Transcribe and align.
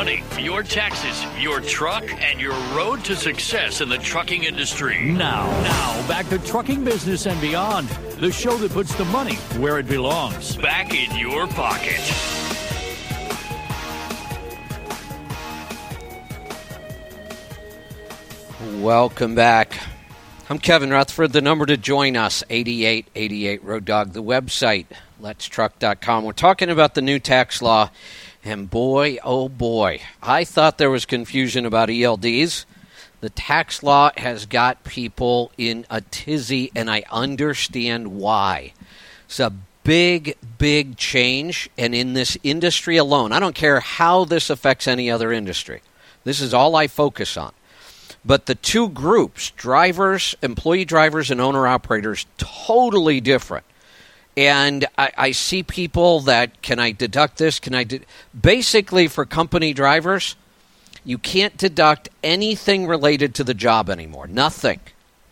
money, 0.00 0.22
your 0.38 0.62
taxes, 0.62 1.26
your 1.38 1.60
truck, 1.60 2.02
and 2.22 2.40
your 2.40 2.54
road 2.74 3.04
to 3.04 3.14
success 3.14 3.82
in 3.82 3.88
the 3.90 3.98
trucking 3.98 4.44
industry. 4.44 4.98
Now, 5.04 5.44
now, 5.60 6.08
back 6.08 6.26
to 6.30 6.38
Trucking 6.38 6.82
Business 6.84 7.26
and 7.26 7.38
Beyond, 7.38 7.86
the 8.18 8.32
show 8.32 8.56
that 8.56 8.72
puts 8.72 8.94
the 8.94 9.04
money 9.04 9.34
where 9.58 9.78
it 9.78 9.86
belongs. 9.86 10.56
Back 10.56 10.94
in 10.94 11.14
your 11.18 11.46
pocket. 11.48 12.00
Welcome 18.82 19.34
back. 19.34 19.78
I'm 20.48 20.58
Kevin 20.58 20.88
Rutherford. 20.88 21.32
The 21.32 21.42
number 21.42 21.66
to 21.66 21.76
join 21.76 22.16
us, 22.16 22.42
8888 22.48 23.62
Road 23.62 23.84
Dog. 23.84 24.14
The 24.14 24.22
website, 24.22 24.86
letstruck.com. 25.20 26.24
We're 26.24 26.32
talking 26.32 26.70
about 26.70 26.94
the 26.94 27.02
new 27.02 27.18
tax 27.18 27.60
law, 27.60 27.90
and 28.44 28.70
boy, 28.70 29.18
oh 29.22 29.48
boy, 29.48 30.00
I 30.22 30.44
thought 30.44 30.78
there 30.78 30.90
was 30.90 31.04
confusion 31.04 31.66
about 31.66 31.88
ELDs. 31.88 32.64
The 33.20 33.30
tax 33.30 33.82
law 33.82 34.10
has 34.16 34.46
got 34.46 34.84
people 34.84 35.52
in 35.58 35.84
a 35.90 36.00
tizzy, 36.00 36.72
and 36.74 36.90
I 36.90 37.04
understand 37.10 38.16
why. 38.16 38.72
It's 39.26 39.40
a 39.40 39.52
big, 39.84 40.36
big 40.58 40.96
change, 40.96 41.68
and 41.76 41.94
in 41.94 42.14
this 42.14 42.38
industry 42.42 42.96
alone, 42.96 43.32
I 43.32 43.40
don't 43.40 43.54
care 43.54 43.80
how 43.80 44.24
this 44.24 44.48
affects 44.48 44.88
any 44.88 45.10
other 45.10 45.32
industry. 45.32 45.82
This 46.24 46.40
is 46.40 46.54
all 46.54 46.76
I 46.76 46.86
focus 46.86 47.36
on. 47.36 47.52
But 48.24 48.46
the 48.46 48.54
two 48.54 48.88
groups, 48.88 49.50
drivers, 49.50 50.34
employee 50.42 50.84
drivers, 50.84 51.30
and 51.30 51.40
owner 51.40 51.66
operators, 51.66 52.26
totally 52.36 53.20
different. 53.20 53.64
And 54.36 54.86
I, 54.96 55.12
I 55.16 55.30
see 55.32 55.62
people 55.62 56.20
that 56.20 56.62
can 56.62 56.78
I 56.78 56.92
deduct 56.92 57.38
this? 57.38 57.58
Can 57.58 57.74
I 57.74 57.84
de-? 57.84 58.00
basically 58.38 59.08
for 59.08 59.24
company 59.24 59.72
drivers? 59.72 60.36
You 61.04 61.18
can't 61.18 61.56
deduct 61.56 62.08
anything 62.22 62.86
related 62.86 63.34
to 63.36 63.44
the 63.44 63.54
job 63.54 63.90
anymore. 63.90 64.26
Nothing. 64.26 64.80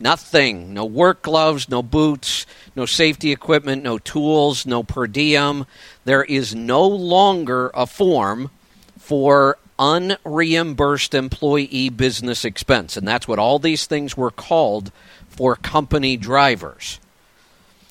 Nothing. 0.01 0.73
No 0.73 0.85
work 0.85 1.23
gloves, 1.23 1.69
no 1.69 1.83
boots, 1.83 2.47
no 2.77 2.87
safety 2.87 3.33
equipment, 3.33 3.83
no 3.83 3.99
tools, 3.99 4.65
no 4.65 4.83
per 4.83 5.07
diem. 5.07 5.67
There 6.05 6.25
is 6.25 6.55
no 6.55 6.87
longer 6.87 7.71
a 7.75 7.87
form 7.87 8.51
for 8.99 9.59
unreimbursed 9.79 11.15
employee 11.15 11.89
business 11.89 12.45
expense. 12.45 12.97
And 12.97 13.07
that's 13.07 13.29
what 13.29 13.39
all 13.39 13.59
these 13.59 13.87
things 13.87 14.17
were 14.17 14.31
called 14.31 14.91
for 15.29 15.57
company 15.57 16.17
drivers. 16.17 17.01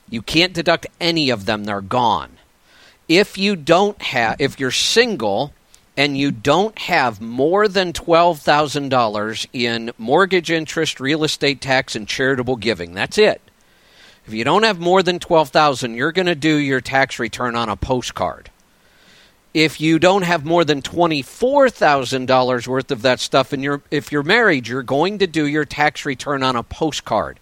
You 0.10 0.22
can't 0.22 0.54
deduct 0.54 0.88
any 1.00 1.30
of 1.30 1.46
them, 1.46 1.64
they're 1.64 1.82
gone. 1.82 2.38
If 3.08 3.38
you 3.38 3.56
don't 3.56 4.02
have, 4.02 4.40
if 4.40 4.60
you're 4.60 4.72
single 4.72 5.54
and 5.96 6.18
you 6.18 6.32
don't 6.32 6.78
have 6.78 7.20
more 7.22 7.68
than 7.68 7.94
$12,000 7.94 9.48
in 9.54 9.92
mortgage 9.98 10.52
interest, 10.52 11.00
real 11.00 11.24
estate 11.24 11.62
tax, 11.62 11.96
and 11.96 12.08
charitable 12.08 12.58
giving, 12.58 12.94
that's 12.94 13.18
it. 13.18 13.42
If 14.26 14.34
you 14.34 14.44
don't 14.44 14.64
have 14.64 14.80
more 14.80 15.02
than 15.04 15.20
12,000, 15.20 15.96
you're 15.96 16.12
going 16.12 16.26
to 16.28 16.36
do 16.36 16.56
your 16.56 16.82
tax 16.82 17.18
return 17.18 17.56
on 17.56 17.70
a 17.70 17.78
postcard 17.78 18.50
if 19.58 19.82
you 19.82 19.98
don't 19.98 20.22
have 20.22 20.46
more 20.46 20.64
than 20.64 20.84
$24,000 20.84 22.68
worth 22.68 22.92
of 22.92 23.02
that 23.02 23.20
stuff 23.20 23.54
and 23.54 23.64
you're 23.64 23.82
if 23.90 24.12
you're 24.12 24.22
married, 24.22 24.68
you're 24.68 24.84
going 24.84 25.18
to 25.18 25.26
do 25.26 25.48
your 25.48 25.66
tax 25.66 26.06
return 26.06 26.44
on 26.44 26.56
a 26.56 26.62
postcard. 26.62 27.40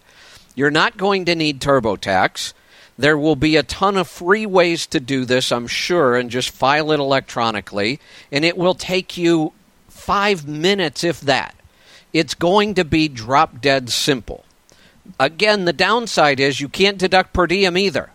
You're 0.56 0.70
not 0.70 0.96
going 0.96 1.26
to 1.26 1.36
need 1.36 1.60
TurboTax. 1.60 2.54
There 2.98 3.18
will 3.18 3.36
be 3.36 3.56
a 3.56 3.62
ton 3.62 3.98
of 3.98 4.08
free 4.08 4.46
ways 4.46 4.86
to 4.86 4.98
do 4.98 5.26
this, 5.26 5.52
I'm 5.52 5.66
sure, 5.66 6.16
and 6.16 6.30
just 6.30 6.48
file 6.48 6.90
it 6.92 6.98
electronically, 6.98 8.00
and 8.32 8.42
it 8.42 8.56
will 8.56 8.74
take 8.74 9.18
you 9.18 9.52
5 9.88 10.48
minutes 10.48 11.04
if 11.04 11.20
that. 11.20 11.54
It's 12.14 12.34
going 12.34 12.74
to 12.74 12.84
be 12.86 13.06
drop 13.06 13.60
dead 13.60 13.90
simple. 13.90 14.46
Again, 15.20 15.66
the 15.66 15.74
downside 15.74 16.40
is 16.40 16.58
you 16.58 16.70
can't 16.70 16.96
deduct 16.96 17.34
per 17.34 17.46
diem 17.46 17.76
either. 17.76 18.10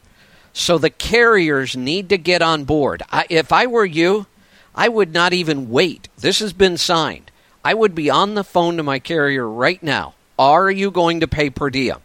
So 0.52 0.80
the 0.80 0.90
carriers 0.90 1.78
need 1.78 2.10
to 2.10 2.18
get 2.18 2.42
on 2.42 2.64
board. 2.64 3.04
I, 3.12 3.28
if 3.30 3.52
I 3.52 3.68
were 3.68 3.86
you, 3.86 4.26
I 4.74 4.90
would 4.90 5.14
not 5.14 5.32
even 5.32 5.70
wait. 5.70 6.10
This 6.18 6.40
has 6.40 6.54
been 6.54 6.78
signed. 6.78 7.30
I 7.64 7.76
would 7.76 7.94
be 7.94 8.10
on 8.10 8.34
the 8.34 8.44
phone 8.44 8.78
to 8.78 8.84
my 8.84 8.98
carrier 8.98 9.48
right 9.48 9.82
now. 9.84 10.16
Are 10.40 10.72
you 10.72 10.90
going 10.90 11.20
to 11.20 11.28
pay 11.28 11.52
per 11.52 11.70
diem? 11.70 12.00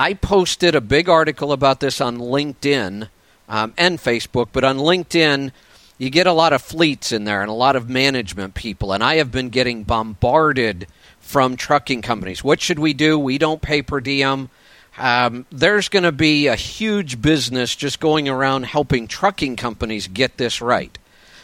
I 0.00 0.14
posted 0.14 0.74
a 0.74 0.80
big 0.80 1.10
article 1.10 1.52
about 1.52 1.80
this 1.80 2.00
on 2.00 2.16
LinkedIn 2.16 3.10
um, 3.50 3.74
and 3.76 3.98
Facebook, 3.98 4.48
but 4.50 4.64
on 4.64 4.78
LinkedIn, 4.78 5.52
you 5.98 6.08
get 6.08 6.26
a 6.26 6.32
lot 6.32 6.54
of 6.54 6.62
fleets 6.62 7.12
in 7.12 7.24
there 7.24 7.42
and 7.42 7.50
a 7.50 7.52
lot 7.52 7.76
of 7.76 7.90
management 7.90 8.54
people, 8.54 8.94
and 8.94 9.04
I 9.04 9.16
have 9.16 9.30
been 9.30 9.50
getting 9.50 9.84
bombarded 9.84 10.86
from 11.20 11.54
trucking 11.54 12.00
companies. 12.00 12.42
What 12.42 12.62
should 12.62 12.78
we 12.78 12.94
do? 12.94 13.18
We 13.18 13.36
don't 13.36 13.60
pay 13.60 13.82
per 13.82 14.00
diem. 14.00 14.48
Um, 14.96 15.44
there's 15.52 15.90
going 15.90 16.04
to 16.04 16.12
be 16.12 16.46
a 16.46 16.56
huge 16.56 17.20
business 17.20 17.76
just 17.76 18.00
going 18.00 18.26
around 18.26 18.64
helping 18.64 19.06
trucking 19.06 19.56
companies 19.56 20.08
get 20.08 20.38
this 20.38 20.62
right. 20.62 20.98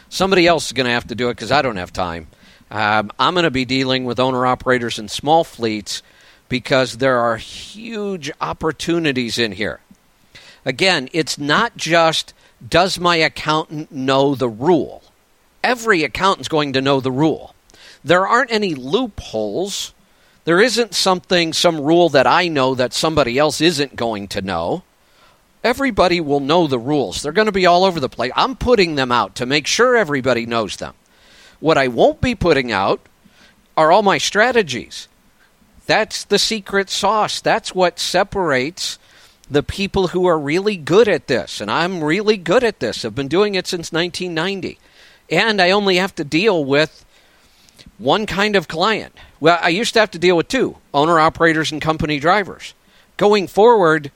Somebody 0.09 0.47
else 0.47 0.65
is 0.65 0.71
going 0.71 0.87
to 0.87 0.93
have 0.93 1.09
to 1.09 1.15
do 1.15 1.29
it 1.29 1.35
because 1.35 1.51
I 1.51 1.61
don't 1.61 1.77
have 1.77 1.93
time. 1.93 2.25
Um, 2.71 3.11
I'm 3.19 3.35
going 3.35 3.43
to 3.43 3.51
be 3.51 3.65
dealing 3.65 4.05
with 4.05 4.19
owner 4.19 4.47
operators 4.47 4.97
and 4.97 5.11
small 5.11 5.43
fleets 5.43 6.01
because 6.49 6.97
there 6.97 7.17
are 7.17 7.37
huge 7.37 8.31
opportunities 8.39 9.37
in 9.37 9.53
here. 9.53 9.79
Again, 10.65 11.09
it's 11.13 11.37
not 11.37 11.77
just 11.77 12.33
does 12.67 12.99
my 12.99 13.17
accountant 13.17 13.91
know 13.91 14.35
the 14.35 14.49
rule? 14.49 15.03
Every 15.63 16.03
accountant's 16.03 16.47
going 16.47 16.73
to 16.73 16.81
know 16.81 16.99
the 16.99 17.11
rule. 17.11 17.53
There 18.03 18.27
aren't 18.27 18.51
any 18.51 18.73
loopholes 18.73 19.93
there 20.47 20.61
isn't 20.61 20.95
something, 20.95 21.51
some 21.51 21.81
rule 21.81 22.07
that 22.07 22.25
I 22.25 22.47
know 22.47 22.73
that 22.73 22.93
somebody 22.93 23.37
else 23.37 23.59
isn't 23.59 23.97
going 23.97 24.29
to 24.29 24.41
know. 24.41 24.83
Everybody 25.61 26.21
will 26.21 26.39
know 26.39 26.67
the 26.67 26.79
rules. 26.79 27.21
They're 27.21 27.33
going 27.33 27.47
to 27.47 27.51
be 27.51 27.65
all 27.65 27.83
over 27.83 27.99
the 27.99 28.07
place. 28.07 28.31
I'm 28.33 28.55
putting 28.55 28.95
them 28.95 29.11
out 29.11 29.35
to 29.35 29.45
make 29.45 29.67
sure 29.67 29.97
everybody 29.97 30.45
knows 30.45 30.77
them. 30.77 30.93
What 31.59 31.77
I 31.77 31.89
won't 31.89 32.21
be 32.21 32.33
putting 32.33 32.71
out 32.71 33.01
are 33.75 33.91
all 33.91 34.03
my 34.03 34.17
strategies. 34.17 35.09
That's 35.87 36.25
the 36.25 36.37
secret 36.37 36.89
sauce. 36.89 37.41
That's 37.41 37.73
what 37.73 37.97
separates 37.97 38.99
the 39.49 39.63
people 39.63 40.09
who 40.09 40.25
are 40.25 40.37
really 40.37 40.75
good 40.75 41.07
at 41.07 41.27
this. 41.27 41.61
And 41.61 41.71
I'm 41.71 42.03
really 42.03 42.37
good 42.37 42.63
at 42.63 42.79
this. 42.79 43.03
I've 43.05 43.15
been 43.15 43.29
doing 43.29 43.55
it 43.55 43.65
since 43.65 43.91
1990. 43.91 44.77
And 45.29 45.61
I 45.61 45.71
only 45.71 45.95
have 45.95 46.13
to 46.15 46.23
deal 46.23 46.63
with 46.63 47.05
one 47.97 48.25
kind 48.25 48.55
of 48.55 48.67
client. 48.67 49.17
Well, 49.39 49.57
I 49.61 49.69
used 49.69 49.93
to 49.93 49.99
have 50.01 50.11
to 50.11 50.19
deal 50.19 50.37
with 50.37 50.49
two 50.49 50.77
owner 50.93 51.19
operators 51.19 51.71
and 51.71 51.81
company 51.81 52.19
drivers. 52.19 52.73
Going 53.15 53.47
forward, 53.47 54.11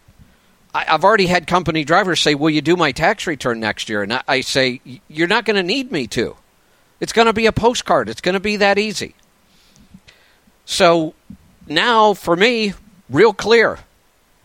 I, 0.74 0.84
have 0.86 1.04
already 1.04 1.28
had 1.28 1.48
company 1.48 1.84
drivers 1.84 2.20
say, 2.20 2.36
Will 2.36 2.50
you 2.50 2.62
do 2.62 2.76
my 2.76 2.92
tax 2.92 3.28
return 3.28 3.60
next 3.60 3.90
year? 3.90 4.04
And 4.04 4.22
I 4.28 4.42
say, 4.42 4.82
You're 5.08 5.28
not 5.28 5.46
going 5.46 5.56
to 5.56 5.64
need 5.64 5.92
me 5.92 6.08
to. 6.08 6.36
It's 7.00 7.14
going 7.14 7.26
to 7.26 7.34
be 7.34 7.46
a 7.46 7.52
postcard, 7.52 8.10
it's 8.10 8.22
going 8.22 8.34
to 8.34 8.40
be 8.40 8.58
that 8.58 8.78
easy. 8.78 9.16
So 10.66 11.14
now, 11.74 12.14
for 12.14 12.36
me, 12.36 12.74
real 13.10 13.34
clear 13.34 13.80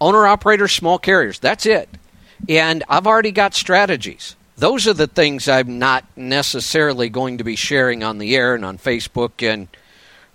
owner 0.01 0.27
operators, 0.27 0.73
small 0.73 0.99
carriers. 0.99 1.39
That's 1.39 1.67
it. 1.67 1.89
And 2.49 2.85
I've 2.89 3.07
already 3.07 3.33
got 3.33 3.55
strategies 3.55 4.37
those 4.57 4.87
are 4.87 4.95
the 4.95 5.07
things 5.07 5.49
I'm 5.49 5.79
not 5.79 6.05
necessarily 6.17 7.09
going 7.09 7.39
to 7.39 7.45
be 7.45 7.57
sharing 7.57 8.03
on 8.03 8.19
the 8.19 8.35
air 8.35 8.55
and 8.55 8.65
on 8.65 8.79
Facebook, 8.79 9.47
and 9.47 9.69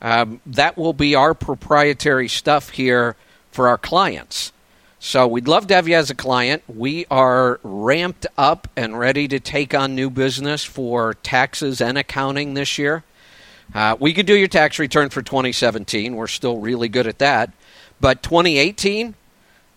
um, 0.01 0.41
that 0.45 0.77
will 0.77 0.93
be 0.93 1.15
our 1.15 1.33
proprietary 1.33 2.27
stuff 2.27 2.69
here 2.69 3.15
for 3.51 3.67
our 3.67 3.77
clients. 3.77 4.53
So 4.99 5.27
we'd 5.27 5.47
love 5.47 5.65
to 5.67 5.73
have 5.73 5.87
you 5.87 5.95
as 5.95 6.11
a 6.11 6.15
client. 6.15 6.61
We 6.67 7.07
are 7.09 7.59
ramped 7.63 8.27
up 8.37 8.67
and 8.75 8.97
ready 8.97 9.27
to 9.27 9.39
take 9.39 9.73
on 9.73 9.95
new 9.95 10.11
business 10.11 10.63
for 10.63 11.15
taxes 11.15 11.81
and 11.81 11.97
accounting 11.97 12.53
this 12.53 12.77
year. 12.77 13.03
Uh, 13.73 13.95
we 13.99 14.13
could 14.13 14.25
do 14.25 14.35
your 14.35 14.47
tax 14.47 14.79
return 14.79 15.09
for 15.09 15.21
2017. 15.21 16.15
We're 16.15 16.27
still 16.27 16.57
really 16.57 16.89
good 16.89 17.07
at 17.07 17.19
that. 17.19 17.51
But 17.99 18.23
2018, 18.23 19.15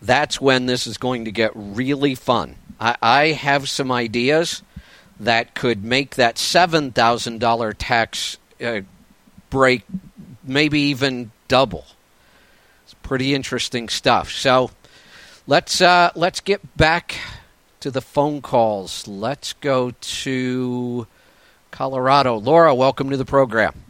that's 0.03 0.41
when 0.41 0.67
this 0.67 0.87
is 0.87 0.99
going 0.99 1.27
to 1.27 1.33
get 1.33 1.53
really 1.55 2.15
fun. 2.15 2.57
I, 2.81 2.97
I 3.01 3.27
have 3.29 3.69
some 3.69 3.93
ideas 3.93 4.63
that 5.21 5.55
could 5.55 5.85
make 5.85 6.17
that 6.17 6.37
$7,000 6.37 7.75
tax 7.79 8.39
uh, 8.63 8.81
break 9.51 9.83
maybe 10.43 10.81
even 10.81 11.31
double. 11.49 11.87
It's 12.85 12.95
pretty 12.95 13.35
interesting 13.35 13.89
stuff. 13.89 14.31
So 14.31 14.71
let's 15.47 15.81
uh, 15.81 16.11
let's 16.15 16.41
get 16.41 16.77
back 16.77 17.17
to 17.81 17.91
the 17.91 18.01
phone 18.01 18.43
calls. 18.43 19.07
Let's 19.07 19.53
go 19.55 19.93
to 19.93 21.07
Colorado. 21.71 22.37
Laura, 22.37 22.75
welcome 22.75 23.11
to 23.11 23.17
the 23.17 23.25
program. 23.25 23.85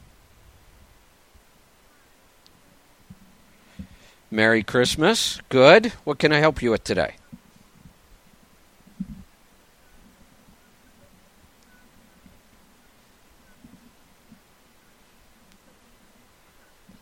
Merry 4.34 4.64
Christmas. 4.64 5.40
Good. 5.48 5.92
What 6.02 6.18
can 6.18 6.32
I 6.32 6.38
help 6.38 6.60
you 6.60 6.72
with 6.72 6.82
today? 6.82 7.14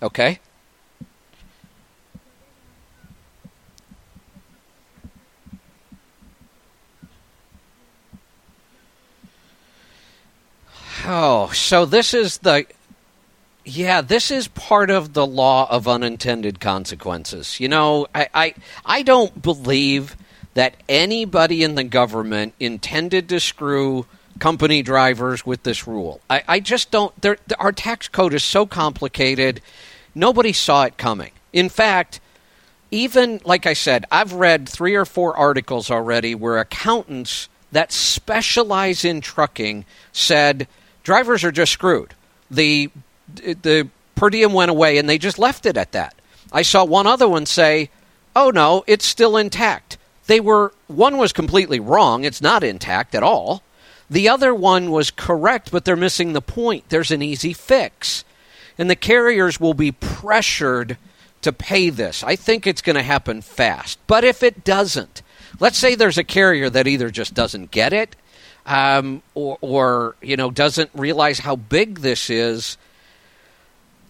Okay. 0.02 0.40
Oh, 11.06 11.50
so 11.54 11.86
this 11.86 12.12
is 12.12 12.38
the 12.38 12.66
yeah, 13.64 14.00
this 14.00 14.30
is 14.30 14.48
part 14.48 14.90
of 14.90 15.12
the 15.12 15.26
law 15.26 15.70
of 15.70 15.86
unintended 15.86 16.60
consequences. 16.60 17.60
You 17.60 17.68
know, 17.68 18.06
I, 18.14 18.28
I, 18.34 18.54
I 18.84 19.02
don't 19.02 19.40
believe 19.40 20.16
that 20.54 20.76
anybody 20.88 21.62
in 21.62 21.74
the 21.74 21.84
government 21.84 22.54
intended 22.58 23.28
to 23.28 23.40
screw 23.40 24.06
company 24.38 24.82
drivers 24.82 25.46
with 25.46 25.62
this 25.62 25.86
rule. 25.86 26.20
I, 26.28 26.42
I 26.48 26.60
just 26.60 26.90
don't. 26.90 27.14
Our 27.58 27.72
tax 27.72 28.08
code 28.08 28.34
is 28.34 28.44
so 28.44 28.66
complicated, 28.66 29.60
nobody 30.14 30.52
saw 30.52 30.84
it 30.84 30.98
coming. 30.98 31.30
In 31.52 31.68
fact, 31.68 32.20
even 32.90 33.40
like 33.44 33.66
I 33.66 33.72
said, 33.72 34.04
I've 34.10 34.32
read 34.32 34.68
three 34.68 34.94
or 34.94 35.04
four 35.04 35.36
articles 35.36 35.90
already 35.90 36.34
where 36.34 36.58
accountants 36.58 37.48
that 37.70 37.92
specialize 37.92 39.04
in 39.04 39.20
trucking 39.20 39.84
said 40.12 40.66
drivers 41.02 41.44
are 41.44 41.52
just 41.52 41.72
screwed. 41.72 42.14
The 42.50 42.90
the 43.34 43.88
per 44.14 44.30
diem 44.30 44.52
went 44.52 44.70
away 44.70 44.98
and 44.98 45.08
they 45.08 45.18
just 45.18 45.38
left 45.38 45.66
it 45.66 45.76
at 45.76 45.92
that. 45.92 46.14
I 46.52 46.62
saw 46.62 46.84
one 46.84 47.06
other 47.06 47.28
one 47.28 47.46
say, 47.46 47.90
"Oh 48.36 48.50
no, 48.50 48.84
it's 48.86 49.06
still 49.06 49.36
intact." 49.36 49.98
They 50.26 50.40
were 50.40 50.72
one 50.86 51.16
was 51.16 51.32
completely 51.32 51.80
wrong. 51.80 52.24
It's 52.24 52.40
not 52.40 52.62
intact 52.62 53.14
at 53.14 53.22
all. 53.22 53.62
The 54.12 54.28
other 54.28 54.54
one 54.54 54.90
was 54.90 55.10
correct, 55.10 55.70
but 55.70 55.84
they're 55.84 55.96
missing 55.96 56.32
the 56.32 56.42
point. 56.42 56.90
There's 56.90 57.10
an 57.10 57.22
easy 57.22 57.54
fix. 57.54 58.24
And 58.76 58.90
the 58.90 58.96
carriers 58.96 59.58
will 59.58 59.74
be 59.74 59.92
pressured 59.92 60.98
to 61.40 61.52
pay 61.52 61.90
this. 61.90 62.22
I 62.22 62.36
think 62.36 62.66
it's 62.66 62.82
going 62.82 62.96
to 62.96 63.02
happen 63.02 63.40
fast. 63.40 63.98
But 64.06 64.24
if 64.24 64.42
it 64.42 64.64
doesn't, 64.64 65.22
let's 65.60 65.78
say 65.78 65.94
there's 65.94 66.18
a 66.18 66.24
carrier 66.24 66.68
that 66.70 66.86
either 66.86 67.10
just 67.10 67.34
doesn't 67.34 67.70
get 67.70 67.92
it 67.92 68.14
um, 68.66 69.22
or, 69.34 69.58
or, 69.60 70.16
you 70.20 70.36
know, 70.36 70.50
doesn't 70.50 70.90
realize 70.94 71.38
how 71.38 71.56
big 71.56 72.00
this 72.00 72.28
is 72.30 72.76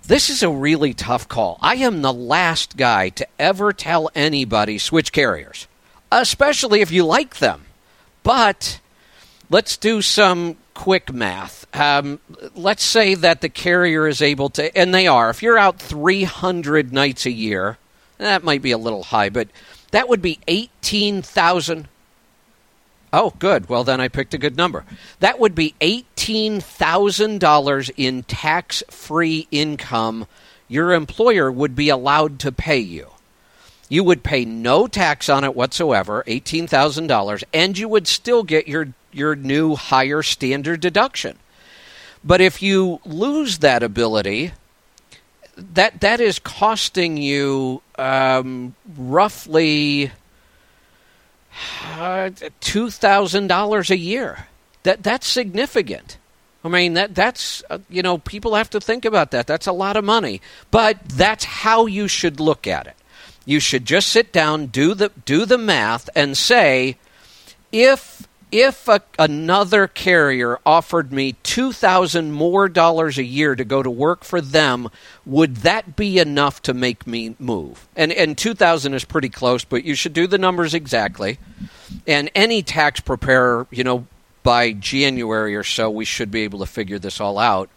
this 0.06 0.30
is 0.30 0.42
a 0.42 0.50
really 0.50 0.94
tough 0.94 1.28
call. 1.28 1.58
I 1.60 1.76
am 1.76 2.02
the 2.02 2.12
last 2.12 2.76
guy 2.76 3.10
to 3.10 3.26
ever 3.38 3.72
tell 3.72 4.10
anybody 4.14 4.78
switch 4.78 5.12
carriers, 5.12 5.66
especially 6.10 6.80
if 6.80 6.90
you 6.90 7.04
like 7.04 7.38
them. 7.38 7.66
But 8.22 8.80
let's 9.48 9.76
do 9.76 10.02
some 10.02 10.56
quick 10.74 11.12
math. 11.12 11.66
Um, 11.74 12.20
let's 12.54 12.84
say 12.84 13.14
that 13.14 13.40
the 13.40 13.48
carrier 13.48 14.06
is 14.06 14.22
able 14.22 14.50
to, 14.50 14.76
and 14.76 14.94
they 14.94 15.06
are, 15.06 15.30
if 15.30 15.42
you're 15.42 15.58
out 15.58 15.78
300 15.78 16.92
nights 16.92 17.26
a 17.26 17.30
year, 17.30 17.78
that 18.18 18.44
might 18.44 18.62
be 18.62 18.72
a 18.72 18.78
little 18.78 19.04
high, 19.04 19.28
but 19.28 19.48
that 19.90 20.08
would 20.08 20.22
be 20.22 20.38
18,000 20.48 21.88
Oh, 23.12 23.34
good. 23.38 23.68
Well, 23.68 23.84
then 23.84 24.00
I 24.00 24.08
picked 24.08 24.32
a 24.32 24.38
good 24.38 24.56
number. 24.56 24.86
That 25.20 25.38
would 25.38 25.54
be 25.54 25.74
$18,000 25.80 27.90
in 27.96 28.22
tax 28.22 28.82
free 28.88 29.46
income 29.50 30.26
your 30.72 30.94
employer 30.94 31.52
would 31.52 31.76
be 31.76 31.90
allowed 31.90 32.40
to 32.40 32.50
pay 32.50 32.78
you. 32.78 33.08
You 33.90 34.02
would 34.04 34.22
pay 34.22 34.46
no 34.46 34.86
tax 34.86 35.28
on 35.28 35.44
it 35.44 35.54
whatsoever, 35.54 36.24
$18,000, 36.26 37.44
and 37.52 37.76
you 37.76 37.88
would 37.88 38.08
still 38.08 38.42
get 38.42 38.66
your, 38.66 38.88
your 39.12 39.36
new 39.36 39.76
higher 39.76 40.22
standard 40.22 40.80
deduction. 40.80 41.38
But 42.24 42.40
if 42.40 42.62
you 42.62 43.00
lose 43.04 43.58
that 43.58 43.82
ability, 43.82 44.52
that 45.58 46.00
that 46.00 46.20
is 46.20 46.38
costing 46.38 47.18
you 47.18 47.82
um, 47.98 48.74
roughly 48.96 50.10
uh, 51.96 52.30
two 52.60 52.90
thousand 52.90 53.46
dollars 53.46 53.90
a 53.90 53.96
year. 53.96 54.46
That 54.82 55.02
that's 55.02 55.26
significant. 55.26 56.18
I 56.64 56.68
mean 56.68 56.94
that 56.94 57.14
that's 57.14 57.62
uh, 57.70 57.78
you 57.88 58.02
know 58.02 58.18
people 58.18 58.54
have 58.54 58.70
to 58.70 58.80
think 58.80 59.04
about 59.04 59.30
that. 59.32 59.46
That's 59.46 59.66
a 59.66 59.72
lot 59.72 59.96
of 59.96 60.04
money, 60.04 60.40
but 60.70 60.98
that's 61.08 61.44
how 61.44 61.86
you 61.86 62.08
should 62.08 62.40
look 62.40 62.66
at 62.66 62.86
it. 62.86 62.94
You 63.44 63.58
should 63.58 63.84
just 63.84 64.08
sit 64.08 64.32
down, 64.32 64.66
do 64.66 64.94
the 64.94 65.10
do 65.24 65.44
the 65.44 65.58
math, 65.58 66.08
and 66.14 66.36
say 66.36 66.96
if 67.72 68.21
if 68.52 68.86
a, 68.86 69.00
another 69.18 69.88
carrier 69.88 70.58
offered 70.64 71.12
me 71.12 71.32
two 71.42 71.72
thousand 71.72 72.32
more 72.32 72.68
dollars 72.68 73.18
a 73.18 73.24
year 73.24 73.56
to 73.56 73.64
go 73.64 73.82
to 73.82 73.90
work 73.90 74.22
for 74.22 74.40
them, 74.40 74.90
would 75.26 75.56
that 75.56 75.96
be 75.96 76.18
enough 76.18 76.62
to 76.62 76.74
make 76.74 77.06
me 77.06 77.34
move? 77.38 77.88
And 77.96 78.12
and 78.12 78.38
two 78.38 78.54
thousand 78.54 78.94
is 78.94 79.04
pretty 79.04 79.30
close, 79.30 79.64
but 79.64 79.84
you 79.84 79.94
should 79.94 80.12
do 80.12 80.26
the 80.26 80.38
numbers 80.38 80.74
exactly. 80.74 81.38
And 82.06 82.30
any 82.34 82.62
tax 82.62 83.00
preparer, 83.00 83.66
you 83.70 83.82
know, 83.82 84.06
by 84.42 84.72
January 84.72 85.56
or 85.56 85.64
so, 85.64 85.90
we 85.90 86.04
should 86.04 86.30
be 86.30 86.42
able 86.42 86.58
to 86.60 86.66
figure 86.66 86.98
this 86.98 87.20
all 87.20 87.38
out. 87.38 87.70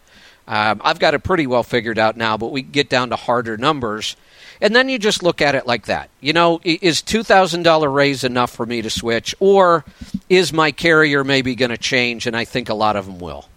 Um, 0.47 0.81
I've 0.83 0.99
got 0.99 1.13
it 1.13 1.23
pretty 1.23 1.47
well 1.47 1.63
figured 1.63 1.97
out 1.97 2.17
now, 2.17 2.37
but 2.37 2.51
we 2.51 2.61
get 2.61 2.89
down 2.89 3.09
to 3.09 3.15
harder 3.15 3.57
numbers 3.57 4.15
and 4.61 4.75
then 4.75 4.89
you 4.89 4.97
just 4.97 5.23
look 5.23 5.41
at 5.41 5.55
it 5.55 5.67
like 5.67 5.85
that. 5.85 6.09
You 6.21 6.33
know, 6.33 6.59
is 6.63 7.01
$2,000 7.01 7.93
raise 7.93 8.23
enough 8.23 8.51
for 8.51 8.65
me 8.65 8.81
to 8.81 8.89
switch? 8.89 9.35
Or 9.39 9.85
is 10.29 10.53
my 10.53 10.71
carrier 10.71 11.23
maybe 11.23 11.55
going 11.55 11.71
to 11.71 11.77
change? 11.77 12.27
And 12.27 12.35
I 12.35 12.45
think 12.45 12.69
a 12.69 12.73
lot 12.73 12.95
of 12.95 13.05
them 13.05 13.19
will. 13.19 13.47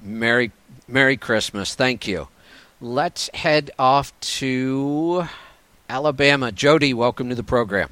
Merry 0.00 0.52
Merry 0.86 1.16
Christmas. 1.16 1.74
Thank 1.74 2.06
you. 2.06 2.28
Let's 2.80 3.28
head 3.34 3.72
off 3.76 4.12
to 4.20 5.26
Alabama. 5.88 6.52
Jody, 6.52 6.94
welcome 6.94 7.28
to 7.28 7.34
the 7.34 7.42
program. 7.42 7.90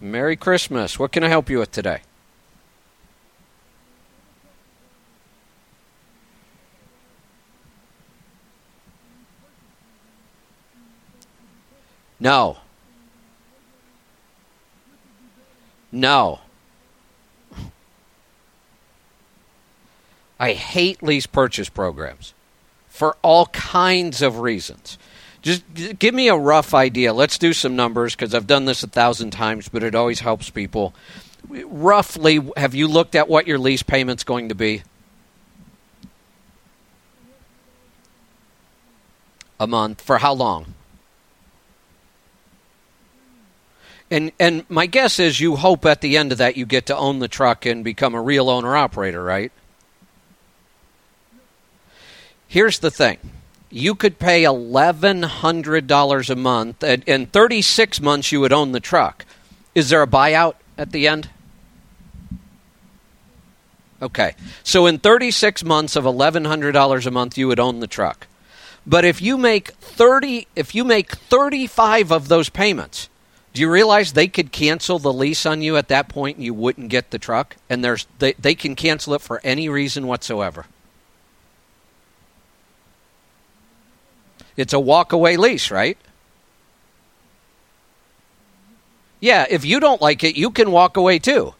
Merry 0.00 0.34
Christmas. 0.34 0.98
What 0.98 1.12
can 1.12 1.24
I 1.24 1.28
help 1.28 1.50
you 1.50 1.58
with 1.58 1.72
today? 1.72 2.00
No. 12.18 12.56
No. 15.92 16.40
I 20.38 20.52
hate 20.52 21.02
lease 21.02 21.26
purchase 21.26 21.68
programs 21.68 22.34
for 22.88 23.16
all 23.22 23.46
kinds 23.46 24.22
of 24.22 24.38
reasons. 24.38 24.98
Just 25.42 25.62
give 25.74 26.14
me 26.14 26.28
a 26.28 26.36
rough 26.36 26.72
idea. 26.72 27.12
Let's 27.12 27.38
do 27.38 27.52
some 27.52 27.76
numbers 27.76 28.14
because 28.14 28.34
I've 28.34 28.46
done 28.46 28.64
this 28.64 28.82
a 28.82 28.86
thousand 28.86 29.30
times, 29.32 29.68
but 29.68 29.82
it 29.82 29.94
always 29.94 30.20
helps 30.20 30.48
people. 30.48 30.94
Roughly, 31.48 32.40
have 32.56 32.74
you 32.74 32.88
looked 32.88 33.14
at 33.14 33.28
what 33.28 33.46
your 33.46 33.58
lease 33.58 33.82
payment's 33.82 34.24
going 34.24 34.48
to 34.48 34.54
be? 34.54 34.82
A 39.60 39.66
month. 39.66 40.00
For 40.00 40.18
how 40.18 40.32
long? 40.32 40.74
And 44.10 44.32
and 44.38 44.64
my 44.68 44.86
guess 44.86 45.18
is 45.18 45.40
you 45.40 45.56
hope 45.56 45.84
at 45.84 46.00
the 46.00 46.16
end 46.16 46.32
of 46.32 46.38
that 46.38 46.56
you 46.56 46.66
get 46.66 46.86
to 46.86 46.96
own 46.96 47.18
the 47.18 47.28
truck 47.28 47.66
and 47.66 47.84
become 47.84 48.14
a 48.14 48.22
real 48.22 48.48
owner 48.48 48.76
operator, 48.76 49.22
right? 49.22 49.52
Here's 52.54 52.78
the 52.78 52.92
thing 52.92 53.18
you 53.68 53.96
could 53.96 54.20
pay 54.20 54.44
$1,100 54.44 56.30
a 56.30 56.36
month, 56.36 56.84
and 56.84 57.02
in 57.02 57.26
36 57.26 58.00
months, 58.00 58.30
you 58.30 58.38
would 58.38 58.52
own 58.52 58.70
the 58.70 58.78
truck. 58.78 59.26
Is 59.74 59.88
there 59.88 60.02
a 60.02 60.06
buyout 60.06 60.54
at 60.78 60.92
the 60.92 61.08
end? 61.08 61.30
Okay. 64.00 64.36
So 64.62 64.86
in 64.86 65.00
36 65.00 65.64
months 65.64 65.96
of 65.96 66.04
$1,100 66.04 67.06
a 67.06 67.10
month, 67.10 67.36
you 67.36 67.48
would 67.48 67.58
own 67.58 67.80
the 67.80 67.88
truck. 67.88 68.28
But 68.86 69.04
if 69.04 69.20
you 69.20 69.36
make 69.36 69.72
30 69.72 70.46
if 70.54 70.76
you 70.76 70.84
make 70.84 71.10
35 71.10 72.12
of 72.12 72.28
those 72.28 72.50
payments, 72.50 73.08
do 73.52 73.62
you 73.62 73.68
realize 73.68 74.12
they 74.12 74.28
could 74.28 74.52
cancel 74.52 75.00
the 75.00 75.12
lease 75.12 75.44
on 75.44 75.60
you 75.60 75.76
at 75.76 75.88
that 75.88 76.08
point 76.08 76.36
and 76.36 76.44
you 76.44 76.54
wouldn't 76.54 76.88
get 76.88 77.10
the 77.10 77.18
truck? 77.18 77.56
And 77.68 77.82
there's 77.82 78.06
they, 78.20 78.34
they 78.34 78.54
can 78.54 78.76
cancel 78.76 79.14
it 79.14 79.22
for 79.22 79.40
any 79.42 79.68
reason 79.68 80.06
whatsoever. 80.06 80.66
It's 84.56 84.72
a 84.72 84.80
walk 84.80 85.12
away 85.12 85.36
lease, 85.36 85.70
right? 85.70 85.98
Yeah, 89.20 89.46
if 89.48 89.64
you 89.64 89.80
don't 89.80 90.02
like 90.02 90.22
it, 90.22 90.36
you 90.36 90.50
can 90.50 90.70
walk 90.70 90.96
away 90.96 91.18
too. 91.18 91.54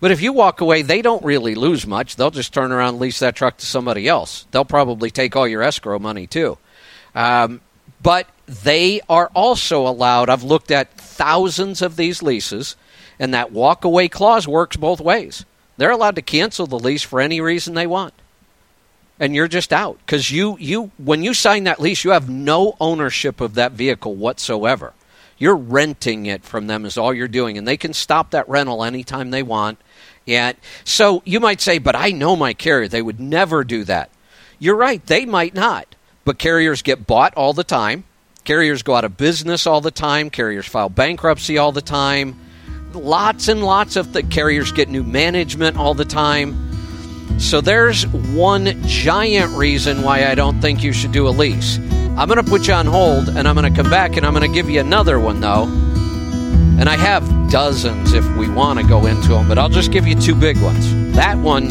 But 0.00 0.12
if 0.12 0.22
you 0.22 0.32
walk 0.32 0.60
away, 0.60 0.82
they 0.82 1.02
don't 1.02 1.24
really 1.24 1.56
lose 1.56 1.86
much. 1.86 2.14
They'll 2.16 2.30
just 2.30 2.54
turn 2.54 2.70
around 2.70 2.90
and 2.90 3.00
lease 3.00 3.18
that 3.18 3.34
truck 3.34 3.56
to 3.56 3.66
somebody 3.66 4.06
else. 4.06 4.46
They'll 4.52 4.64
probably 4.64 5.10
take 5.10 5.34
all 5.34 5.48
your 5.48 5.62
escrow 5.62 5.98
money 5.98 6.26
too. 6.26 6.58
Um, 7.14 7.60
but 8.00 8.28
they 8.46 9.00
are 9.08 9.30
also 9.34 9.88
allowed, 9.88 10.30
I've 10.30 10.44
looked 10.44 10.70
at 10.70 10.92
thousands 10.92 11.82
of 11.82 11.96
these 11.96 12.22
leases, 12.22 12.76
and 13.18 13.34
that 13.34 13.50
walk 13.50 13.84
away 13.84 14.08
clause 14.08 14.46
works 14.46 14.76
both 14.76 15.00
ways. 15.00 15.44
They're 15.76 15.90
allowed 15.90 16.14
to 16.14 16.22
cancel 16.22 16.66
the 16.68 16.78
lease 16.78 17.02
for 17.02 17.20
any 17.20 17.40
reason 17.40 17.74
they 17.74 17.86
want. 17.86 18.14
And 19.20 19.34
you're 19.34 19.48
just 19.48 19.72
out 19.72 19.98
because 20.04 20.30
you, 20.30 20.56
you 20.58 20.90
when 20.98 21.22
you 21.22 21.34
sign 21.34 21.64
that 21.64 21.80
lease, 21.80 22.04
you 22.04 22.12
have 22.12 22.28
no 22.28 22.76
ownership 22.80 23.40
of 23.40 23.54
that 23.54 23.72
vehicle 23.72 24.14
whatsoever. 24.14 24.92
You're 25.38 25.56
renting 25.56 26.26
it 26.26 26.44
from 26.44 26.66
them 26.66 26.84
is 26.84 26.98
all 26.98 27.14
you're 27.14 27.28
doing, 27.28 27.58
and 27.58 27.66
they 27.66 27.76
can 27.76 27.92
stop 27.92 28.30
that 28.30 28.48
rental 28.48 28.84
anytime 28.84 29.30
they 29.30 29.42
want. 29.42 29.78
And 30.26 30.56
so 30.84 31.22
you 31.24 31.40
might 31.40 31.60
say, 31.60 31.78
"But 31.78 31.96
I 31.96 32.10
know 32.10 32.36
my 32.36 32.52
carrier; 32.54 32.88
they 32.88 33.02
would 33.02 33.20
never 33.20 33.64
do 33.64 33.84
that." 33.84 34.10
You're 34.58 34.76
right; 34.76 35.04
they 35.06 35.24
might 35.24 35.54
not. 35.54 35.94
But 36.24 36.38
carriers 36.38 36.82
get 36.82 37.06
bought 37.06 37.34
all 37.34 37.52
the 37.52 37.64
time. 37.64 38.04
Carriers 38.44 38.82
go 38.82 38.94
out 38.94 39.04
of 39.04 39.16
business 39.16 39.66
all 39.66 39.80
the 39.80 39.90
time. 39.90 40.30
Carriers 40.30 40.66
file 40.66 40.88
bankruptcy 40.88 41.58
all 41.58 41.72
the 41.72 41.82
time. 41.82 42.38
Lots 42.92 43.48
and 43.48 43.64
lots 43.64 43.96
of 43.96 44.12
the 44.12 44.22
carriers 44.22 44.72
get 44.72 44.88
new 44.88 45.02
management 45.02 45.76
all 45.76 45.94
the 45.94 46.04
time. 46.04 46.67
So 47.38 47.60
there's 47.60 48.06
one 48.06 48.82
giant 48.86 49.56
reason 49.56 50.02
why 50.02 50.26
I 50.26 50.34
don't 50.34 50.60
think 50.60 50.82
you 50.82 50.92
should 50.92 51.12
do 51.12 51.28
a 51.28 51.30
lease. 51.30 51.78
I'm 52.18 52.26
going 52.26 52.44
to 52.44 52.50
put 52.50 52.66
you 52.66 52.74
on 52.74 52.86
hold 52.86 53.28
and 53.28 53.46
I'm 53.46 53.54
going 53.54 53.72
to 53.72 53.82
come 53.82 53.90
back 53.90 54.16
and 54.16 54.26
I'm 54.26 54.34
going 54.34 54.46
to 54.46 54.52
give 54.52 54.68
you 54.68 54.80
another 54.80 55.20
one 55.20 55.40
though. 55.40 55.64
And 55.64 56.88
I 56.88 56.96
have 56.96 57.50
dozens 57.50 58.12
if 58.12 58.28
we 58.36 58.50
want 58.50 58.80
to 58.80 58.86
go 58.86 59.06
into 59.06 59.28
them, 59.28 59.46
but 59.46 59.56
I'll 59.56 59.68
just 59.68 59.92
give 59.92 60.06
you 60.06 60.16
two 60.16 60.34
big 60.34 60.60
ones. 60.60 61.14
That 61.14 61.38
one 61.38 61.70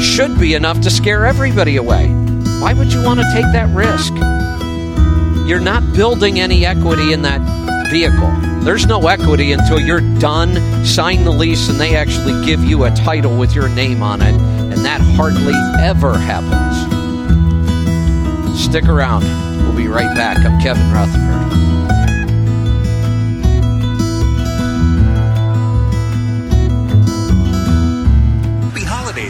should 0.00 0.38
be 0.40 0.54
enough 0.54 0.80
to 0.80 0.90
scare 0.90 1.24
everybody 1.24 1.76
away. 1.76 2.08
Why 2.60 2.74
would 2.74 2.92
you 2.92 3.02
want 3.02 3.20
to 3.20 3.26
take 3.32 3.46
that 3.52 3.72
risk? 3.74 4.12
You're 5.48 5.60
not 5.60 5.94
building 5.94 6.40
any 6.40 6.66
equity 6.66 7.12
in 7.12 7.22
that 7.22 7.40
vehicle. 7.90 8.32
There's 8.64 8.86
no 8.86 9.06
equity 9.06 9.52
until 9.52 9.78
you're 9.78 10.00
done, 10.18 10.84
sign 10.84 11.22
the 11.22 11.30
lease, 11.30 11.68
and 11.68 11.78
they 11.78 11.94
actually 11.94 12.44
give 12.44 12.64
you 12.64 12.84
a 12.84 12.90
title 12.90 13.38
with 13.38 13.54
your 13.54 13.68
name 13.68 14.02
on 14.02 14.20
it, 14.20 14.34
and 14.76 14.84
that 14.84 15.00
hardly 15.00 15.54
ever 15.82 16.16
happens. 16.18 16.76
Stick 18.60 18.84
around. 18.84 19.24
We'll 19.62 19.76
be 19.76 19.88
right 19.88 20.14
back. 20.14 20.38
I'm 20.44 20.60
Kevin 20.60 20.92
Rutherford. 20.92 21.65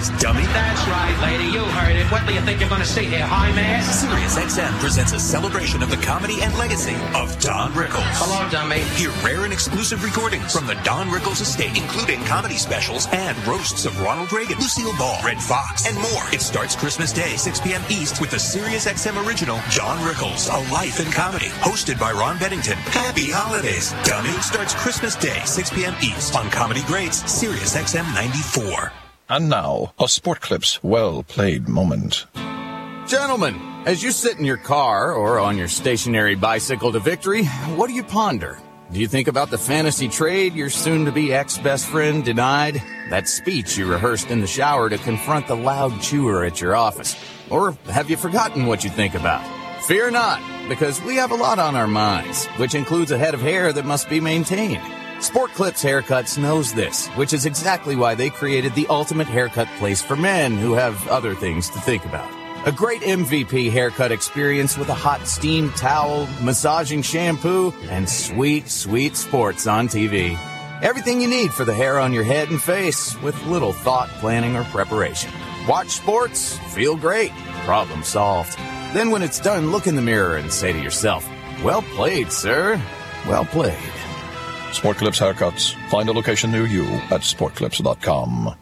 Holidays, 0.07 0.23
dummy. 0.23 0.47
That's 0.53 0.89
right, 0.89 1.19
lady. 1.23 1.51
You 1.51 1.65
heard 1.65 1.97
it. 1.97 2.07
What 2.11 2.27
do 2.27 2.35
you 2.35 2.41
think 2.41 2.61
you're 2.61 2.69
going 2.69 2.81
to 2.81 2.87
see 2.87 3.05
here, 3.05 3.27
high 3.27 3.53
mass? 3.55 4.01
Sirius 4.01 4.37
XM 4.37 4.73
presents 4.79 5.13
a 5.13 5.21
celebration 5.21 5.83
of 5.83 5.91
the 5.91 5.97
comedy 5.97 6.43
and 6.43 6.57
legacy 6.59 6.95
of 7.15 7.39
Don 7.41 7.73
Rickles. 7.73 8.05
Hello, 8.19 8.49
dummy. 8.51 8.81
Hear 8.97 9.11
rare 9.25 9.45
and 9.45 9.53
exclusive 9.53 10.03
recordings 10.05 10.53
from 10.53 10.67
the 10.67 10.75
Don 10.85 11.09
Rickles 11.09 11.41
estate, 11.41 11.77
including 11.77 12.23
comedy 12.25 12.57
specials 12.57 13.07
and 13.13 13.37
roasts 13.47 13.85
of 13.87 14.01
Ronald 14.01 14.33
Reagan, 14.33 14.59
Lucille 14.59 14.97
Ball, 14.99 15.19
Redd 15.25 15.41
Foxx, 15.41 15.87
and 15.87 15.97
more. 15.97 16.25
It 16.33 16.41
starts 16.41 16.77
Christmas 16.77 17.13
Day, 17.13 17.37
6 17.37 17.61
p.m. 17.61 17.83
East, 17.91 18.21
with 18.21 18.31
the 18.31 18.39
Sirius 18.39 18.87
XM 18.87 19.25
original 19.27 19.59
Don 19.75 19.99
Rickles, 20.07 20.49
A 20.49 20.73
Life 20.73 21.01
in 21.01 21.11
Comedy, 21.13 21.51
hosted 21.63 21.99
by 21.99 22.13
Ron 22.13 22.39
Bennington. 22.39 22.77
Happy 22.93 23.31
holidays, 23.31 23.93
dummy. 24.05 24.31
Starts 24.41 24.75
Christmas 24.75 25.17
Day, 25.17 25.41
6 25.45 25.71
p.m. 25.71 25.95
East 26.03 26.37
on 26.37 26.51
Comedy 26.51 26.83
Greats, 26.87 27.31
Sirius 27.31 27.77
XM 27.77 28.13
94. 28.15 29.06
And 29.29 29.49
now, 29.49 29.93
a 29.99 30.07
Sport 30.07 30.41
Clips 30.41 30.83
well 30.85 31.25
played 31.25 31.67
moment. 31.69 32.27
Gentlemen, 33.09 33.61
as 33.85 34.01
you 34.01 34.13
sit 34.13 34.39
in 34.39 34.45
your 34.45 34.57
car 34.57 35.13
or 35.13 35.41
on 35.41 35.59
your 35.59 35.67
stationary 35.67 36.37
bicycle 36.37 36.93
to 36.93 37.01
victory, 37.01 37.45
what 37.75 37.89
do 37.89 37.95
you 37.95 38.05
ponder? 38.05 38.57
Do 38.93 39.01
you 39.01 39.09
think 39.09 39.27
about 39.27 39.51
the 39.51 39.59
fantasy 39.59 40.09
trade 40.09 40.55
your 40.55 40.71
soon 40.71 41.07
to 41.07 41.13
be 41.13 41.35
ex 41.35 41.59
best 41.59 41.87
friend 41.87 42.25
denied? 42.25 42.81
That 43.11 43.27
speech 43.27 43.77
you 43.77 43.91
rehearsed 43.91 44.31
in 44.31 44.41
the 44.41 44.47
shower 44.47 44.89
to 44.89 44.99
confront 44.99 45.49
the 45.49 45.57
loud 45.57 46.01
chewer 46.01 46.45
at 46.45 46.61
your 46.61 46.77
office? 46.77 47.17
Or 47.51 47.77
have 47.87 48.09
you 48.09 48.17
forgotten 48.17 48.67
what 48.67 48.85
you 48.85 48.91
think 48.91 49.15
about? 49.15 49.45
Fear 49.87 50.13
not, 50.13 50.41
because 50.69 51.03
we 51.03 51.17
have 51.17 51.33
a 51.33 51.37
lot 51.37 51.59
on 51.59 51.75
our 51.75 51.89
minds, 51.89 52.47
which 52.59 52.77
includes 52.77 53.11
a 53.11 53.19
head 53.19 53.35
of 53.35 53.41
hair 53.41 53.73
that 53.73 53.87
must 53.87 54.09
be 54.09 54.21
maintained. 54.21 54.83
Sport 55.21 55.53
Clips 55.53 55.83
Haircuts 55.83 56.37
knows 56.37 56.75
this, 56.75 57.09
which 57.09 57.33
is 57.33 57.47
exactly 57.47 57.97
why 57.97 58.15
they 58.15 58.29
created 58.29 58.75
the 58.75 58.87
ultimate 58.89 59.27
haircut 59.27 59.67
place 59.79 60.03
for 60.03 60.15
men 60.15 60.57
who 60.57 60.75
have 60.75 61.09
other 61.09 61.35
things 61.35 61.71
to 61.71 61.81
think 61.81 62.05
about. 62.05 62.31
A 62.67 62.73
great 62.73 63.01
MVP 63.01 63.71
haircut 63.71 64.13
experience 64.13 64.77
with 64.77 64.89
a 64.89 64.95
hot 64.95 65.27
steam 65.27 65.71
towel, 65.71 66.27
massaging 66.43 67.01
shampoo, 67.01 67.73
and 67.89 68.09
sweet, 68.09 68.69
sweet 68.69 69.17
sports 69.17 69.67
on 69.67 69.89
TV. 69.89 70.39
Everything 70.83 71.21
you 71.23 71.29
need 71.29 71.53
for 71.53 71.65
the 71.65 71.75
hair 71.75 71.99
on 71.99 72.13
your 72.13 72.25
head 72.25 72.51
and 72.51 72.61
face 72.61 73.21
with 73.23 73.41
little 73.47 73.73
thought, 73.73 74.09
planning, 74.21 74.55
or 74.55 74.65
preparation. 74.65 75.33
Watch 75.67 75.89
sports, 75.89 76.59
feel 76.75 76.95
great, 76.95 77.33
problem 77.65 78.03
solved. 78.03 78.57
Then 78.93 79.11
when 79.11 79.23
it's 79.23 79.41
done, 79.41 79.73
look 79.73 79.87
in 79.87 79.97
the 79.97 80.03
mirror 80.03 80.37
and 80.37 80.53
say 80.53 80.73
to 80.73 80.83
yourself, 80.83 81.27
well 81.65 81.83
played, 81.83 82.31
sir. 82.31 82.81
Well 83.27 83.47
played. 83.47 83.79
Sport 84.77 84.99
Clips 84.99 85.19
Haircuts. 85.19 85.75
Find 85.89 86.07
a 86.11 86.13
location 86.13 86.53
near 86.53 86.67
you 86.67 86.85
at 86.85 87.23
sportclips.com. 87.23 88.55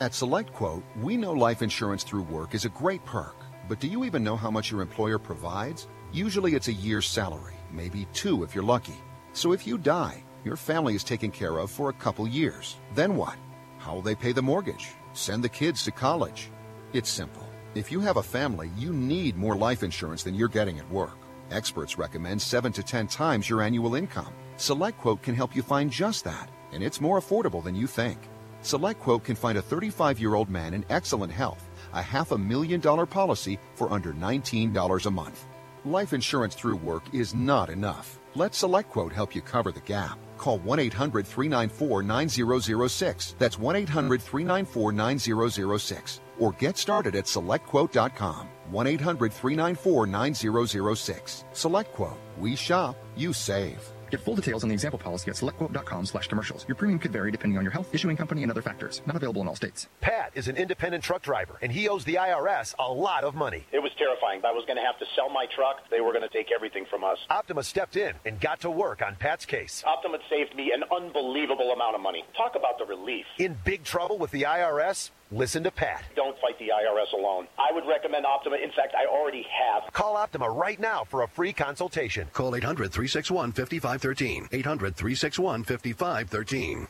At 0.00 0.10
SelectQuote, 0.10 0.82
we 1.00 1.16
know 1.16 1.32
life 1.32 1.62
insurance 1.62 2.02
through 2.02 2.24
work 2.24 2.56
is 2.56 2.64
a 2.64 2.70
great 2.70 3.04
perk, 3.04 3.36
but 3.68 3.78
do 3.78 3.86
you 3.86 4.04
even 4.04 4.24
know 4.24 4.34
how 4.34 4.50
much 4.50 4.72
your 4.72 4.82
employer 4.82 5.16
provides? 5.16 5.86
Usually 6.12 6.54
it's 6.54 6.66
a 6.66 6.72
year's 6.72 7.06
salary, 7.06 7.54
maybe 7.70 8.08
two 8.12 8.42
if 8.42 8.52
you're 8.52 8.64
lucky. 8.64 8.96
So 9.32 9.52
if 9.52 9.64
you 9.64 9.78
die, 9.78 10.24
your 10.44 10.56
family 10.56 10.96
is 10.96 11.04
taken 11.04 11.30
care 11.30 11.56
of 11.58 11.70
for 11.70 11.88
a 11.88 12.00
couple 12.02 12.26
years. 12.26 12.76
Then 12.92 13.14
what? 13.14 13.36
How 13.78 13.94
will 13.94 14.02
they 14.02 14.16
pay 14.16 14.32
the 14.32 14.42
mortgage? 14.42 14.88
Send 15.12 15.44
the 15.44 15.48
kids 15.48 15.84
to 15.84 15.92
college? 15.92 16.50
It's 16.92 17.08
simple. 17.08 17.48
If 17.76 17.92
you 17.92 18.00
have 18.00 18.16
a 18.16 18.24
family, 18.24 18.72
you 18.76 18.92
need 18.92 19.36
more 19.36 19.54
life 19.54 19.84
insurance 19.84 20.24
than 20.24 20.34
you're 20.34 20.48
getting 20.48 20.80
at 20.80 20.90
work. 20.90 21.16
Experts 21.52 21.96
recommend 21.96 22.42
7 22.42 22.72
to 22.72 22.82
10 22.82 23.06
times 23.06 23.48
your 23.48 23.62
annual 23.62 23.94
income. 23.94 24.34
SelectQuote 24.56 25.22
can 25.22 25.34
help 25.34 25.54
you 25.56 25.62
find 25.62 25.90
just 25.90 26.24
that, 26.24 26.50
and 26.72 26.82
it's 26.82 27.00
more 27.00 27.20
affordable 27.20 27.62
than 27.62 27.74
you 27.74 27.86
think. 27.86 28.18
SelectQuote 28.62 29.24
can 29.24 29.36
find 29.36 29.58
a 29.58 29.62
35 29.62 30.18
year 30.18 30.34
old 30.34 30.48
man 30.48 30.74
in 30.74 30.84
excellent 30.90 31.32
health 31.32 31.68
a 31.94 32.02
half 32.02 32.32
a 32.32 32.38
million 32.38 32.80
dollar 32.80 33.06
policy 33.06 33.58
for 33.74 33.92
under 33.92 34.12
$19 34.12 35.06
a 35.06 35.10
month. 35.10 35.46
Life 35.84 36.12
insurance 36.12 36.54
through 36.54 36.76
work 36.76 37.02
is 37.14 37.34
not 37.34 37.70
enough. 37.70 38.18
Let 38.34 38.52
SelectQuote 38.52 39.12
help 39.12 39.34
you 39.34 39.42
cover 39.42 39.70
the 39.70 39.80
gap. 39.80 40.18
Call 40.38 40.58
1 40.58 40.78
800 40.78 41.26
394 41.26 42.02
9006. 42.02 43.36
That's 43.38 43.58
1 43.58 43.76
800 43.76 44.20
394 44.20 44.92
9006. 44.92 46.20
Or 46.38 46.52
get 46.52 46.76
started 46.76 47.14
at 47.14 47.26
selectquote.com. 47.26 48.48
1 48.70 48.86
800 48.86 49.32
394 49.32 50.06
9006. 50.06 51.44
SelectQuote. 51.52 52.16
We 52.38 52.56
shop, 52.56 52.96
you 53.14 53.32
save. 53.32 53.93
Get 54.14 54.20
full 54.20 54.36
details 54.36 54.62
on 54.62 54.68
the 54.68 54.74
example 54.74 54.96
policy 54.96 55.28
at 55.28 55.36
selectquote.com 55.36 56.06
slash 56.06 56.28
commercials. 56.28 56.64
Your 56.68 56.76
premium 56.76 57.00
could 57.00 57.10
vary 57.10 57.32
depending 57.32 57.58
on 57.58 57.64
your 57.64 57.72
health, 57.72 57.92
issuing 57.92 58.16
company, 58.16 58.44
and 58.44 58.52
other 58.52 58.62
factors. 58.62 59.02
Not 59.06 59.16
available 59.16 59.42
in 59.42 59.48
all 59.48 59.56
states. 59.56 59.88
Pat 60.00 60.30
is 60.36 60.46
an 60.46 60.56
independent 60.56 61.02
truck 61.02 61.20
driver, 61.20 61.58
and 61.60 61.72
he 61.72 61.88
owes 61.88 62.04
the 62.04 62.14
IRS 62.14 62.76
a 62.78 62.92
lot 62.92 63.24
of 63.24 63.34
money. 63.34 63.64
It 63.72 63.80
was 63.80 63.90
terrifying. 63.98 64.40
I 64.44 64.52
was 64.52 64.64
going 64.66 64.76
to 64.76 64.84
have 64.84 65.00
to 65.00 65.04
sell 65.16 65.30
my 65.30 65.46
truck. 65.46 65.90
They 65.90 66.00
were 66.00 66.12
going 66.12 66.22
to 66.22 66.28
take 66.28 66.50
everything 66.54 66.86
from 66.88 67.02
us. 67.02 67.18
Optima 67.28 67.64
stepped 67.64 67.96
in 67.96 68.14
and 68.24 68.40
got 68.40 68.60
to 68.60 68.70
work 68.70 69.02
on 69.02 69.16
Pat's 69.16 69.46
case. 69.46 69.82
Optima 69.84 70.18
saved 70.30 70.54
me 70.54 70.70
an 70.72 70.84
unbelievable 70.96 71.72
amount 71.72 71.96
of 71.96 72.00
money. 72.00 72.24
Talk 72.36 72.54
about 72.54 72.78
the 72.78 72.84
relief. 72.84 73.26
In 73.38 73.58
big 73.64 73.82
trouble 73.82 74.18
with 74.18 74.30
the 74.30 74.42
IRS? 74.42 75.10
Listen 75.32 75.62
to 75.64 75.70
Pat. 75.70 76.04
Don't 76.14 76.38
fight 76.38 76.58
the 76.58 76.66
IRS 76.66 77.12
alone. 77.18 77.46
I 77.58 77.72
would 77.72 77.86
recommend 77.86 78.26
Optima. 78.26 78.56
In 78.56 78.70
fact, 78.70 78.94
I 78.94 79.06
already 79.06 79.44
have. 79.50 79.92
Call 79.92 80.16
Optima 80.16 80.48
right 80.48 80.78
now 80.78 81.04
for 81.04 81.22
a 81.22 81.28
free 81.28 81.52
consultation. 81.52 82.28
Call 82.32 82.54
800 82.54 82.92
361 82.92 83.52
5513. 83.52 84.48
800 84.52 84.96
361 84.96 85.64
5513. 85.64 86.88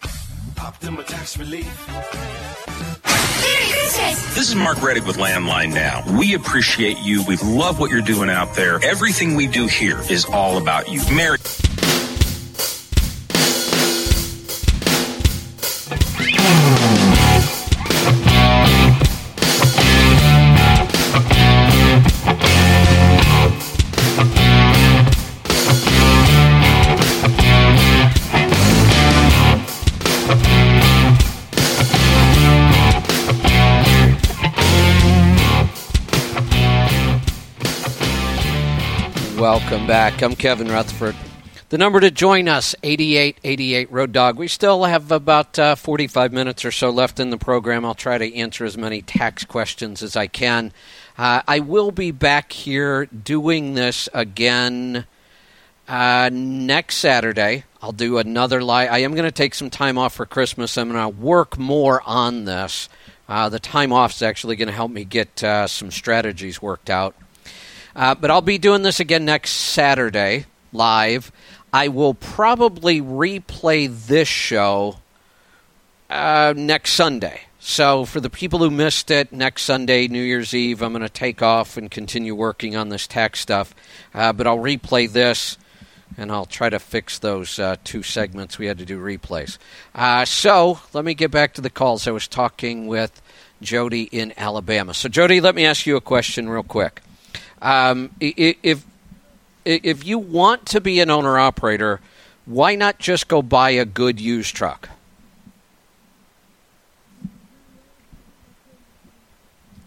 Optima 0.61 1.05
Tax 1.05 1.39
Relief. 1.39 2.25
This 4.35 4.49
is 4.49 4.55
Mark 4.57 4.79
Reddig 4.79 5.07
with 5.07 5.17
Landline 5.17 5.73
Now. 5.73 6.03
We 6.19 6.35
appreciate 6.35 6.99
you. 6.99 7.23
We 7.29 7.37
love 7.37 7.79
what 7.79 7.91
you're 7.91 8.03
doing 8.03 8.29
out 8.29 8.55
there. 8.55 8.85
Everything 8.85 9.37
we 9.37 9.47
do 9.47 9.67
here 9.69 10.01
is 10.11 10.25
all 10.25 10.59
about 10.59 10.91
you. 10.91 11.01
Mary. 11.15 11.39
Welcome 39.45 39.87
back. 39.87 40.23
I'm 40.23 40.35
Kevin 40.35 40.69
Rutherford. 40.69 41.15
The 41.69 41.77
number 41.77 42.01
to 42.01 42.11
join 42.11 42.49
us, 42.49 42.75
8888 42.83 43.93
Road 43.93 44.11
Dog. 44.11 44.39
We 44.39 44.49
still 44.49 44.85
have 44.85 45.13
about 45.13 45.59
uh, 45.59 45.75
45 45.75 46.33
minutes 46.33 46.65
or 46.65 46.71
so 46.71 46.89
left 46.89 47.21
in 47.21 47.29
the 47.29 47.37
program. 47.37 47.85
I'll 47.85 47.95
try 47.95 48.17
to 48.17 48.35
answer 48.35 48.65
as 48.65 48.79
many 48.79 49.03
tax 49.03 49.45
questions 49.45 50.03
as 50.03 50.17
I 50.17 50.29
can. 50.29 50.73
Uh, 51.19 51.43
I 51.47 51.61
will 51.61 51.91
be 51.91 52.11
back 52.11 52.53
here 52.53 53.05
doing 53.05 53.75
this 53.75 54.09
again 54.15 55.05
uh, 55.89 56.31
next 56.33 56.97
Saturday. 56.97 57.65
I'll 57.83 57.93
do 57.93 58.17
another 58.17 58.65
live. 58.65 58.91
I 58.91 59.01
am 59.01 59.13
going 59.13 59.29
to 59.29 59.31
take 59.31 59.55
some 59.55 59.69
time 59.69 59.99
off 59.99 60.15
for 60.15 60.25
Christmas. 60.25 60.79
I'm 60.79 60.91
going 60.91 61.03
to 61.03 61.21
work 61.21 61.59
more 61.59 62.01
on 62.07 62.47
this. 62.47 62.89
Uh, 63.29 63.51
the 63.51 63.61
time 63.61 63.93
off 63.93 64.13
is 64.13 64.23
actually 64.23 64.57
going 64.57 64.69
to 64.69 64.75
help 64.75 64.91
me 64.91 65.05
get 65.05 65.45
uh, 65.45 65.67
some 65.67 65.91
strategies 65.91 66.63
worked 66.63 66.89
out. 66.89 67.15
Uh, 67.97 68.15
but 68.15 68.31
I'll 68.31 68.41
be 68.41 68.59
doing 68.59 68.83
this 68.83 69.01
again 69.01 69.25
next 69.25 69.51
Saturday 69.51 70.47
live. 70.73 71.31
I 71.73 71.89
will 71.89 72.15
probably 72.15 73.01
replay 73.01 73.89
this 74.07 74.29
show 74.29 74.97
uh, 76.11 76.55
next 76.57 76.93
Sunday. 76.93 77.43
So, 77.59 78.05
for 78.05 78.21
the 78.21 78.29
people 78.29 78.59
who 78.59 78.71
missed 78.71 79.11
it, 79.11 79.33
next 79.33 79.63
Sunday, 79.63 80.07
New 80.07 80.23
Year's 80.23 80.53
Eve, 80.53 80.83
I'm 80.83 80.93
going 80.93 81.01
to 81.03 81.09
take 81.09 81.41
off 81.41 81.79
and 81.79 81.91
continue 81.91 82.35
working 82.35 82.77
on 82.77 82.91
this 82.91 83.07
tax 83.07 83.41
stuff. 83.41 83.75
Uh, 84.13 84.35
but 84.35 84.47
I'll 84.47 84.59
replay 84.59 85.11
this 85.11 85.57
and 86.19 86.31
I'll 86.31 86.45
try 86.45 86.69
to 86.69 86.79
fix 86.79 87.19
those 87.19 87.59
uh, 87.59 87.77
two 87.83 88.03
segments 88.03 88.59
we 88.59 88.67
had 88.67 88.79
to 88.79 88.85
do 88.85 89.01
replays. 89.01 89.57
Uh, 89.95 90.27
so, 90.27 90.81
let 90.93 91.07
me 91.07 91.15
get 91.15 91.31
back 91.31 91.55
to 91.55 91.63
the 91.63 91.71
calls. 91.71 92.07
I 92.07 92.11
was 92.11 92.29
talking 92.29 92.87
with 92.87 93.23
Jody 93.63 94.03
in 94.03 94.35
Alabama. 94.37 94.93
So, 94.93 95.09
Jody, 95.09 95.41
let 95.41 95.55
me 95.55 95.65
ask 95.65 95.87
you 95.87 95.97
a 95.97 96.03
question 96.03 96.51
real 96.51 96.63
quick. 96.63 97.01
Um, 97.65 98.11
if 98.21 98.85
if 99.65 100.05
you 100.05 100.19
want 100.19 100.67
to 100.67 100.81
be 100.83 101.01
an 101.01 101.11
owner 101.11 101.39
operator, 101.39 102.01
why 102.45 102.75
not 102.75 102.99
just 102.99 103.27
go 103.27 103.41
buy 103.41 103.71
a 103.71 103.87
good 103.87 104.21
used 104.21 104.55
truck? 104.55 104.91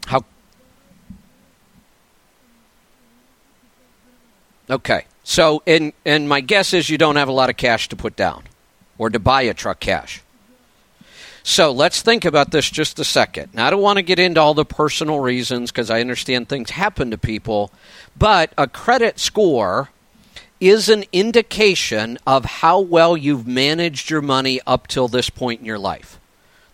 How? 0.07 0.25
Okay. 4.69 5.05
So, 5.23 5.61
and 5.67 5.93
and 6.03 6.27
my 6.27 6.41
guess 6.41 6.73
is 6.73 6.89
you 6.89 6.97
don't 6.97 7.17
have 7.17 7.27
a 7.27 7.31
lot 7.33 7.51
of 7.51 7.57
cash 7.57 7.89
to 7.89 7.95
put 7.95 8.15
down, 8.15 8.45
or 8.97 9.11
to 9.11 9.19
buy 9.19 9.43
a 9.43 9.53
truck 9.53 9.79
cash. 9.79 10.23
So 11.49 11.71
let's 11.71 12.01
think 12.01 12.25
about 12.25 12.51
this 12.51 12.69
just 12.69 12.99
a 12.99 13.05
second. 13.05 13.53
Now, 13.53 13.67
I 13.67 13.69
don't 13.69 13.81
want 13.81 13.95
to 13.95 14.03
get 14.03 14.19
into 14.19 14.41
all 14.41 14.53
the 14.53 14.65
personal 14.65 15.21
reasons 15.21 15.71
because 15.71 15.89
I 15.89 16.01
understand 16.01 16.49
things 16.49 16.71
happen 16.71 17.09
to 17.11 17.17
people, 17.17 17.71
but 18.17 18.51
a 18.57 18.67
credit 18.67 19.17
score 19.17 19.89
is 20.59 20.89
an 20.89 21.05
indication 21.13 22.19
of 22.27 22.43
how 22.43 22.81
well 22.81 23.15
you've 23.15 23.47
managed 23.47 24.09
your 24.09 24.21
money 24.21 24.59
up 24.67 24.87
till 24.87 25.07
this 25.07 25.29
point 25.29 25.61
in 25.61 25.65
your 25.65 25.79
life. 25.79 26.19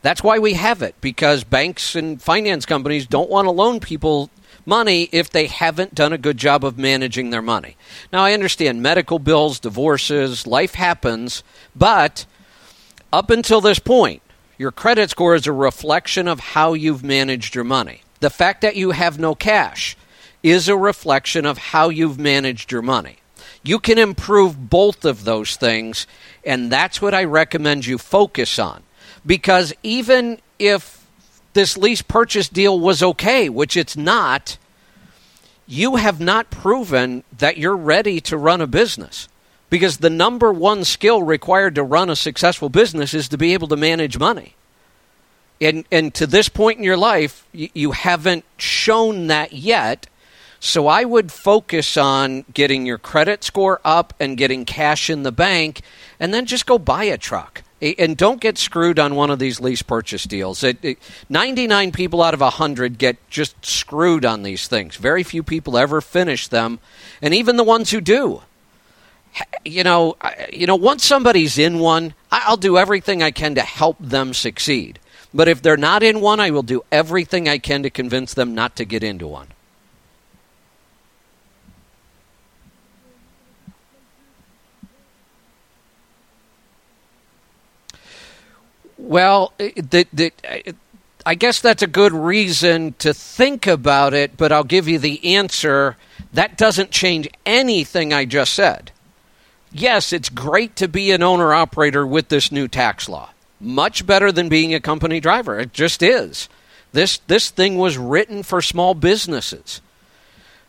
That's 0.02 0.24
why 0.24 0.40
we 0.40 0.54
have 0.54 0.82
it, 0.82 0.96
because 1.02 1.44
banks 1.44 1.96
and 1.96 2.20
finance 2.20 2.66
companies 2.66 3.06
don't 3.06 3.30
want 3.30 3.46
to 3.46 3.52
loan 3.52 3.80
people 3.80 4.32
money 4.66 5.08
if 5.12 5.30
they 5.30 5.46
haven't 5.46 5.94
done 5.94 6.14
a 6.14 6.18
good 6.18 6.38
job 6.38 6.66
of 6.66 6.80
managing 6.80 7.30
their 7.30 7.44
money. 7.44 7.78
Now, 8.12 8.24
I 8.24 8.34
understand 8.34 8.82
medical 8.82 9.20
bills, 9.20 9.60
divorces, 9.60 10.48
life 10.48 10.74
happens, 10.74 11.44
but 11.76 12.26
up 13.14 13.30
until 13.30 13.62
this 13.62 13.78
point, 13.78 14.23
your 14.64 14.72
credit 14.72 15.10
score 15.10 15.36
is 15.36 15.46
a 15.46 15.52
reflection 15.52 16.26
of 16.26 16.40
how 16.40 16.72
you've 16.72 17.04
managed 17.04 17.54
your 17.54 17.66
money. 17.66 18.02
The 18.22 18.30
fact 18.30 18.62
that 18.62 18.78
you 18.78 18.92
have 18.92 19.20
no 19.20 19.36
cash 19.36 19.98
is 20.42 20.70
a 20.70 20.78
reflection 20.78 21.46
of 21.46 21.58
how 21.58 21.90
you've 21.90 22.18
managed 22.18 22.72
your 22.72 22.82
money. 22.82 23.18
You 23.62 23.78
can 23.78 23.98
improve 23.98 24.70
both 24.70 25.04
of 25.04 25.26
those 25.26 25.58
things, 25.58 26.08
and 26.46 26.72
that's 26.72 27.02
what 27.02 27.14
I 27.14 27.26
recommend 27.26 27.86
you 27.86 27.98
focus 27.98 28.58
on. 28.58 28.84
Because 29.26 29.74
even 29.84 30.40
if 30.60 31.06
this 31.52 31.78
lease 31.78 32.02
purchase 32.02 32.48
deal 32.48 32.80
was 32.80 33.04
okay, 33.04 33.50
which 33.50 33.76
it's 33.76 33.98
not, 33.98 34.58
you 35.68 35.98
have 35.98 36.22
not 36.22 36.52
proven 36.52 37.26
that 37.38 37.58
you're 37.58 37.76
ready 37.76 38.22
to 38.22 38.38
run 38.38 38.62
a 38.62 38.68
business 38.68 39.28
because 39.74 39.98
the 39.98 40.10
number 40.12 40.54
one 40.54 40.84
skill 40.84 41.24
required 41.24 41.74
to 41.74 41.82
run 41.82 42.08
a 42.08 42.16
successful 42.16 42.70
business 42.70 43.16
is 43.16 43.28
to 43.28 43.40
be 43.40 43.56
able 43.56 43.68
to 43.68 43.76
manage 43.76 44.20
money. 44.20 44.54
And, 45.60 45.84
and 45.92 46.14
to 46.14 46.28
this 46.28 46.48
point 46.48 46.78
in 46.78 46.84
your 46.84 46.96
life, 46.96 47.48
you, 47.52 47.70
you 47.74 47.92
haven't 47.94 48.46
shown 48.56 49.26
that 49.28 49.52
yet. 49.52 50.06
So 50.60 50.86
I 50.86 51.06
would 51.06 51.32
focus 51.32 51.98
on 51.98 52.46
getting 52.54 52.86
your 52.86 53.00
credit 53.00 53.44
score 53.44 53.82
up 53.84 54.14
and 54.20 54.38
getting 54.38 54.64
cash 54.64 55.10
in 55.10 55.24
the 55.24 55.32
bank, 55.32 55.82
and 56.20 56.32
then 56.32 56.46
just 56.46 56.68
go 56.68 56.78
buy 56.78 57.06
a 57.06 57.18
truck. 57.18 57.64
And 57.82 58.16
don't 58.16 58.40
get 58.40 58.60
screwed 58.60 59.00
on 59.00 59.16
one 59.16 59.32
of 59.32 59.40
these 59.40 59.60
lease 59.60 59.82
purchase 59.82 60.26
deals. 60.26 60.64
It, 60.64 60.78
it, 60.86 61.00
99 61.30 61.94
people 61.94 62.22
out 62.22 62.36
of 62.36 62.42
100 62.42 63.00
get 63.00 63.18
just 63.28 63.66
screwed 63.66 64.24
on 64.24 64.44
these 64.44 64.68
things. 64.68 64.98
Very 64.98 65.24
few 65.24 65.42
people 65.42 65.80
ever 65.80 66.00
finish 66.00 66.48
them, 66.48 66.78
and 67.24 67.34
even 67.34 67.58
the 67.58 67.64
ones 67.64 67.90
who 67.90 68.02
do 68.02 68.44
you 69.66 69.84
know, 69.84 70.16
you 70.52 70.68
know, 70.68 70.76
once 70.76 71.06
somebody's 71.06 71.58
in 71.58 71.80
one, 71.80 72.14
I'll 72.32 72.58
do 72.58 72.78
everything 72.78 73.24
I 73.24 73.32
can 73.32 73.56
to 73.56 73.62
help 73.62 73.98
them 74.00 74.34
succeed. 74.34 75.00
But 75.34 75.48
if 75.48 75.62
they're 75.62 75.78
not 75.78 76.04
in 76.04 76.22
one, 76.22 76.40
I 76.40 76.52
will 76.52 76.64
do 76.64 76.84
everything 76.92 77.50
I 77.50 77.58
can 77.58 77.84
to 77.84 77.90
convince 77.90 78.34
them 78.34 78.54
not 78.54 78.76
to 78.76 78.86
get 78.86 79.04
into 79.04 79.28
one. 79.28 79.48
Well, 88.98 89.54
the, 89.58 90.08
the, 90.14 90.32
I 91.26 91.36
guess 91.36 91.60
that's 91.60 91.84
a 91.84 91.88
good 91.88 92.14
reason 92.14 92.94
to 93.00 93.14
think 93.14 93.68
about 93.68 94.14
it, 94.14 94.38
but 94.38 94.52
I'll 94.52 94.64
give 94.64 94.88
you 94.88 94.98
the 94.98 95.36
answer. 95.36 95.98
That 96.32 96.58
doesn't 96.58 96.92
change 96.92 97.28
anything 97.46 98.14
I 98.14 98.26
just 98.26 98.54
said 98.54 98.93
yes, 99.74 100.14
it's 100.14 100.30
great 100.30 100.76
to 100.78 100.88
be 100.88 101.12
an 101.12 101.24
owner 101.24 101.54
operator 101.54 102.06
with 102.06 102.30
this 102.30 102.52
new 102.52 102.68
tax 102.68 103.10
law. 103.10 103.32
Much 103.60 104.06
better 104.06 104.32
than 104.32 104.50
being 104.50 104.74
a 104.74 104.80
company 104.80 105.20
driver. 105.20 105.60
It 105.60 105.74
just 105.74 106.04
is. 106.04 106.50
This 106.92 107.18
this 107.28 107.50
thing 107.50 107.78
was 107.78 107.98
written 107.98 108.44
for 108.44 108.62
small 108.62 108.94
businesses. 108.94 109.82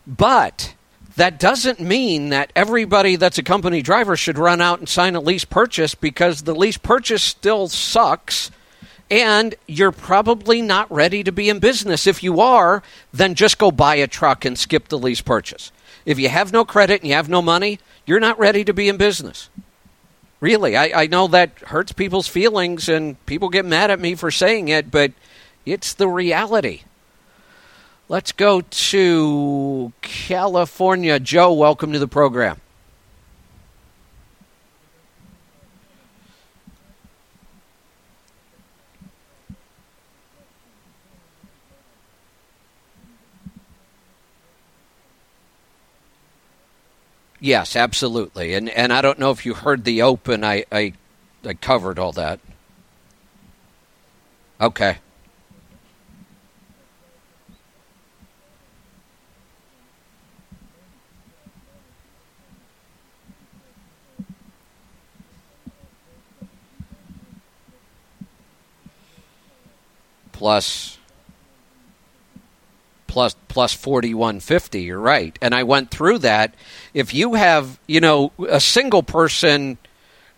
But 0.06 0.74
that 1.16 1.38
doesn't 1.38 1.80
mean 1.80 2.30
that 2.30 2.52
everybody 2.56 3.16
that's 3.16 3.38
a 3.38 3.42
company 3.42 3.82
driver 3.82 4.16
should 4.16 4.38
run 4.38 4.60
out 4.60 4.80
and 4.80 4.88
sign 4.88 5.14
a 5.14 5.20
lease 5.20 5.44
purchase 5.44 5.94
because 5.94 6.42
the 6.42 6.54
lease 6.54 6.78
purchase 6.78 7.22
still 7.22 7.68
sucks 7.68 8.50
and 9.10 9.54
you're 9.68 9.92
probably 9.92 10.62
not 10.62 10.90
ready 10.90 11.22
to 11.22 11.30
be 11.30 11.48
in 11.48 11.58
business. 11.58 12.06
If 12.06 12.22
you 12.22 12.40
are, 12.40 12.82
then 13.12 13.34
just 13.34 13.58
go 13.58 13.70
buy 13.70 13.96
a 13.96 14.06
truck 14.06 14.44
and 14.44 14.58
skip 14.58 14.88
the 14.88 14.98
lease 14.98 15.20
purchase. 15.20 15.70
If 16.04 16.18
you 16.18 16.28
have 16.28 16.52
no 16.52 16.64
credit 16.64 17.00
and 17.00 17.08
you 17.08 17.14
have 17.14 17.28
no 17.28 17.40
money, 17.40 17.78
you're 18.06 18.20
not 18.20 18.38
ready 18.38 18.64
to 18.64 18.74
be 18.74 18.88
in 18.88 18.96
business. 18.96 19.48
Really, 20.40 20.76
I, 20.76 21.02
I 21.02 21.06
know 21.06 21.26
that 21.28 21.58
hurts 21.60 21.92
people's 21.92 22.28
feelings 22.28 22.88
and 22.88 23.24
people 23.24 23.48
get 23.48 23.64
mad 23.64 23.90
at 23.90 24.00
me 24.00 24.14
for 24.14 24.30
saying 24.30 24.68
it, 24.68 24.90
but 24.90 25.12
it's 25.64 25.94
the 25.94 26.08
reality. 26.08 26.82
Let's 28.08 28.32
go 28.32 28.60
to 28.60 29.92
California. 30.02 31.18
Joe, 31.18 31.54
welcome 31.54 31.92
to 31.92 31.98
the 31.98 32.08
program. 32.08 32.60
Yes, 47.44 47.76
absolutely. 47.76 48.54
And 48.54 48.70
and 48.70 48.90
I 48.90 49.02
don't 49.02 49.18
know 49.18 49.30
if 49.30 49.44
you 49.44 49.52
heard 49.52 49.84
the 49.84 50.00
open. 50.00 50.42
I 50.42 50.64
I, 50.72 50.94
I 51.44 51.52
covered 51.52 51.98
all 51.98 52.12
that. 52.12 52.40
Okay. 54.58 54.96
Plus 70.32 70.96
plus 73.14 73.36
plus 73.46 73.72
4150 73.72 74.82
you're 74.82 74.98
right. 74.98 75.38
And 75.40 75.54
i 75.54 75.62
went 75.62 75.92
through 75.92 76.18
that. 76.18 76.52
If 76.92 77.14
you 77.14 77.34
have 77.34 77.78
you 77.86 78.00
know 78.00 78.32
a 78.48 78.58
single 78.58 79.04
person 79.04 79.78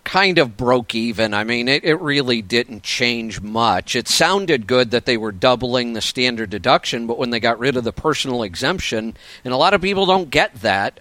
kind 0.04 0.38
of 0.38 0.56
broke 0.56 0.94
even 0.94 1.34
i 1.34 1.42
mean 1.42 1.66
it, 1.66 1.82
it 1.82 1.96
really 1.96 2.42
didn't 2.42 2.82
change 2.82 3.40
much. 3.40 3.96
It 3.96 4.08
sounded 4.08 4.66
good 4.66 4.90
that 4.90 5.06
they 5.06 5.16
were 5.16 5.32
doubling 5.32 5.94
the 5.94 6.02
standard 6.02 6.50
deduction 6.50 7.06
but 7.06 7.16
when 7.16 7.30
they 7.30 7.40
got 7.40 7.58
rid 7.58 7.78
of 7.78 7.84
the 7.84 7.94
personal 7.94 8.42
exemption 8.42 9.16
and 9.42 9.54
a 9.54 9.56
lot 9.56 9.72
of 9.72 9.80
people 9.80 10.04
don't 10.04 10.28
get 10.28 10.54
that 10.60 11.00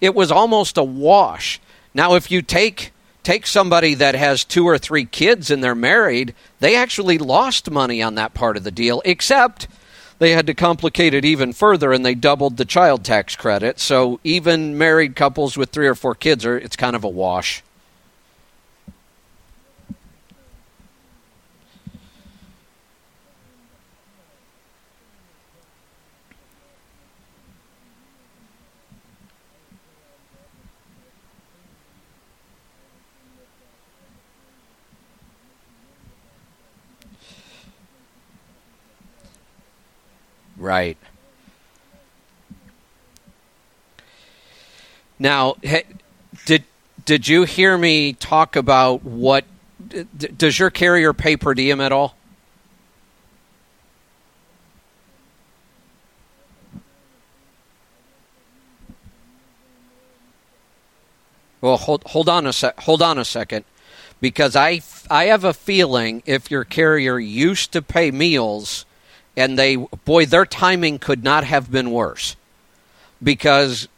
it 0.00 0.16
was 0.16 0.32
almost 0.32 0.76
a 0.76 0.82
wash. 0.82 1.60
Now, 1.94 2.14
if 2.16 2.28
you 2.30 2.42
take 2.42 2.92
take 3.22 3.46
somebody 3.46 3.94
that 3.94 4.16
has 4.16 4.44
two 4.44 4.66
or 4.66 4.78
three 4.78 5.04
kids 5.04 5.50
and 5.50 5.62
they're 5.62 5.76
married, 5.76 6.34
they 6.58 6.76
actually 6.76 7.18
lost 7.18 7.70
money 7.70 8.02
on 8.02 8.16
that 8.16 8.34
part 8.34 8.56
of 8.56 8.64
the 8.64 8.70
deal, 8.72 9.00
except 9.04 9.68
they 10.18 10.30
had 10.30 10.46
to 10.46 10.54
complicate 10.54 11.14
it 11.14 11.24
even 11.24 11.52
further 11.52 11.92
and 11.92 12.06
they 12.06 12.14
doubled 12.14 12.56
the 12.56 12.64
child 12.64 13.04
tax 13.04 13.34
credit. 13.34 13.80
So 13.80 14.20
even 14.22 14.78
married 14.78 15.16
couples 15.16 15.56
with 15.56 15.70
three 15.70 15.88
or 15.88 15.96
four 15.96 16.14
kids 16.14 16.46
are 16.46 16.56
it's 16.56 16.76
kind 16.76 16.94
of 16.94 17.02
a 17.02 17.08
wash. 17.08 17.63
Right. 40.64 40.96
Now, 45.18 45.56
did 46.46 46.64
did 47.04 47.28
you 47.28 47.42
hear 47.42 47.76
me 47.76 48.14
talk 48.14 48.56
about 48.56 49.04
what 49.04 49.44
does 50.38 50.58
your 50.58 50.70
carrier 50.70 51.12
pay 51.12 51.36
per 51.36 51.52
diem 51.52 51.82
at 51.82 51.92
all? 51.92 52.16
Well, 61.60 61.76
hold 61.76 62.04
hold 62.06 62.30
on 62.30 62.46
a 62.46 62.54
sec. 62.54 62.80
Hold 62.80 63.02
on 63.02 63.18
a 63.18 63.26
second, 63.26 63.66
because 64.18 64.56
I 64.56 64.80
I 65.10 65.26
have 65.26 65.44
a 65.44 65.52
feeling 65.52 66.22
if 66.24 66.50
your 66.50 66.64
carrier 66.64 67.18
used 67.18 67.70
to 67.72 67.82
pay 67.82 68.10
meals 68.10 68.86
and 69.36 69.58
they 69.58 69.76
boy 69.76 70.26
their 70.26 70.46
timing 70.46 70.98
could 70.98 71.24
not 71.24 71.44
have 71.44 71.70
been 71.70 71.90
worse 71.90 72.36
because 73.22 73.88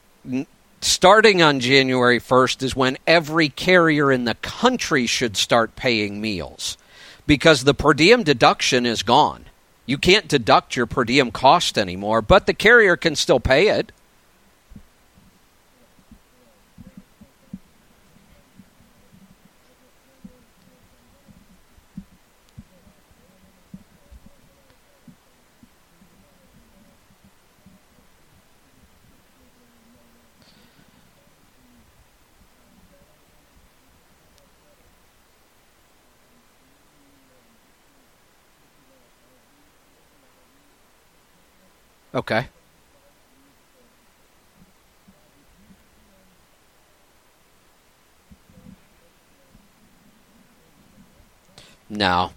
starting 0.81 1.43
on 1.43 1.61
January 1.61 2.21
1st 2.21 2.63
is 2.63 2.77
when 2.77 2.97
every 3.07 3.49
carrier 3.49 4.13
in 4.13 4.25
the 4.25 4.35
country 4.37 5.07
should 5.07 5.37
start 5.37 5.77
paying 5.77 6.21
meals 6.21 6.77
because 7.27 7.65
the 7.65 7.75
per 7.75 7.93
diem 7.93 8.23
deduction 8.23 8.87
is 8.87 9.03
gone. 9.03 9.47
You 9.85 9.99
can't 9.99 10.29
deduct 10.29 10.77
your 10.77 10.87
per 10.87 11.05
diem 11.05 11.31
cost 11.31 11.79
anymore, 11.79 12.23
but 12.23 12.47
the 12.47 12.55
carrier 12.55 12.97
can 12.97 13.17
still 13.17 13.41
pay 13.41 13.69
it. 13.69 13.93
Okay. 42.17 42.49
Now, 51.91 52.33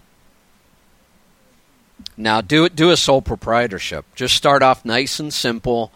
now 2.14 2.42
do 2.42 2.66
it. 2.66 2.76
Do 2.76 2.90
a 2.90 2.96
sole 2.98 3.22
proprietorship. 3.22 4.04
Just 4.14 4.36
start 4.36 4.62
off 4.62 4.84
nice 4.84 5.18
and 5.18 5.32
simple. 5.32 5.92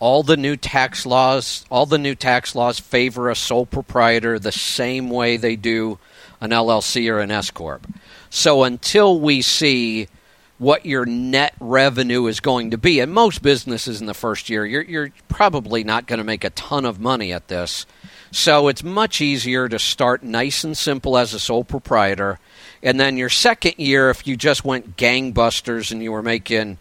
All 0.00 0.24
the 0.24 0.36
new 0.36 0.56
tax 0.56 1.06
laws, 1.06 1.64
all 1.70 1.86
the 1.86 1.96
new 1.96 2.16
tax 2.16 2.56
laws 2.56 2.80
favor 2.80 3.30
a 3.30 3.36
sole 3.36 3.66
proprietor 3.66 4.40
the 4.40 4.50
same 4.50 5.10
way 5.10 5.36
they 5.36 5.54
do 5.54 6.00
an 6.40 6.50
LLC 6.50 7.08
or 7.08 7.20
an 7.20 7.30
S 7.30 7.52
corp. 7.52 7.86
So 8.30 8.64
until 8.64 9.20
we 9.20 9.42
see 9.42 10.08
what 10.58 10.84
your 10.84 11.06
net 11.06 11.54
revenue 11.60 12.26
is 12.26 12.40
going 12.40 12.72
to 12.72 12.78
be. 12.78 13.00
And 13.00 13.12
most 13.12 13.42
businesses 13.42 14.00
in 14.00 14.06
the 14.06 14.14
first 14.14 14.50
year, 14.50 14.66
you're, 14.66 14.82
you're 14.82 15.10
probably 15.28 15.84
not 15.84 16.06
going 16.06 16.18
to 16.18 16.24
make 16.24 16.44
a 16.44 16.50
ton 16.50 16.84
of 16.84 17.00
money 17.00 17.32
at 17.32 17.48
this. 17.48 17.86
So 18.30 18.68
it's 18.68 18.84
much 18.84 19.20
easier 19.20 19.68
to 19.68 19.78
start 19.78 20.22
nice 20.22 20.64
and 20.64 20.76
simple 20.76 21.16
as 21.16 21.32
a 21.32 21.38
sole 21.38 21.64
proprietor. 21.64 22.38
And 22.82 23.00
then 23.00 23.16
your 23.16 23.30
second 23.30 23.74
year, 23.78 24.10
if 24.10 24.26
you 24.26 24.36
just 24.36 24.64
went 24.64 24.96
gangbusters 24.96 25.92
and 25.92 26.02
you 26.02 26.10
were 26.12 26.22
making, 26.22 26.78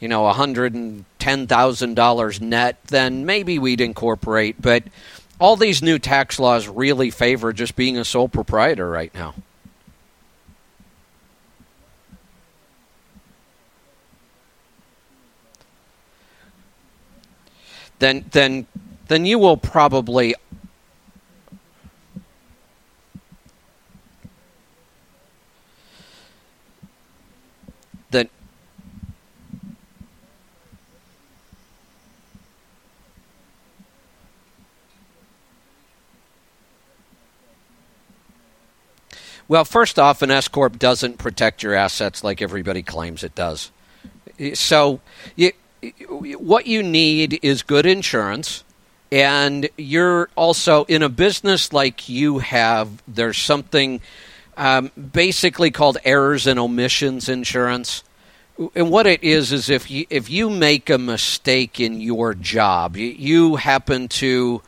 you 0.00 0.08
know, 0.08 0.22
$110,000 0.22 2.40
net, 2.40 2.78
then 2.86 3.26
maybe 3.26 3.58
we'd 3.58 3.80
incorporate. 3.80 4.62
But 4.62 4.84
all 5.38 5.56
these 5.56 5.82
new 5.82 5.98
tax 5.98 6.38
laws 6.38 6.68
really 6.68 7.10
favor 7.10 7.52
just 7.52 7.76
being 7.76 7.98
a 7.98 8.04
sole 8.04 8.28
proprietor 8.28 8.88
right 8.88 9.12
now. 9.14 9.34
Then 17.98 18.24
then 18.32 18.66
then 19.08 19.24
you 19.24 19.38
will 19.38 19.56
probably 19.56 20.34
that 28.10 28.28
Well, 39.48 39.64
first 39.64 39.98
off, 39.98 40.22
an 40.22 40.30
S 40.30 40.48
corp 40.48 40.78
doesn't 40.78 41.18
protect 41.18 41.62
your 41.62 41.72
assets 41.74 42.24
like 42.24 42.42
everybody 42.42 42.82
claims 42.82 43.22
it 43.22 43.34
does. 43.34 43.70
So, 44.54 45.00
you, 45.36 45.52
what 46.38 46.66
you 46.66 46.82
need 46.82 47.38
is 47.42 47.62
good 47.62 47.86
insurance 47.86 48.64
and 49.12 49.68
you're 49.76 50.28
also 50.36 50.84
in 50.84 51.02
a 51.02 51.08
business 51.08 51.72
like 51.72 52.08
you 52.08 52.38
have 52.38 52.88
there's 53.06 53.38
something 53.38 54.00
um, 54.56 54.90
basically 54.96 55.70
called 55.70 55.98
errors 56.04 56.46
and 56.46 56.58
omissions 56.58 57.28
insurance. 57.28 58.02
And 58.74 58.90
what 58.90 59.06
it 59.06 59.22
is 59.22 59.52
is 59.52 59.68
if 59.68 59.90
you 59.90 60.06
if 60.08 60.30
you 60.30 60.48
make 60.48 60.88
a 60.88 60.96
mistake 60.96 61.78
in 61.78 62.00
your 62.00 62.34
job 62.34 62.96
you, 62.96 63.08
you 63.08 63.56
happen 63.56 64.08
to 64.08 64.62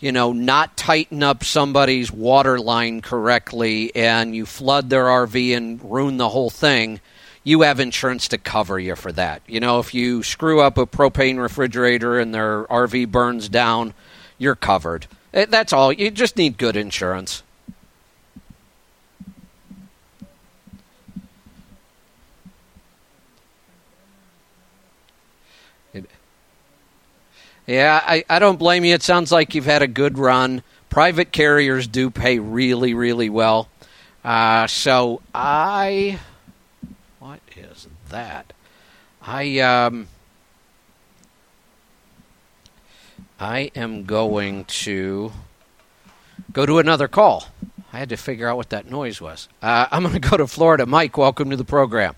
you 0.00 0.12
know 0.12 0.32
not 0.32 0.76
tighten 0.76 1.22
up 1.22 1.44
somebody's 1.44 2.10
water 2.10 2.58
line 2.58 3.00
correctly 3.00 3.94
and 3.94 4.34
you 4.34 4.44
flood 4.44 4.90
their 4.90 5.04
RV 5.04 5.56
and 5.56 5.80
ruin 5.88 6.16
the 6.16 6.28
whole 6.28 6.50
thing 6.50 7.00
you 7.48 7.62
have 7.62 7.80
insurance 7.80 8.28
to 8.28 8.36
cover 8.36 8.78
you 8.78 8.94
for 8.94 9.10
that. 9.10 9.40
You 9.46 9.58
know, 9.58 9.78
if 9.78 9.94
you 9.94 10.22
screw 10.22 10.60
up 10.60 10.76
a 10.76 10.84
propane 10.84 11.40
refrigerator 11.40 12.18
and 12.18 12.34
their 12.34 12.64
RV 12.64 13.10
burns 13.10 13.48
down, 13.48 13.94
you're 14.36 14.54
covered. 14.54 15.06
Eh, 15.32 15.46
that's 15.48 15.72
all. 15.72 15.90
You 15.90 16.10
just 16.10 16.36
need 16.36 16.58
good 16.58 16.76
insurance. 16.76 17.42
Yeah, 27.66 28.02
I, 28.02 28.24
I 28.28 28.38
don't 28.38 28.58
blame 28.58 28.84
you. 28.84 28.94
It 28.94 29.02
sounds 29.02 29.32
like 29.32 29.54
you've 29.54 29.64
had 29.64 29.82
a 29.82 29.86
good 29.86 30.18
run. 30.18 30.62
Private 30.90 31.32
carriers 31.32 31.86
do 31.86 32.10
pay 32.10 32.38
really, 32.38 32.92
really 32.92 33.30
well. 33.30 33.68
Uh, 34.22 34.66
so 34.66 35.22
I 35.34 36.18
that. 38.10 38.52
I 39.22 39.58
um, 39.58 40.08
I 43.40 43.70
am 43.74 44.04
going 44.04 44.64
to 44.64 45.32
go 46.52 46.66
to 46.66 46.78
another 46.78 47.08
call. 47.08 47.46
I 47.92 47.98
had 47.98 48.08
to 48.10 48.16
figure 48.16 48.48
out 48.48 48.56
what 48.56 48.70
that 48.70 48.90
noise 48.90 49.20
was. 49.20 49.48
Uh, 49.62 49.86
I'm 49.90 50.02
going 50.02 50.20
to 50.20 50.28
go 50.28 50.36
to 50.36 50.46
Florida. 50.46 50.86
Mike, 50.86 51.16
welcome 51.16 51.50
to 51.50 51.56
the 51.56 51.64
program. 51.64 52.14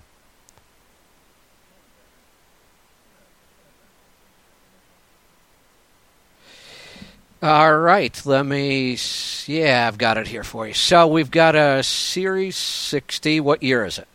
All 7.43 7.79
right, 7.79 8.21
let 8.27 8.45
me. 8.45 8.99
Yeah, 9.47 9.89
I've 9.89 9.97
got 9.97 10.19
it 10.19 10.29
here 10.29 10.45
for 10.45 10.69
you. 10.69 10.75
So 10.75 11.07
we've 11.07 11.31
got 11.31 11.55
a 11.57 11.83
Series 11.83 12.57
60. 12.57 13.41
What 13.41 13.63
year 13.63 13.87
is 13.87 13.99
it? 13.99 14.07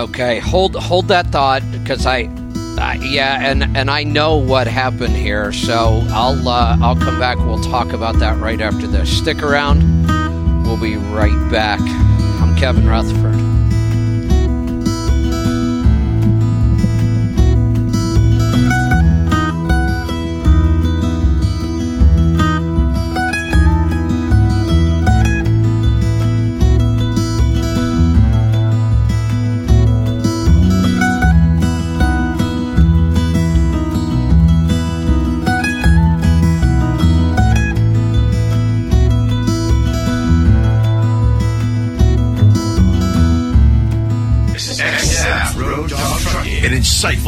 Okay, 0.00 0.38
hold 0.38 0.76
hold 0.76 1.08
that 1.08 1.26
thought 1.26 1.62
because 1.72 2.06
I, 2.06 2.22
uh, 2.22 2.94
yeah, 3.02 3.46
and 3.46 3.76
and 3.76 3.90
I 3.90 4.02
know 4.02 4.36
what 4.38 4.66
happened 4.66 5.14
here. 5.14 5.52
So 5.52 6.02
I'll 6.08 6.48
uh, 6.48 6.78
I'll 6.80 6.96
come 6.96 7.18
back. 7.18 7.36
We'll 7.36 7.62
talk 7.62 7.92
about 7.92 8.18
that 8.20 8.38
right 8.38 8.62
after 8.62 8.86
this. 8.86 9.14
Stick 9.14 9.42
around. 9.42 10.06
We'll 10.64 10.80
be 10.80 10.96
right 10.96 11.50
back. 11.50 11.80
I'm 11.80 12.56
Kevin 12.56 12.88
Rutherford. 12.88 13.49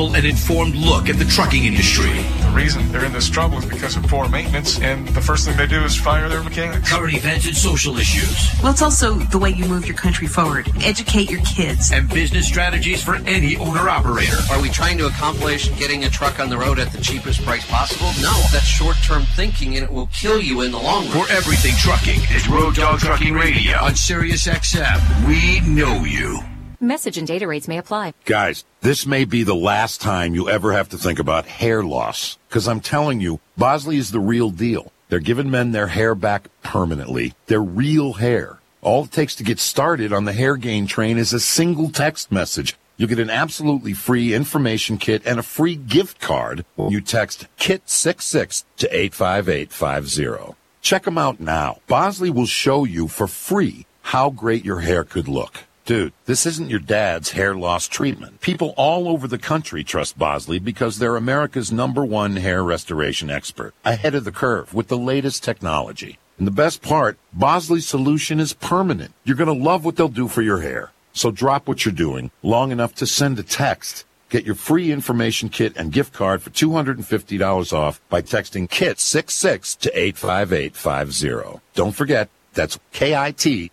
Insightful 0.02 0.16
and 0.16 0.26
informed 0.26 0.74
look 0.74 1.08
at 1.08 1.18
the 1.18 1.24
trucking 1.24 1.64
industry. 1.64 2.10
The 2.40 2.52
reason 2.54 2.90
they're 2.92 3.04
in 3.04 3.12
this 3.12 3.28
trouble 3.28 3.58
is 3.58 3.64
because 3.64 3.96
of 3.96 4.02
poor 4.04 4.28
maintenance, 4.28 4.80
and 4.80 5.06
the 5.08 5.20
first 5.20 5.46
thing 5.46 5.56
they 5.56 5.66
do 5.66 5.82
is 5.84 5.96
fire 5.96 6.28
their 6.28 6.42
mechanics. 6.42 6.90
Current 6.90 7.14
events 7.14 7.46
and 7.46 7.56
social 7.56 7.96
issues. 7.98 8.48
Well, 8.62 8.72
it's 8.72 8.82
also 8.82 9.14
the 9.14 9.38
way 9.38 9.50
you 9.50 9.66
move 9.66 9.86
your 9.86 9.96
country 9.96 10.26
forward. 10.26 10.70
Educate 10.82 11.30
your 11.30 11.40
kids. 11.42 11.92
And 11.92 12.08
business 12.08 12.46
strategies 12.46 13.02
for 13.02 13.16
any 13.26 13.56
owner 13.56 13.88
operator. 13.88 14.38
Are 14.50 14.60
we 14.60 14.68
trying 14.68 14.98
to 14.98 15.06
accomplish 15.06 15.68
getting 15.78 16.04
a 16.04 16.10
truck 16.10 16.40
on 16.40 16.48
the 16.48 16.58
road 16.58 16.78
at 16.78 16.92
the 16.92 17.00
cheapest 17.00 17.42
price 17.44 17.66
possible? 17.66 18.10
No, 18.20 18.32
that's 18.52 18.66
short 18.66 18.96
term 19.04 19.24
thinking 19.36 19.76
and 19.76 19.84
it 19.84 19.90
will 19.90 20.08
kill 20.08 20.40
you 20.40 20.62
in 20.62 20.72
the 20.72 20.78
long 20.78 21.04
run. 21.08 21.26
For 21.26 21.32
everything 21.32 21.74
trucking 21.76 22.20
is 22.34 22.48
Road 22.48 22.74
Dog 22.74 23.00
Trucking 23.00 23.34
Radio 23.34 23.78
on 23.78 23.94
Sirius 23.94 24.46
XM. 24.46 25.26
We 25.26 25.60
know 25.60 26.04
you. 26.04 26.51
Message 26.82 27.16
and 27.16 27.28
data 27.28 27.46
rates 27.46 27.68
may 27.68 27.78
apply. 27.78 28.12
Guys, 28.24 28.64
this 28.80 29.06
may 29.06 29.24
be 29.24 29.44
the 29.44 29.54
last 29.54 30.00
time 30.00 30.34
you 30.34 30.50
ever 30.50 30.72
have 30.72 30.88
to 30.88 30.98
think 30.98 31.20
about 31.20 31.46
hair 31.46 31.84
loss. 31.84 32.38
Because 32.48 32.66
I'm 32.66 32.80
telling 32.80 33.20
you, 33.20 33.38
Bosley 33.56 33.98
is 33.98 34.10
the 34.10 34.18
real 34.18 34.50
deal. 34.50 34.90
They're 35.08 35.20
giving 35.20 35.48
men 35.48 35.70
their 35.70 35.86
hair 35.86 36.16
back 36.16 36.48
permanently. 36.64 37.34
Their 37.46 37.62
real 37.62 38.14
hair. 38.14 38.58
All 38.80 39.04
it 39.04 39.12
takes 39.12 39.36
to 39.36 39.44
get 39.44 39.60
started 39.60 40.12
on 40.12 40.24
the 40.24 40.32
hair 40.32 40.56
gain 40.56 40.88
train 40.88 41.18
is 41.18 41.32
a 41.32 41.38
single 41.38 41.88
text 41.88 42.32
message. 42.32 42.74
You'll 42.96 43.10
get 43.10 43.20
an 43.20 43.30
absolutely 43.30 43.92
free 43.92 44.34
information 44.34 44.98
kit 44.98 45.22
and 45.24 45.38
a 45.38 45.44
free 45.44 45.76
gift 45.76 46.20
card 46.20 46.64
when 46.74 46.90
you 46.90 47.00
text 47.00 47.46
KIT66 47.60 48.64
to 48.78 48.88
85850. 48.92 50.56
Check 50.80 51.04
them 51.04 51.16
out 51.16 51.38
now. 51.38 51.78
Bosley 51.86 52.30
will 52.30 52.46
show 52.46 52.82
you 52.82 53.06
for 53.06 53.28
free 53.28 53.86
how 54.02 54.30
great 54.30 54.64
your 54.64 54.80
hair 54.80 55.04
could 55.04 55.28
look. 55.28 55.60
Dude, 55.84 56.12
this 56.26 56.46
isn't 56.46 56.70
your 56.70 56.78
dad's 56.78 57.32
hair 57.32 57.56
loss 57.56 57.88
treatment. 57.88 58.40
People 58.40 58.72
all 58.76 59.08
over 59.08 59.26
the 59.26 59.36
country 59.36 59.82
trust 59.82 60.16
Bosley 60.16 60.60
because 60.60 60.98
they're 60.98 61.16
America's 61.16 61.72
number 61.72 62.04
one 62.04 62.36
hair 62.36 62.62
restoration 62.62 63.28
expert, 63.28 63.74
ahead 63.84 64.14
of 64.14 64.22
the 64.24 64.30
curve 64.30 64.72
with 64.72 64.86
the 64.86 64.96
latest 64.96 65.42
technology. 65.42 66.18
And 66.38 66.46
the 66.46 66.52
best 66.52 66.82
part, 66.82 67.18
Bosley's 67.32 67.88
solution 67.88 68.38
is 68.38 68.52
permanent. 68.52 69.12
You're 69.24 69.36
going 69.36 69.58
to 69.58 69.64
love 69.64 69.84
what 69.84 69.96
they'll 69.96 70.06
do 70.06 70.28
for 70.28 70.40
your 70.40 70.60
hair. 70.60 70.92
So 71.14 71.32
drop 71.32 71.66
what 71.66 71.84
you're 71.84 71.92
doing 71.92 72.30
long 72.44 72.70
enough 72.70 72.94
to 72.96 73.06
send 73.06 73.40
a 73.40 73.42
text. 73.42 74.04
Get 74.30 74.44
your 74.46 74.54
free 74.54 74.92
information 74.92 75.48
kit 75.48 75.76
and 75.76 75.92
gift 75.92 76.12
card 76.12 76.42
for 76.42 76.50
$250 76.50 77.72
off 77.72 78.00
by 78.08 78.22
texting 78.22 78.68
KIT66 78.68 79.78
to 79.80 79.98
85850. 79.98 81.60
Don't 81.74 81.92
forget, 81.92 82.28
that's 82.54 82.78
K-I-T 82.92 83.72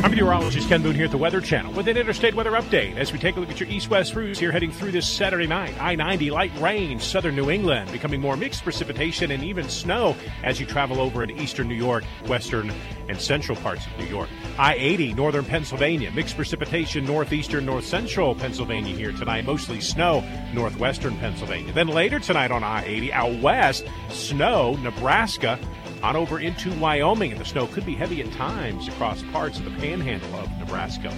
I'm 0.05 0.11
meteorologist 0.11 0.69
Ken 0.69 0.83
Boone 0.83 0.95
here 0.95 1.07
at 1.07 1.13
the 1.13 1.17
Weather 1.17 1.41
Channel 1.41 1.73
with 1.73 1.89
an 1.89 1.97
interstate 1.97 2.35
weather 2.35 2.51
update 2.51 2.99
as 2.99 3.11
we 3.11 3.19
take 3.19 3.37
a 3.37 3.41
look 3.41 3.49
at 3.49 3.59
your 3.59 3.71
east-west 3.71 4.15
routes 4.15 4.39
here 4.39 4.53
heading 4.53 4.71
through 4.71 4.91
this 4.91 5.09
Saturday 5.09 5.47
night. 5.47 5.75
I-90 5.81 6.31
light 6.31 6.53
rain, 6.61 7.01
southern 7.01 7.35
New 7.35 7.49
England, 7.49 7.91
becoming 7.91 8.21
more 8.21 8.37
mixed 8.37 8.65
precipitation 8.65 9.31
and 9.31 9.43
even 9.43 9.67
snow 9.67 10.15
as 10.43 10.61
you 10.61 10.67
travel 10.67 11.01
over 11.01 11.23
in 11.23 11.31
eastern 11.31 11.69
New 11.69 11.75
York, 11.75 12.05
western 12.27 12.71
and 13.09 13.19
central 13.19 13.57
parts 13.57 13.87
of 13.87 13.97
New 13.99 14.05
York. 14.05 14.29
I-80 14.59 15.17
northern 15.17 15.47
Pennsylvania, 15.47 16.11
mixed 16.11 16.37
precipitation 16.37 17.07
northeastern, 17.07 17.65
north 17.65 17.87
central 17.87 18.35
Pennsylvania 18.35 18.95
here 18.95 19.13
tonight, 19.13 19.47
mostly 19.47 19.81
snow 19.81 20.23
northwestern 20.53 21.17
Pennsylvania. 21.17 21.73
Then 21.73 21.89
later 21.89 22.21
tonight 22.21 22.51
on 22.51 22.63
I-80 22.63 23.11
out 23.13 23.41
west, 23.41 23.87
snow 24.11 24.75
Nebraska 24.83 25.59
on 26.05 26.17
over 26.17 26.39
into 26.39 26.71
Wyoming, 26.75 27.33
and 27.33 27.41
the 27.41 27.47
snow 27.47 27.67
could 27.67 27.87
be 27.87 27.95
heavy 27.95 28.21
at 28.21 28.31
times 28.33 28.89
across 28.89 29.23
parts 29.33 29.59
of 29.59 29.65
the 29.65 29.71
panhandle 29.71 30.35
of 30.35 30.51
Nebraska. 30.59 31.11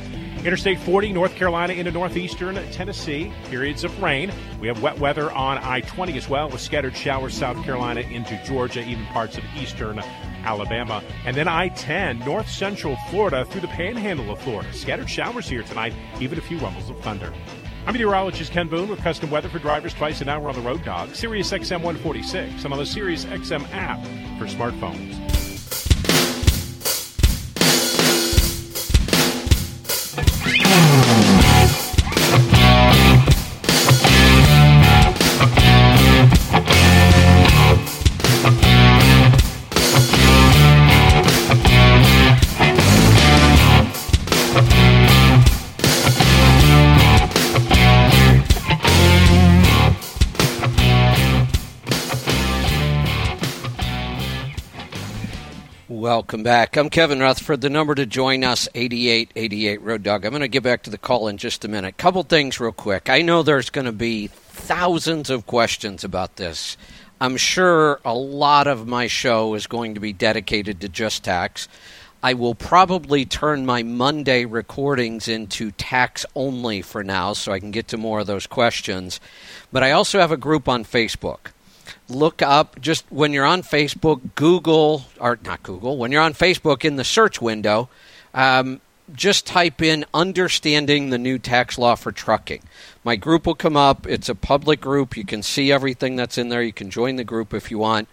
Interstate 0.45 0.79
40, 0.79 1.13
North 1.13 1.35
Carolina 1.35 1.73
into 1.73 1.91
northeastern 1.91 2.55
Tennessee, 2.71 3.33
periods 3.51 3.83
of 3.83 4.01
rain. 4.01 4.31
We 4.61 4.69
have 4.69 4.81
wet 4.81 4.97
weather 5.01 5.33
on 5.33 5.59
I 5.59 5.81
20 5.81 6.17
as 6.17 6.29
well, 6.29 6.49
with 6.49 6.61
scattered 6.61 6.97
showers 6.97 7.35
South 7.35 7.65
Carolina 7.65 8.03
into 8.03 8.41
Georgia, 8.45 8.81
even 8.89 9.05
parts 9.07 9.37
of 9.37 9.45
eastern 9.61 9.99
Alabama. 10.45 11.03
And 11.25 11.37
then 11.37 11.49
I 11.49 11.71
10, 11.71 12.21
north 12.21 12.49
central 12.49 12.95
Florida 13.11 13.45
through 13.45 13.63
the 13.63 13.69
panhandle 13.69 14.31
of 14.31 14.39
Florida. 14.39 14.73
Scattered 14.73 15.11
showers 15.11 15.49
here 15.49 15.65
tonight, 15.65 15.95
even 16.21 16.39
a 16.39 16.43
few 16.43 16.59
rumbles 16.59 16.91
of 16.91 17.01
thunder. 17.01 17.33
I'm 17.87 17.93
meteorologist 17.93 18.51
Ken 18.51 18.67
Boone 18.67 18.89
with 18.89 18.99
custom 18.99 19.31
weather 19.31 19.49
for 19.49 19.61
drivers 19.61 19.95
twice 19.95 20.21
an 20.21 20.29
hour 20.29 20.49
on 20.49 20.57
the 20.57 20.61
road 20.61 20.85
dog. 20.85 21.15
Sirius 21.15 21.53
XM 21.53 21.83
146 21.83 22.65
and 22.65 22.73
on 22.73 22.81
the 22.81 22.85
Sirius 22.85 23.25
XM 23.27 23.65
app 23.73 24.03
for 24.41 24.47
smartphones. 24.47 25.26
Welcome 56.27 56.43
back. 56.43 56.77
I'm 56.77 56.91
Kevin 56.91 57.21
Rutherford. 57.21 57.61
The 57.61 57.71
number 57.71 57.95
to 57.95 58.05
join 58.05 58.43
us, 58.43 58.69
8888 58.75 59.81
Road 59.81 60.03
Dog. 60.03 60.25
I'm 60.25 60.33
going 60.33 60.41
to 60.41 60.49
get 60.49 60.65
back 60.65 60.83
to 60.83 60.91
the 60.91 60.99
call 60.99 61.29
in 61.29 61.37
just 61.37 61.65
a 61.65 61.69
minute. 61.69 61.99
Couple 61.99 62.25
things 62.25 62.59
real 62.59 62.73
quick. 62.73 63.09
I 63.09 63.23
know 63.23 63.45
there's 63.45 63.71
going 63.71 63.85
to 63.85 63.93
be 63.93 64.27
thousands 64.27 65.31
of 65.31 65.47
questions 65.47 66.03
about 66.03 66.35
this. 66.35 66.77
I'm 67.21 67.37
sure 67.37 68.01
a 68.05 68.13
lot 68.13 68.67
of 68.67 68.89
my 68.89 69.07
show 69.07 69.55
is 69.55 69.69
going 69.69 69.95
to 69.95 70.01
be 70.01 70.13
dedicated 70.13 70.81
to 70.81 70.89
just 70.89 71.23
tax. 71.23 71.69
I 72.25 72.35
will 72.35 72.57
probably 72.57 73.25
turn 73.25 73.65
my 73.65 73.85
Monday 73.85 74.47
recordings 74.47 75.29
into 75.29 75.71
tax 75.71 76.27
only 76.35 76.83
for 76.83 77.05
now 77.05 77.35
so 77.35 77.53
I 77.53 77.61
can 77.61 77.71
get 77.71 77.87
to 77.89 77.97
more 77.97 78.19
of 78.19 78.27
those 78.27 78.49
questions. 78.49 79.21
But 79.71 79.85
I 79.85 79.93
also 79.93 80.19
have 80.19 80.33
a 80.33 80.37
group 80.37 80.69
on 80.69 80.85
Facebook. 80.85 81.53
Look 82.09 82.41
up, 82.41 82.81
just 82.81 83.05
when 83.11 83.33
you're 83.33 83.45
on 83.45 83.63
Facebook, 83.63 84.21
Google, 84.37 85.05
or 85.19 85.39
not 85.45 85.63
Google, 85.63 85.97
when 85.97 86.13
you're 86.13 86.23
on 86.23 86.35
Facebook 86.35 86.85
in 86.85 86.97
the 86.97 87.05
search 87.05 87.41
window, 87.43 87.89
um, 88.33 88.81
just 89.13 89.47
type 89.47 89.83
in 89.83 90.05
understanding 90.15 91.11
the 91.11 91.19
new 91.19 91.39
tax 91.39 91.79
law 91.79 91.95
for 91.95 92.13
trucking. 92.13 92.63
My 93.05 93.17
group 93.17 93.47
will 93.47 93.55
come 93.55 93.77
up. 93.77 94.07
It's 94.07 94.29
a 94.29 94.35
public 94.35 94.81
group. 94.81 95.17
You 95.17 95.25
can 95.25 95.43
see 95.43 95.71
everything 95.71 96.17
that's 96.17 96.39
in 96.39 96.49
there. 96.49 96.63
You 96.63 96.73
can 96.73 96.91
join 96.91 97.17
the 97.17 97.25
group 97.25 97.55
if 97.55 97.71
you 97.71 97.79
want. 97.79 98.09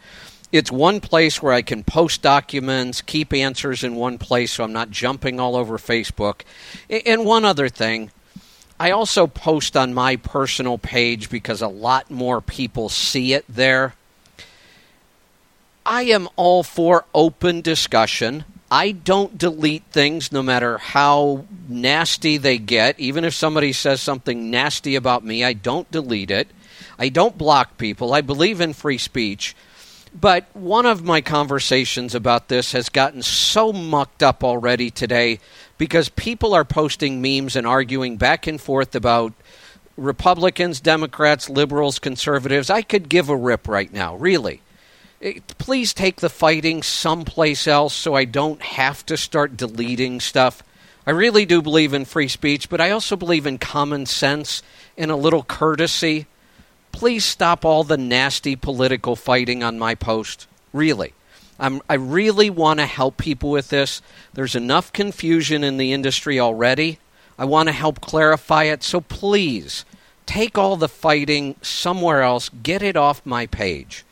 It's 0.51 0.71
one 0.71 0.99
place 0.99 1.41
where 1.41 1.51
I 1.53 1.63
can 1.63 1.83
post 1.83 2.21
documents, 2.21 3.01
keep 3.01 3.33
answers 3.33 3.83
in 3.83 3.95
one 3.95 4.19
place 4.19 4.51
so 4.53 4.63
I'm 4.63 4.71
not 4.71 4.91
jumping 4.91 5.39
all 5.39 5.55
over 5.55 5.79
Facebook. 5.79 6.41
And 6.89 7.25
one 7.25 7.43
other 7.43 7.69
thing, 7.69 8.11
I 8.83 8.91
also 8.91 9.27
post 9.27 9.77
on 9.77 9.93
my 9.93 10.17
personal 10.17 10.77
page 10.77 11.29
because 11.29 11.61
a 11.61 11.69
lot 11.69 12.11
more 12.11 12.41
people 12.41 12.89
see 12.89 13.31
it 13.31 13.45
there. 13.47 13.93
I 15.85 16.01
am 16.01 16.27
all 16.35 16.63
for 16.63 17.05
open 17.15 17.61
discussion. 17.61 18.43
I 18.69 18.91
don't 18.91 19.37
delete 19.37 19.85
things 19.85 20.33
no 20.33 20.43
matter 20.43 20.79
how 20.79 21.45
nasty 21.69 22.35
they 22.35 22.57
get. 22.57 22.99
Even 22.99 23.23
if 23.23 23.33
somebody 23.33 23.71
says 23.71 24.01
something 24.01 24.51
nasty 24.51 24.97
about 24.97 25.23
me, 25.23 25.45
I 25.45 25.53
don't 25.53 25.89
delete 25.89 26.29
it. 26.29 26.49
I 26.99 27.07
don't 27.07 27.37
block 27.37 27.77
people. 27.77 28.13
I 28.13 28.19
believe 28.19 28.59
in 28.59 28.73
free 28.73 28.97
speech. 28.97 29.55
But 30.13 30.45
one 30.53 30.85
of 30.85 31.03
my 31.03 31.21
conversations 31.21 32.13
about 32.13 32.47
this 32.47 32.73
has 32.73 32.89
gotten 32.89 33.23
so 33.23 33.73
mucked 33.73 34.21
up 34.21 34.43
already 34.43 34.91
today 34.91 35.39
because 35.77 36.09
people 36.09 36.53
are 36.53 36.63
posting 36.63 37.21
memes 37.21 37.55
and 37.55 37.65
arguing 37.65 38.17
back 38.17 38.45
and 38.45 38.61
forth 38.61 38.93
about 38.93 39.33
Republicans, 39.97 40.79
Democrats, 40.79 41.49
liberals, 41.49 41.99
conservatives. 41.99 42.69
I 42.69 42.83
could 42.83 43.09
give 43.09 43.29
a 43.29 43.35
rip 43.35 43.67
right 43.67 43.91
now, 43.91 44.15
really 44.15 44.61
eh, 45.21 45.39
please 45.57 45.93
take 45.93 46.17
the 46.17 46.29
fighting 46.29 46.83
someplace 46.83 47.67
else 47.67 47.93
so 47.93 48.13
I 48.13 48.25
don't 48.25 48.61
have 48.61 49.05
to 49.07 49.17
start 49.17 49.57
deleting 49.57 50.19
stuff. 50.19 50.63
I 51.05 51.11
really 51.11 51.45
do 51.45 51.61
believe 51.61 51.93
in 51.93 52.05
free 52.05 52.27
speech, 52.27 52.69
but 52.69 52.79
I 52.79 52.91
also 52.91 53.15
believe 53.15 53.45
in 53.45 53.57
common 53.57 54.05
sense 54.05 54.63
and 54.97 55.11
a 55.11 55.15
little 55.15 55.43
courtesy. 55.43 56.27
Please 56.93 57.25
stop 57.25 57.65
all 57.65 57.83
the 57.83 57.97
nasty 57.97 58.55
political 58.55 59.17
fighting 59.17 59.61
on 59.63 59.77
my 59.77 59.95
post. 59.95 60.47
Really. 60.71 61.13
I'm, 61.59 61.81
I 61.89 61.95
really 61.95 62.49
want 62.49 62.79
to 62.79 62.85
help 62.85 63.17
people 63.17 63.51
with 63.51 63.67
this. 63.67 64.01
There's 64.33 64.55
enough 64.55 64.93
confusion 64.93 65.63
in 65.65 65.75
the 65.75 65.91
industry 65.91 66.39
already. 66.39 66.99
I 67.37 67.43
want 67.43 67.67
to 67.67 67.73
help 67.73 67.99
clarify 67.99 68.63
it. 68.63 68.83
So 68.83 69.01
please 69.01 69.83
take 70.25 70.57
all 70.57 70.77
the 70.77 70.87
fighting 70.87 71.55
somewhere 71.61 72.21
else. 72.21 72.49
Get 72.49 72.81
it 72.81 72.95
off 72.95 73.25
my 73.25 73.47
page 73.47 74.05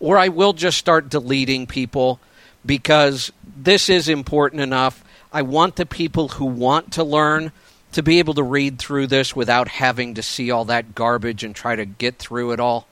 or 0.00 0.18
I 0.18 0.28
will 0.28 0.52
just 0.52 0.78
start 0.78 1.08
deleting 1.08 1.66
people 1.66 2.20
because 2.64 3.32
this 3.44 3.88
is 3.88 4.08
important 4.08 4.62
enough. 4.62 5.04
I 5.32 5.42
want 5.42 5.76
the 5.76 5.86
people 5.86 6.28
who 6.28 6.44
want 6.44 6.92
to 6.94 7.04
learn 7.04 7.52
to 7.98 8.02
be 8.04 8.20
able 8.20 8.34
to 8.34 8.42
read 8.44 8.78
through 8.78 9.08
this 9.08 9.34
without 9.34 9.66
having 9.66 10.14
to 10.14 10.22
see 10.22 10.52
all 10.52 10.64
that 10.66 10.94
garbage 10.94 11.42
and 11.42 11.54
try 11.54 11.74
to 11.74 11.84
get 11.84 12.16
through 12.16 12.52
it 12.52 12.60
all. 12.60 12.86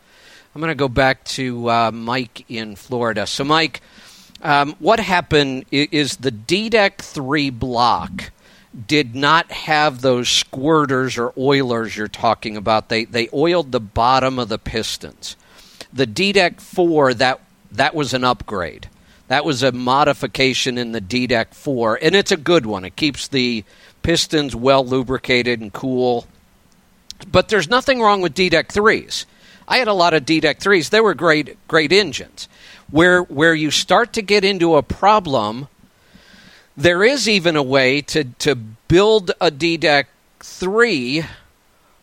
I'm 0.52 0.60
going 0.60 0.70
to 0.70 0.74
go 0.74 0.88
back 0.88 1.22
to 1.24 1.70
uh, 1.70 1.90
Mike 1.92 2.44
in 2.48 2.74
Florida. 2.74 3.26
So, 3.26 3.44
Mike, 3.44 3.82
um, 4.42 4.74
what 4.80 4.98
happened 4.98 5.64
is 5.70 6.16
the 6.16 6.32
DDEC 6.32 6.98
3 6.98 7.50
block 7.50 8.32
did 8.86 9.14
not 9.14 9.52
have 9.52 10.00
those 10.00 10.28
squirters 10.28 11.18
or 11.18 11.32
oilers 11.38 11.96
you're 11.96 12.08
talking 12.08 12.56
about. 12.56 12.88
They, 12.88 13.04
they 13.04 13.28
oiled 13.32 13.70
the 13.70 13.80
bottom 13.80 14.40
of 14.40 14.48
the 14.48 14.58
pistons 14.58 15.36
the 15.92 16.06
DDEC 16.06 16.60
4 16.60 17.14
that 17.14 17.40
that 17.72 17.94
was 17.94 18.12
an 18.12 18.24
upgrade. 18.24 18.88
That 19.28 19.44
was 19.44 19.62
a 19.62 19.72
modification 19.72 20.78
in 20.78 20.92
the 20.92 21.00
DDEC 21.00 21.54
4 21.54 21.98
and 22.02 22.14
it's 22.14 22.32
a 22.32 22.36
good 22.36 22.66
one. 22.66 22.84
It 22.84 22.96
keeps 22.96 23.28
the 23.28 23.64
pistons 24.06 24.54
well 24.54 24.86
lubricated 24.86 25.60
and 25.60 25.72
cool. 25.72 26.28
But 27.26 27.48
there's 27.48 27.68
nothing 27.68 28.00
wrong 28.00 28.20
with 28.20 28.34
DDEC 28.34 28.68
3s. 28.68 29.24
I 29.66 29.78
had 29.78 29.88
a 29.88 29.92
lot 29.92 30.14
of 30.14 30.24
DDEC 30.24 30.60
3s. 30.60 30.90
They 30.90 31.00
were 31.00 31.12
great 31.12 31.58
great 31.66 31.90
engines. 31.90 32.48
Where 32.88 33.22
where 33.22 33.52
you 33.52 33.72
start 33.72 34.12
to 34.12 34.22
get 34.22 34.44
into 34.44 34.76
a 34.76 34.82
problem 34.82 35.66
there 36.76 37.02
is 37.02 37.28
even 37.28 37.56
a 37.56 37.62
way 37.64 38.00
to 38.02 38.22
to 38.46 38.54
build 38.54 39.32
a 39.40 39.50
DDEC 39.50 40.04
3 40.38 41.24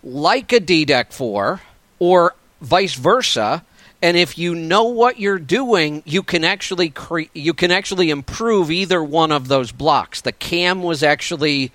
like 0.04 0.52
a 0.52 0.60
DDEC 0.60 1.14
4 1.14 1.62
or 2.00 2.36
vice 2.60 2.96
versa 2.96 3.64
and 4.02 4.18
if 4.18 4.38
you 4.38 4.54
know 4.54 4.84
what 4.84 5.18
you're 5.18 5.40
doing, 5.40 6.04
you 6.06 6.24
can 6.24 6.44
actually 6.44 6.90
cre- 6.90 7.32
you 7.34 7.54
can 7.54 7.72
actually 7.72 8.10
improve 8.10 8.70
either 8.70 9.02
one 9.02 9.32
of 9.32 9.48
those 9.48 9.72
blocks. 9.72 10.20
The 10.20 10.34
cam 10.34 10.84
was 10.84 11.04
actually 11.04 11.72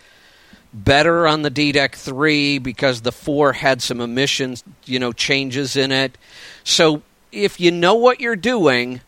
better 0.73 1.27
on 1.27 1.43
the 1.43 1.51
DDEC 1.51 1.95
3 1.95 2.59
because 2.59 3.03
the 3.03 3.13
4 3.13 3.55
had 3.55 3.83
some 3.83 4.01
emissions, 4.01 4.65
you 4.85 4.99
know, 4.99 5.13
changes 5.13 5.77
in 5.77 5.93
it. 5.93 6.19
So 6.65 7.03
if 7.33 7.61
you 7.61 7.71
know 7.71 7.95
what 7.95 8.21
you're 8.21 8.37
doing, 8.37 9.01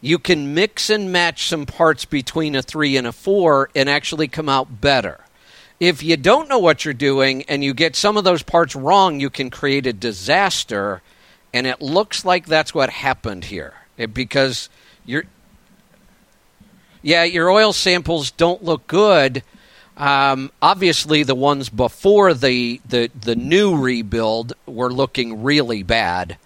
you 0.00 0.18
can 0.18 0.54
mix 0.54 0.90
and 0.90 1.12
match 1.12 1.48
some 1.48 1.66
parts 1.66 2.04
between 2.04 2.54
a 2.54 2.62
3 2.62 2.96
and 2.96 3.06
a 3.06 3.12
4 3.12 3.70
and 3.74 3.88
actually 3.88 4.28
come 4.28 4.48
out 4.48 4.80
better. 4.80 5.20
If 5.80 6.02
you 6.02 6.16
don't 6.16 6.48
know 6.48 6.58
what 6.58 6.84
you're 6.84 6.94
doing 6.94 7.42
and 7.44 7.64
you 7.64 7.74
get 7.74 7.96
some 7.96 8.16
of 8.16 8.24
those 8.24 8.42
parts 8.42 8.76
wrong, 8.76 9.20
you 9.20 9.30
can 9.30 9.50
create 9.50 9.86
a 9.86 9.92
disaster 9.92 11.02
and 11.52 11.66
it 11.66 11.80
looks 11.80 12.24
like 12.24 12.46
that's 12.46 12.74
what 12.74 12.90
happened 12.90 13.44
here 13.44 13.74
it, 13.96 14.12
because 14.12 14.68
your 15.06 15.24
yeah 17.02 17.24
your 17.24 17.50
oil 17.50 17.72
samples 17.72 18.30
don't 18.32 18.62
look 18.62 18.86
good. 18.86 19.42
Um, 19.96 20.50
obviously, 20.60 21.22
the 21.22 21.36
ones 21.36 21.68
before 21.68 22.34
the, 22.34 22.80
the 22.88 23.10
the 23.20 23.36
new 23.36 23.76
rebuild 23.76 24.54
were 24.66 24.92
looking 24.92 25.42
really 25.44 25.82
bad, 25.84 26.36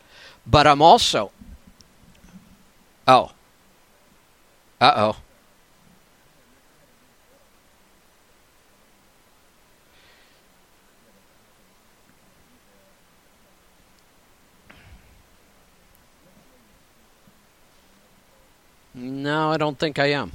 but 0.46 0.66
I'm 0.66 0.82
also 0.82 1.32
oh 3.06 3.32
uh 4.80 4.92
oh 4.96 5.16
No, 18.94 19.52
I 19.52 19.56
don't 19.56 19.78
think 19.78 19.98
I 19.98 20.06
am. 20.06 20.32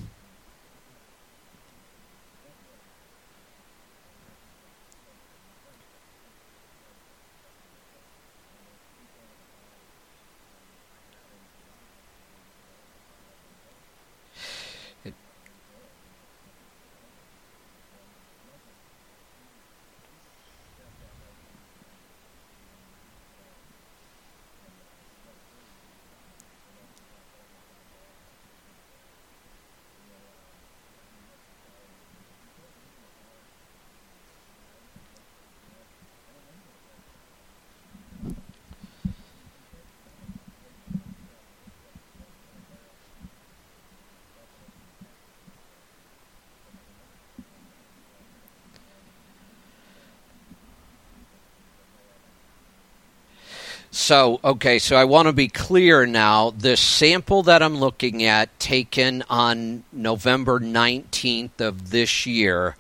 So, 54.04 54.42
okay, 54.44 54.80
so 54.80 54.98
I 54.98 55.06
want 55.06 55.30
to 55.30 55.34
be 55.34 55.48
clear 55.48 56.06
now. 56.06 56.50
The 56.50 56.76
sample 56.76 57.42
that 57.44 57.64
I'm 57.64 57.78
looking 57.78 58.22
at, 58.22 58.60
taken 58.60 59.24
on 59.30 59.86
November 59.94 60.60
19th 60.60 61.62
of 61.62 61.92
this 61.92 62.26
year, 62.26 62.76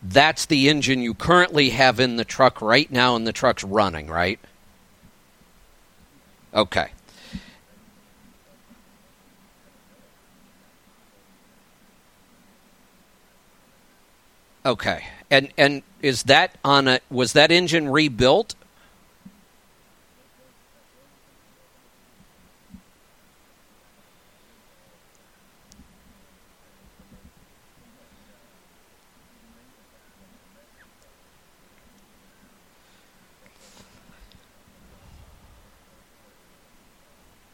that's 0.00 0.46
the 0.46 0.68
engine 0.68 1.02
you 1.02 1.14
currently 1.14 1.70
have 1.70 1.98
in 1.98 2.14
the 2.14 2.24
truck 2.24 2.62
right 2.62 2.88
now, 2.92 3.16
and 3.16 3.26
the 3.26 3.32
truck's 3.32 3.64
running, 3.64 4.06
right? 4.06 4.38
Okay. 6.54 6.92
Okay, 14.64 15.06
and 15.28 15.52
and 15.58 15.82
is 16.02 16.22
that 16.22 16.56
on 16.64 16.86
a 16.86 17.00
was 17.10 17.32
that 17.32 17.50
engine 17.50 17.88
rebuilt? 17.88 18.54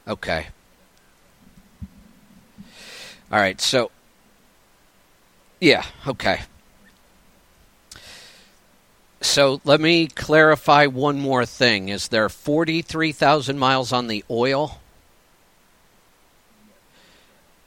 Okay. 0.08 0.46
All 3.30 3.38
right, 3.38 3.60
so 3.60 3.90
yeah, 5.60 5.84
okay. 6.06 6.40
So 9.20 9.60
let 9.64 9.80
me 9.80 10.06
clarify 10.06 10.86
one 10.86 11.18
more 11.18 11.44
thing. 11.44 11.88
Is 11.90 12.08
there 12.08 12.28
43,000 12.28 13.58
miles 13.58 13.92
on 13.92 14.06
the 14.06 14.24
oil? 14.30 14.80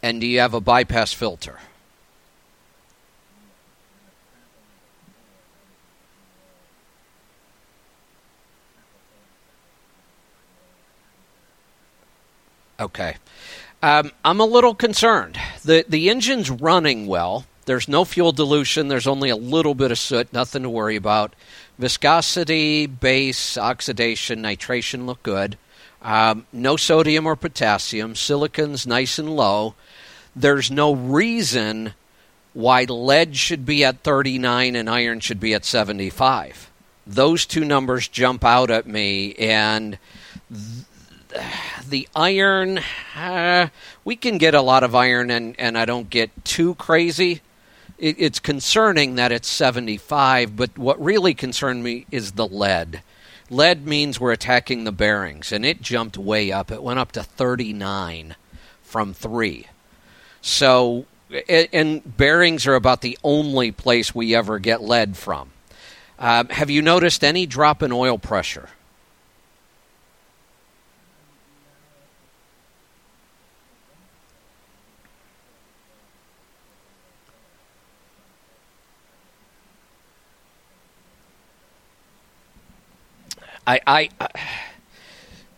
And 0.01 0.19
do 0.19 0.25
you 0.25 0.39
have 0.39 0.55
a 0.55 0.61
bypass 0.61 1.13
filter? 1.13 1.59
Okay. 12.81 13.17
Um, 13.83 14.11
I'm 14.25 14.39
a 14.39 14.45
little 14.45 14.75
concerned. 14.75 15.39
The 15.63 15.85
the 15.87 16.09
engine's 16.09 16.49
running 16.49 17.07
well. 17.07 17.45
There's 17.65 17.87
no 17.87 18.05
fuel 18.05 18.31
dilution. 18.31 18.87
There's 18.87 19.07
only 19.07 19.29
a 19.29 19.35
little 19.35 19.75
bit 19.75 19.91
of 19.91 19.99
soot. 19.99 20.33
Nothing 20.33 20.63
to 20.63 20.69
worry 20.69 20.95
about. 20.95 21.35
Viscosity, 21.77 22.87
base, 22.87 23.57
oxidation, 23.57 24.41
nitration 24.41 25.05
look 25.05 25.21
good. 25.23 25.57
Um, 26.01 26.47
no 26.51 26.75
sodium 26.75 27.27
or 27.27 27.35
potassium. 27.35 28.15
Silicon's 28.15 28.87
nice 28.87 29.19
and 29.19 29.35
low. 29.35 29.75
There's 30.35 30.71
no 30.71 30.93
reason 30.93 31.93
why 32.53 32.83
lead 32.85 33.37
should 33.37 33.65
be 33.65 33.85
at 33.85 34.03
39 34.03 34.75
and 34.75 34.89
iron 34.89 35.19
should 35.19 35.39
be 35.39 35.53
at 35.53 35.65
75. 35.65 36.69
Those 37.05 37.45
two 37.45 37.63
numbers 37.63 38.07
jump 38.07 38.43
out 38.43 38.71
at 38.71 38.87
me, 38.87 39.33
and 39.35 39.97
th- 40.49 40.85
the 41.87 42.07
iron, 42.15 42.79
uh, 43.15 43.67
we 44.03 44.15
can 44.15 44.37
get 44.37 44.53
a 44.53 44.61
lot 44.61 44.83
of 44.83 44.95
iron, 44.95 45.29
and, 45.29 45.55
and 45.59 45.77
I 45.77 45.85
don't 45.85 46.09
get 46.09 46.45
too 46.45 46.75
crazy. 46.75 47.41
It, 47.97 48.15
it's 48.19 48.39
concerning 48.39 49.15
that 49.15 49.31
it's 49.31 49.47
75, 49.47 50.55
but 50.55 50.77
what 50.77 51.01
really 51.01 51.33
concerned 51.33 51.83
me 51.83 52.05
is 52.11 52.33
the 52.33 52.47
lead. 52.47 53.03
Lead 53.49 53.85
means 53.85 54.19
we're 54.19 54.31
attacking 54.31 54.83
the 54.83 54.91
bearings, 54.91 55.51
and 55.51 55.65
it 55.65 55.81
jumped 55.81 56.17
way 56.17 56.51
up. 56.51 56.71
It 56.71 56.81
went 56.81 56.99
up 56.99 57.11
to 57.13 57.23
39 57.23 58.35
from 58.81 59.13
3. 59.13 59.67
So, 60.41 61.05
and 61.47 62.17
bearings 62.17 62.65
are 62.65 62.75
about 62.75 63.01
the 63.01 63.17
only 63.23 63.71
place 63.71 64.15
we 64.15 64.33
ever 64.33 64.57
get 64.57 64.81
lead 64.81 65.17
from. 65.17 65.51
Um, 66.17 66.49
have 66.49 66.69
you 66.69 66.81
noticed 66.81 67.23
any 67.23 67.45
drop 67.45 67.83
in 67.83 67.91
oil 67.91 68.17
pressure? 68.17 68.69
I, 83.65 83.79
I, 83.85 84.09
I 84.19 84.29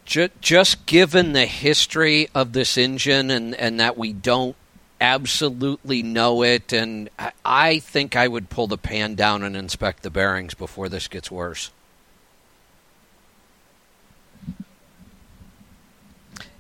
ju- 0.06 0.30
just 0.42 0.86
given 0.86 1.34
the 1.34 1.46
history 1.46 2.30
of 2.36 2.54
this 2.54 2.78
engine 2.78 3.32
and, 3.32 3.56
and 3.56 3.80
that 3.80 3.98
we 3.98 4.14
don't 4.14 4.56
absolutely 5.02 6.02
know 6.02 6.44
it, 6.44 6.72
and 6.72 7.10
I, 7.20 7.32
I 7.44 7.80
think 7.80 8.16
I 8.16 8.28
would 8.28 8.50
pull 8.50 8.68
the 8.68 8.78
pan 8.78 9.16
down 9.16 9.44
and 9.44 9.56
inspect 9.56 10.04
the 10.04 10.10
bearings 10.10 10.54
before 10.54 10.88
this 10.88 11.08
gets 11.08 11.30
worse. 11.30 11.72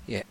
Yeah. 0.05 0.23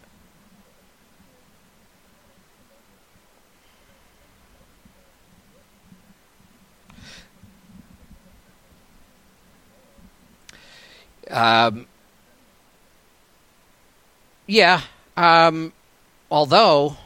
Um, 11.32 11.86
yeah. 14.46 14.82
Um, 15.16 15.72
although, 16.30 16.96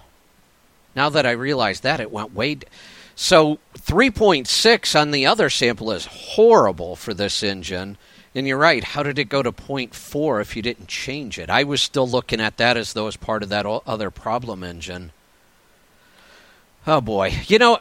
now 0.94 1.08
that 1.08 1.24
I 1.24 1.30
realize 1.30 1.80
that, 1.80 2.00
it 2.00 2.10
went 2.10 2.34
way. 2.34 2.56
D- 2.56 2.66
so 3.14 3.58
3.6 3.78 5.00
on 5.00 5.10
the 5.10 5.24
other 5.24 5.48
sample 5.48 5.90
is 5.90 6.06
horrible 6.06 6.96
for 6.96 7.14
this 7.14 7.42
engine. 7.42 7.96
And 8.34 8.46
you're 8.46 8.58
right. 8.58 8.84
How 8.84 9.02
did 9.02 9.18
it 9.18 9.30
go 9.30 9.42
to 9.42 9.50
0.4 9.50 10.42
if 10.42 10.54
you 10.54 10.60
didn't 10.60 10.88
change 10.88 11.38
it? 11.38 11.48
I 11.48 11.64
was 11.64 11.80
still 11.80 12.06
looking 12.06 12.40
at 12.40 12.58
that 12.58 12.76
as 12.76 12.92
though 12.92 13.06
as 13.06 13.16
part 13.16 13.42
of 13.42 13.48
that 13.48 13.64
other 13.64 14.10
problem 14.10 14.62
engine. 14.62 15.12
Oh 16.86 17.00
boy. 17.00 17.32
You 17.46 17.58
know, 17.58 17.78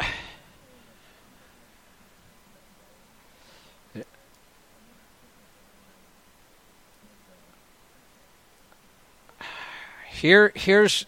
Here, 10.15 10.51
here's 10.55 11.05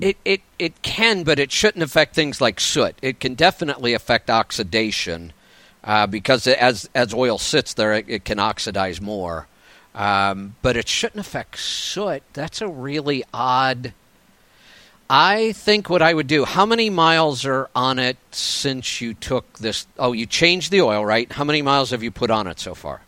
it, 0.00 0.16
it 0.24 0.40
it 0.58 0.82
can, 0.82 1.22
but 1.22 1.38
it 1.38 1.52
shouldn't 1.52 1.82
affect 1.82 2.14
things 2.14 2.40
like 2.40 2.60
soot. 2.60 2.96
It 3.02 3.20
can 3.20 3.34
definitely 3.34 3.94
affect 3.94 4.30
oxidation 4.30 5.32
uh, 5.84 6.06
because 6.06 6.46
as 6.46 6.88
as 6.94 7.14
oil 7.14 7.38
sits 7.38 7.74
there, 7.74 7.94
it, 7.94 8.06
it 8.08 8.24
can 8.24 8.38
oxidize 8.38 9.00
more. 9.00 9.46
Um, 9.94 10.56
but 10.62 10.76
it 10.76 10.88
shouldn't 10.88 11.20
affect 11.20 11.58
soot. 11.58 12.22
That's 12.32 12.60
a 12.60 12.68
really 12.68 13.24
odd. 13.32 13.92
I 15.10 15.52
think 15.52 15.90
what 15.90 16.00
I 16.00 16.14
would 16.14 16.26
do. 16.26 16.46
How 16.46 16.64
many 16.64 16.88
miles 16.88 17.44
are 17.44 17.68
on 17.76 17.98
it 17.98 18.16
since 18.30 19.02
you 19.02 19.12
took 19.12 19.58
this? 19.58 19.86
Oh, 19.98 20.12
you 20.12 20.24
changed 20.24 20.70
the 20.70 20.80
oil, 20.80 21.04
right? 21.04 21.30
How 21.30 21.44
many 21.44 21.60
miles 21.60 21.90
have 21.90 22.02
you 22.02 22.10
put 22.10 22.30
on 22.30 22.46
it 22.46 22.58
so 22.58 22.74
far? 22.74 23.02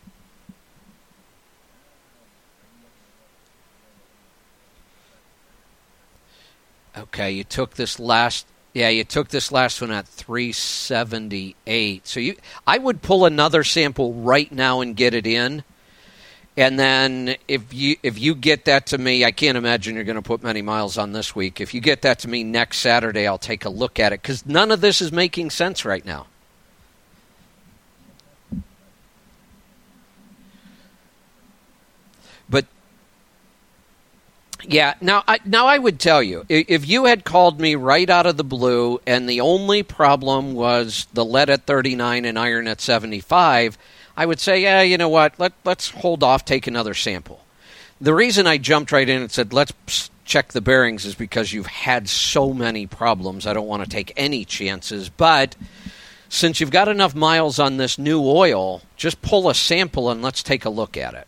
Okay, 6.97 7.31
you 7.31 7.43
took 7.43 7.75
this 7.75 7.99
last 7.99 8.47
yeah, 8.73 8.89
you 8.89 9.05
took 9.05 9.29
this 9.29 9.53
last 9.53 9.79
one 9.79 9.91
at 9.91 10.05
378. 10.05 12.05
So 12.05 12.19
you 12.19 12.35
I 12.67 12.77
would 12.77 13.01
pull 13.01 13.25
another 13.25 13.63
sample 13.63 14.13
right 14.13 14.51
now 14.51 14.81
and 14.81 14.95
get 14.95 15.13
it 15.13 15.25
in. 15.25 15.63
And 16.57 16.77
then 16.77 17.35
if 17.47 17.73
you 17.73 17.95
if 18.03 18.19
you 18.19 18.35
get 18.35 18.65
that 18.65 18.87
to 18.87 18.97
me, 18.97 19.23
I 19.23 19.31
can't 19.31 19.57
imagine 19.57 19.95
you're 19.95 20.03
going 20.03 20.15
to 20.15 20.21
put 20.21 20.43
many 20.43 20.61
miles 20.61 20.97
on 20.97 21.13
this 21.13 21.35
week. 21.35 21.61
If 21.61 21.73
you 21.73 21.81
get 21.81 22.01
that 22.01 22.19
to 22.19 22.27
me 22.27 22.43
next 22.43 22.79
Saturday, 22.79 23.27
I'll 23.27 23.37
take 23.37 23.65
a 23.65 23.69
look 23.69 23.99
at 23.99 24.11
it 24.11 24.21
cuz 24.21 24.45
none 24.45 24.71
of 24.71 24.81
this 24.81 25.01
is 25.01 25.11
making 25.11 25.51
sense 25.51 25.85
right 25.85 26.05
now. 26.05 26.27
Yeah, 34.67 34.95
now 35.01 35.23
I, 35.27 35.39
now 35.45 35.67
I 35.67 35.77
would 35.77 35.99
tell 35.99 36.21
you 36.21 36.45
if 36.49 36.87
you 36.87 37.05
had 37.05 37.23
called 37.23 37.59
me 37.59 37.75
right 37.75 38.09
out 38.09 38.25
of 38.25 38.37
the 38.37 38.43
blue 38.43 38.99
and 39.05 39.27
the 39.29 39.41
only 39.41 39.83
problem 39.83 40.53
was 40.53 41.07
the 41.13 41.25
lead 41.25 41.49
at 41.49 41.65
39 41.65 42.25
and 42.25 42.39
iron 42.39 42.67
at 42.67 42.81
75, 42.81 43.77
I 44.17 44.25
would 44.25 44.39
say, 44.39 44.61
yeah, 44.61 44.81
you 44.81 44.97
know 44.97 45.09
what? 45.09 45.39
Let 45.39 45.53
let's 45.63 45.89
hold 45.89 46.23
off, 46.23 46.45
take 46.45 46.67
another 46.67 46.93
sample. 46.93 47.41
The 48.01 48.13
reason 48.13 48.47
I 48.47 48.57
jumped 48.57 48.91
right 48.91 49.07
in 49.07 49.21
and 49.21 49.31
said 49.31 49.53
let's 49.53 50.09
check 50.25 50.51
the 50.51 50.61
bearings 50.61 51.05
is 51.05 51.15
because 51.15 51.53
you've 51.53 51.67
had 51.67 52.09
so 52.09 52.53
many 52.53 52.87
problems. 52.87 53.45
I 53.45 53.53
don't 53.53 53.67
want 53.67 53.83
to 53.83 53.89
take 53.89 54.11
any 54.17 54.43
chances, 54.43 55.09
but 55.09 55.55
since 56.29 56.59
you've 56.59 56.71
got 56.71 56.87
enough 56.87 57.15
miles 57.15 57.59
on 57.59 57.77
this 57.77 57.97
new 57.97 58.21
oil, 58.21 58.81
just 58.95 59.21
pull 59.21 59.49
a 59.49 59.55
sample 59.55 60.09
and 60.09 60.21
let's 60.21 60.43
take 60.43 60.65
a 60.65 60.69
look 60.69 60.97
at 60.97 61.13
it. 61.13 61.27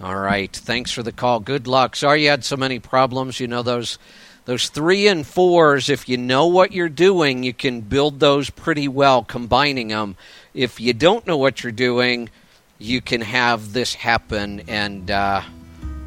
All 0.00 0.16
right. 0.16 0.54
Thanks 0.54 0.90
for 0.90 1.02
the 1.02 1.12
call. 1.12 1.40
Good 1.40 1.66
luck. 1.66 1.96
Sorry 1.96 2.24
you 2.24 2.28
had 2.28 2.44
so 2.44 2.56
many 2.56 2.78
problems. 2.78 3.40
You 3.40 3.46
know 3.46 3.62
those 3.62 3.98
those 4.44 4.68
three 4.68 5.08
and 5.08 5.26
fours. 5.26 5.88
If 5.88 6.08
you 6.08 6.18
know 6.18 6.46
what 6.46 6.72
you're 6.72 6.88
doing, 6.88 7.42
you 7.42 7.52
can 7.52 7.80
build 7.80 8.20
those 8.20 8.50
pretty 8.50 8.88
well, 8.88 9.24
combining 9.24 9.88
them. 9.88 10.16
If 10.54 10.80
you 10.80 10.92
don't 10.92 11.26
know 11.26 11.36
what 11.36 11.62
you're 11.62 11.72
doing, 11.72 12.30
you 12.78 13.00
can 13.00 13.22
have 13.22 13.72
this 13.72 13.94
happen, 13.94 14.62
and 14.68 15.10
uh, 15.10 15.42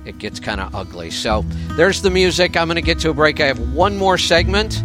it 0.05 0.19
gets 0.19 0.39
kind 0.39 0.61
of 0.61 0.73
ugly. 0.73 1.09
So 1.11 1.43
there's 1.71 2.01
the 2.01 2.11
music. 2.11 2.55
I'm 2.55 2.67
going 2.67 2.75
to 2.75 2.81
get 2.81 2.99
to 2.99 3.09
a 3.09 3.13
break. 3.13 3.41
I 3.41 3.47
have 3.47 3.73
one 3.73 3.97
more 3.97 4.17
segment. 4.17 4.83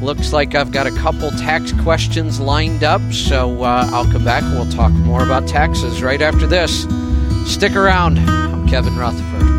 Looks 0.00 0.32
like 0.32 0.54
I've 0.54 0.72
got 0.72 0.86
a 0.86 0.90
couple 0.96 1.30
tax 1.32 1.72
questions 1.82 2.40
lined 2.40 2.82
up, 2.82 3.00
so 3.12 3.62
uh, 3.62 3.88
I'll 3.92 4.10
come 4.10 4.24
back. 4.24 4.42
We'll 4.42 4.70
talk 4.70 4.92
more 4.92 5.22
about 5.22 5.46
taxes 5.46 6.02
right 6.02 6.20
after 6.20 6.46
this. 6.46 6.86
Stick 7.46 7.74
around. 7.74 8.18
I'm 8.18 8.68
Kevin 8.68 8.96
Rutherford. 8.96 9.55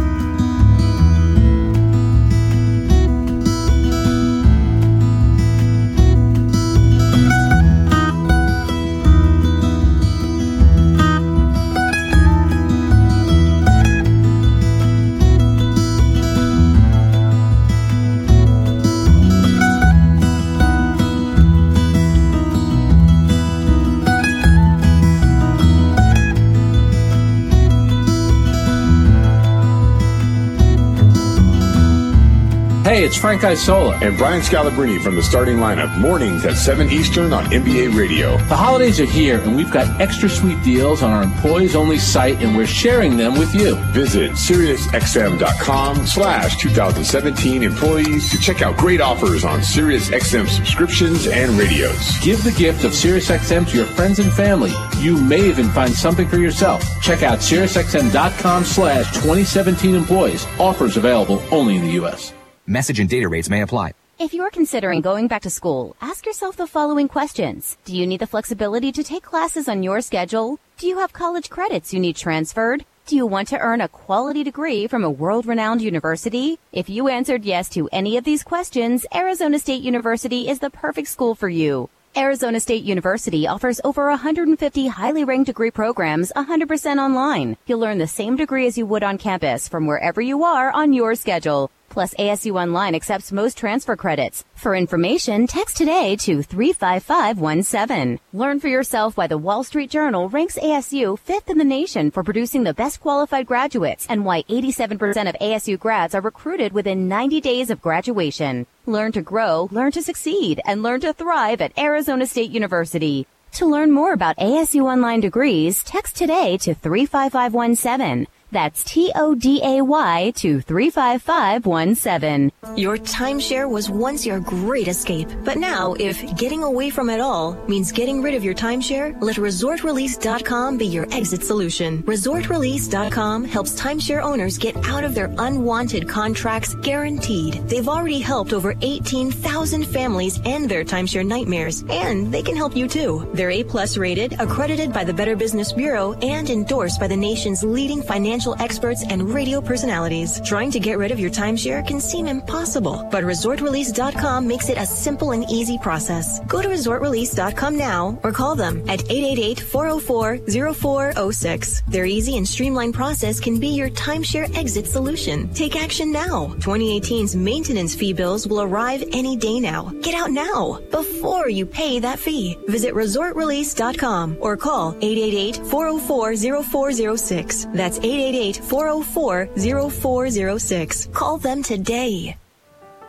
Hey, 32.97 33.05
it's 33.05 33.15
Frank 33.15 33.43
Isola. 33.43 33.95
And 34.01 34.17
Brian 34.17 34.41
Scalabrine 34.41 34.99
from 35.03 35.13
the 35.13 35.21
starting 35.21 35.57
lineup, 35.57 35.95
mornings 35.99 36.43
at 36.45 36.57
7 36.57 36.89
Eastern 36.89 37.31
on 37.31 37.45
NBA 37.45 37.95
Radio. 37.95 38.37
The 38.47 38.55
holidays 38.55 38.99
are 38.99 39.05
here, 39.05 39.39
and 39.39 39.55
we've 39.55 39.69
got 39.69 40.01
extra 40.01 40.27
sweet 40.27 40.59
deals 40.63 41.03
on 41.03 41.11
our 41.11 41.21
employees 41.21 41.75
only 41.75 41.99
site, 41.99 42.41
and 42.41 42.57
we're 42.57 42.65
sharing 42.65 43.15
them 43.15 43.37
with 43.37 43.53
you. 43.53 43.75
Visit 43.93 44.31
SiriusXM.com 44.31 46.07
slash 46.07 46.57
2017 46.57 47.61
employees 47.61 48.31
to 48.31 48.39
check 48.39 48.63
out 48.63 48.75
great 48.77 48.99
offers 48.99 49.45
on 49.45 49.59
SiriusXM 49.59 50.47
subscriptions 50.47 51.27
and 51.27 51.51
radios. 51.51 52.17
Give 52.23 52.43
the 52.43 52.51
gift 52.53 52.83
of 52.83 52.93
SiriusXM 52.93 53.69
to 53.69 53.77
your 53.77 53.85
friends 53.85 54.17
and 54.17 54.33
family. 54.33 54.71
You 54.97 55.17
may 55.17 55.47
even 55.47 55.69
find 55.69 55.93
something 55.93 56.27
for 56.27 56.39
yourself. 56.39 56.83
Check 57.03 57.21
out 57.21 57.41
SiriusXM.com 57.41 58.63
slash 58.63 59.13
2017 59.13 59.93
employees. 59.93 60.47
Offers 60.59 60.97
available 60.97 61.43
only 61.51 61.75
in 61.75 61.83
the 61.83 61.91
U.S. 61.91 62.33
Message 62.69 62.99
and 62.99 63.09
data 63.09 63.29
rates 63.29 63.49
may 63.49 63.61
apply. 63.61 63.93
If 64.19 64.33
you're 64.33 64.49
considering 64.49 64.99
going 64.99 65.29
back 65.29 65.43
to 65.43 65.49
school, 65.49 65.95
ask 66.01 66.25
yourself 66.25 66.57
the 66.57 66.67
following 66.67 67.07
questions. 67.07 67.77
Do 67.85 67.95
you 67.95 68.05
need 68.05 68.19
the 68.19 68.27
flexibility 68.27 68.91
to 68.91 69.05
take 69.05 69.23
classes 69.23 69.69
on 69.69 69.83
your 69.83 70.01
schedule? 70.01 70.59
Do 70.77 70.85
you 70.85 70.99
have 70.99 71.13
college 71.13 71.49
credits 71.49 71.93
you 71.93 72.01
need 72.01 72.17
transferred? 72.17 72.83
Do 73.05 73.15
you 73.15 73.25
want 73.25 73.47
to 73.49 73.57
earn 73.57 73.79
a 73.79 73.87
quality 73.87 74.43
degree 74.43 74.85
from 74.85 75.05
a 75.05 75.09
world-renowned 75.09 75.81
university? 75.81 76.59
If 76.73 76.89
you 76.89 77.07
answered 77.07 77.45
yes 77.45 77.69
to 77.69 77.87
any 77.93 78.17
of 78.17 78.25
these 78.25 78.43
questions, 78.43 79.05
Arizona 79.15 79.59
State 79.59 79.81
University 79.81 80.49
is 80.49 80.59
the 80.59 80.69
perfect 80.69 81.07
school 81.07 81.35
for 81.35 81.47
you. 81.47 81.89
Arizona 82.17 82.59
State 82.59 82.83
University 82.83 83.47
offers 83.47 83.79
over 83.85 84.09
150 84.09 84.87
highly 84.87 85.23
ranked 85.23 85.45
degree 85.45 85.71
programs 85.71 86.33
100% 86.35 86.97
online. 86.97 87.55
You'll 87.65 87.79
learn 87.79 87.99
the 87.99 88.07
same 88.07 88.35
degree 88.35 88.67
as 88.67 88.77
you 88.77 88.85
would 88.87 89.03
on 89.03 89.17
campus 89.17 89.69
from 89.69 89.85
wherever 89.85 90.19
you 90.19 90.43
are 90.43 90.69
on 90.71 90.91
your 90.91 91.15
schedule. 91.15 91.71
Plus, 91.97 92.13
ASU 92.19 92.61
Online 92.61 92.93
accepts 92.93 93.31
most 93.31 93.57
transfer 93.57 93.95
credits. 93.95 94.45
For 94.53 94.75
information, 94.75 95.47
text 95.47 95.77
today 95.77 96.15
to 96.17 96.43
35517. 96.43 98.19
Learn 98.33 98.59
for 98.59 98.67
yourself 98.67 99.17
why 99.17 99.25
the 99.25 99.39
Wall 99.39 99.63
Street 99.63 99.89
Journal 99.89 100.29
ranks 100.29 100.59
ASU 100.61 101.17
fifth 101.17 101.49
in 101.49 101.57
the 101.57 101.63
nation 101.63 102.11
for 102.11 102.23
producing 102.23 102.63
the 102.65 102.75
best 102.75 102.99
qualified 102.99 103.47
graduates 103.47 104.05
and 104.11 104.25
why 104.25 104.43
87% 104.43 105.27
of 105.27 105.35
ASU 105.41 105.79
grads 105.79 106.13
are 106.13 106.21
recruited 106.21 106.71
within 106.71 107.07
90 107.07 107.41
days 107.41 107.71
of 107.71 107.81
graduation. 107.81 108.67
Learn 108.85 109.11
to 109.13 109.23
grow, 109.23 109.67
learn 109.71 109.91
to 109.93 110.03
succeed, 110.03 110.61
and 110.67 110.83
learn 110.83 110.99
to 110.99 111.13
thrive 111.13 111.61
at 111.61 111.75
Arizona 111.79 112.27
State 112.27 112.51
University. 112.51 113.25
To 113.53 113.65
learn 113.65 113.91
more 113.91 114.13
about 114.13 114.37
ASU 114.37 114.83
Online 114.83 115.19
degrees, 115.19 115.81
text 115.81 116.15
today 116.15 116.57
to 116.57 116.75
35517. 116.75 118.27
That's 118.51 118.83
T 118.83 119.11
O 119.15 119.35
D 119.35 119.61
A 119.63 119.81
Y 119.81 120.31
to 120.37 120.61
35517. 120.61 122.51
Your 122.77 122.97
timeshare 122.97 123.69
was 123.69 123.89
once 123.89 124.25
your 124.25 124.39
great 124.39 124.87
escape, 124.87 125.27
but 125.43 125.57
now 125.57 125.93
if 125.99 126.35
getting 126.37 126.63
away 126.63 126.89
from 126.89 127.09
it 127.09 127.19
all 127.19 127.53
means 127.67 127.91
getting 127.91 128.21
rid 128.21 128.35
of 128.35 128.43
your 128.43 128.53
timeshare, 128.53 129.19
let 129.21 129.35
ResortRelease.com 129.35 130.77
be 130.77 130.85
your 130.85 131.07
exit 131.13 131.43
solution. 131.43 132.03
ResortRelease.com 132.03 133.43
helps 133.43 133.79
timeshare 133.79 134.23
owners 134.23 134.57
get 134.57 134.77
out 134.85 135.03
of 135.03 135.13
their 135.13 135.33
unwanted 135.37 136.07
contracts 136.07 136.73
guaranteed. 136.75 137.55
They've 137.67 137.89
already 137.89 138.19
helped 138.19 138.53
over 138.53 138.73
18,000 138.81 139.85
families 139.85 140.39
end 140.45 140.69
their 140.69 140.85
timeshare 140.85 141.25
nightmares, 141.25 141.83
and 141.89 142.31
they 142.33 142.43
can 142.43 142.55
help 142.55 142.75
you 142.75 142.87
too. 142.87 143.29
They're 143.33 143.51
A 143.51 143.63
plus 143.63 143.97
rated, 143.97 144.39
accredited 144.39 144.93
by 144.93 145.03
the 145.03 145.13
Better 145.13 145.35
Business 145.35 145.73
Bureau, 145.73 146.13
and 146.21 146.49
endorsed 146.49 146.99
by 146.99 147.07
the 147.07 147.17
nation's 147.17 147.63
leading 147.63 148.01
financial 148.01 148.36
experts 148.59 149.03
and 149.09 149.33
radio 149.33 149.61
personalities. 149.61 150.39
Trying 150.45 150.71
to 150.71 150.79
get 150.79 150.97
rid 150.97 151.11
of 151.11 151.19
your 151.19 151.29
timeshare 151.29 151.85
can 151.85 151.99
seem 151.99 152.27
impossible, 152.27 153.07
but 153.11 153.23
ResortRelease.com 153.23 154.47
makes 154.47 154.69
it 154.69 154.77
a 154.77 154.85
simple 154.85 155.31
and 155.31 155.43
easy 155.49 155.77
process. 155.77 156.39
Go 156.47 156.61
to 156.61 156.67
ResortRelease.com 156.67 157.77
now 157.77 158.19
or 158.23 158.31
call 158.31 158.55
them 158.55 158.83
at 158.87 158.99
888-404-0406. 158.99 161.85
Their 161.87 162.05
easy 162.05 162.37
and 162.37 162.47
streamlined 162.47 162.93
process 162.93 163.39
can 163.39 163.59
be 163.59 163.69
your 163.69 163.89
timeshare 163.89 164.55
exit 164.55 164.85
solution. 164.87 165.51
Take 165.53 165.75
action 165.75 166.11
now. 166.11 166.53
2018's 166.59 167.35
maintenance 167.35 167.95
fee 167.95 168.13
bills 168.13 168.47
will 168.47 168.61
arrive 168.61 169.03
any 169.13 169.35
day 169.35 169.59
now. 169.59 169.91
Get 170.01 170.13
out 170.15 170.31
now 170.31 170.79
before 170.91 171.49
you 171.49 171.65
pay 171.65 171.99
that 171.99 172.19
fee. 172.19 172.55
Visit 172.67 172.93
ResortRelease.com 172.93 174.37
or 174.39 174.55
call 174.57 174.93
888-404-0406. 174.93 177.73
That's 177.73 177.97
888-404-0406. 178.27 181.13
Call 181.13 181.37
them 181.37 181.63
today. 181.63 182.35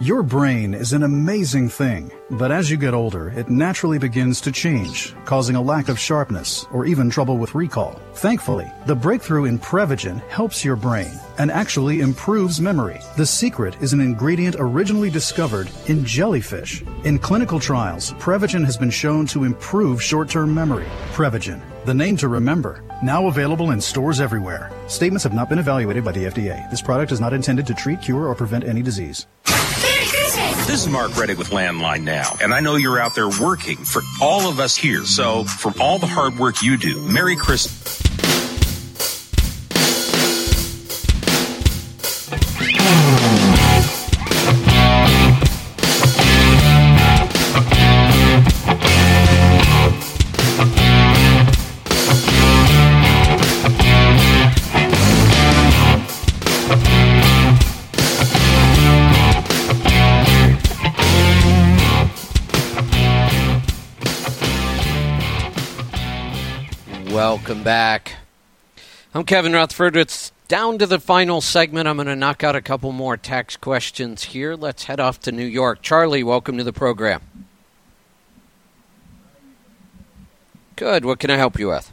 Your 0.00 0.22
brain 0.22 0.74
is 0.74 0.92
an 0.92 1.02
amazing 1.02 1.68
thing, 1.68 2.12
but 2.30 2.52
as 2.52 2.70
you 2.70 2.76
get 2.76 2.94
older, 2.94 3.30
it 3.30 3.50
naturally 3.50 3.98
begins 3.98 4.40
to 4.42 4.52
change, 4.52 5.12
causing 5.24 5.56
a 5.56 5.60
lack 5.60 5.88
of 5.88 5.98
sharpness 5.98 6.64
or 6.72 6.86
even 6.86 7.10
trouble 7.10 7.36
with 7.36 7.56
recall. 7.56 8.00
Thankfully, 8.14 8.70
the 8.86 8.94
breakthrough 8.94 9.46
in 9.46 9.58
Prevagen 9.58 10.20
helps 10.28 10.64
your 10.64 10.76
brain 10.76 11.10
and 11.38 11.50
actually 11.50 11.98
improves 11.98 12.60
memory. 12.60 13.00
The 13.16 13.26
secret 13.26 13.76
is 13.82 13.92
an 13.92 13.98
ingredient 13.98 14.54
originally 14.60 15.10
discovered 15.10 15.68
in 15.86 16.04
jellyfish. 16.04 16.84
In 17.02 17.18
clinical 17.18 17.58
trials, 17.58 18.12
Prevagen 18.20 18.64
has 18.64 18.76
been 18.76 18.90
shown 18.90 19.26
to 19.26 19.42
improve 19.42 20.00
short-term 20.00 20.54
memory. 20.54 20.86
Prevagen, 21.12 21.60
the 21.86 21.94
name 21.94 22.16
to 22.18 22.28
remember. 22.28 22.84
Now 23.02 23.26
available 23.26 23.72
in 23.72 23.80
stores 23.80 24.20
everywhere. 24.20 24.70
Statements 24.86 25.24
have 25.24 25.34
not 25.34 25.48
been 25.48 25.58
evaluated 25.58 26.04
by 26.04 26.12
the 26.12 26.26
FDA. 26.26 26.70
This 26.70 26.82
product 26.82 27.10
is 27.10 27.20
not 27.20 27.32
intended 27.32 27.66
to 27.66 27.74
treat, 27.74 28.00
cure, 28.00 28.28
or 28.28 28.36
prevent 28.36 28.62
any 28.62 28.80
disease. 28.80 29.26
This 30.68 30.82
is 30.82 30.88
Mark 30.92 31.12
Reddig 31.12 31.38
with 31.38 31.48
Landline 31.48 32.02
Now, 32.02 32.36
and 32.42 32.52
I 32.52 32.60
know 32.60 32.76
you're 32.76 33.00
out 33.00 33.14
there 33.14 33.30
working 33.40 33.78
for 33.78 34.02
all 34.20 34.50
of 34.50 34.60
us 34.60 34.76
here. 34.76 35.06
So, 35.06 35.44
from 35.44 35.72
all 35.80 35.98
the 35.98 36.06
hard 36.06 36.38
work 36.38 36.62
you 36.62 36.76
do, 36.76 37.00
Merry 37.08 37.36
Christmas. 37.36 37.98
Welcome 67.48 67.64
back. 67.64 68.16
I'm 69.14 69.24
Kevin 69.24 69.54
Rutherford. 69.54 69.96
It's 69.96 70.32
down 70.48 70.76
to 70.80 70.86
the 70.86 71.00
final 71.00 71.40
segment. 71.40 71.88
I'm 71.88 71.96
going 71.96 72.06
to 72.06 72.14
knock 72.14 72.44
out 72.44 72.54
a 72.54 72.60
couple 72.60 72.92
more 72.92 73.16
tax 73.16 73.56
questions 73.56 74.22
here. 74.22 74.54
Let's 74.54 74.84
head 74.84 75.00
off 75.00 75.18
to 75.20 75.32
New 75.32 75.46
York. 75.46 75.80
Charlie, 75.80 76.22
welcome 76.22 76.58
to 76.58 76.62
the 76.62 76.74
program. 76.74 77.22
Good. 80.76 81.06
What 81.06 81.20
can 81.20 81.30
I 81.30 81.36
help 81.36 81.58
you 81.58 81.68
with? 81.68 81.90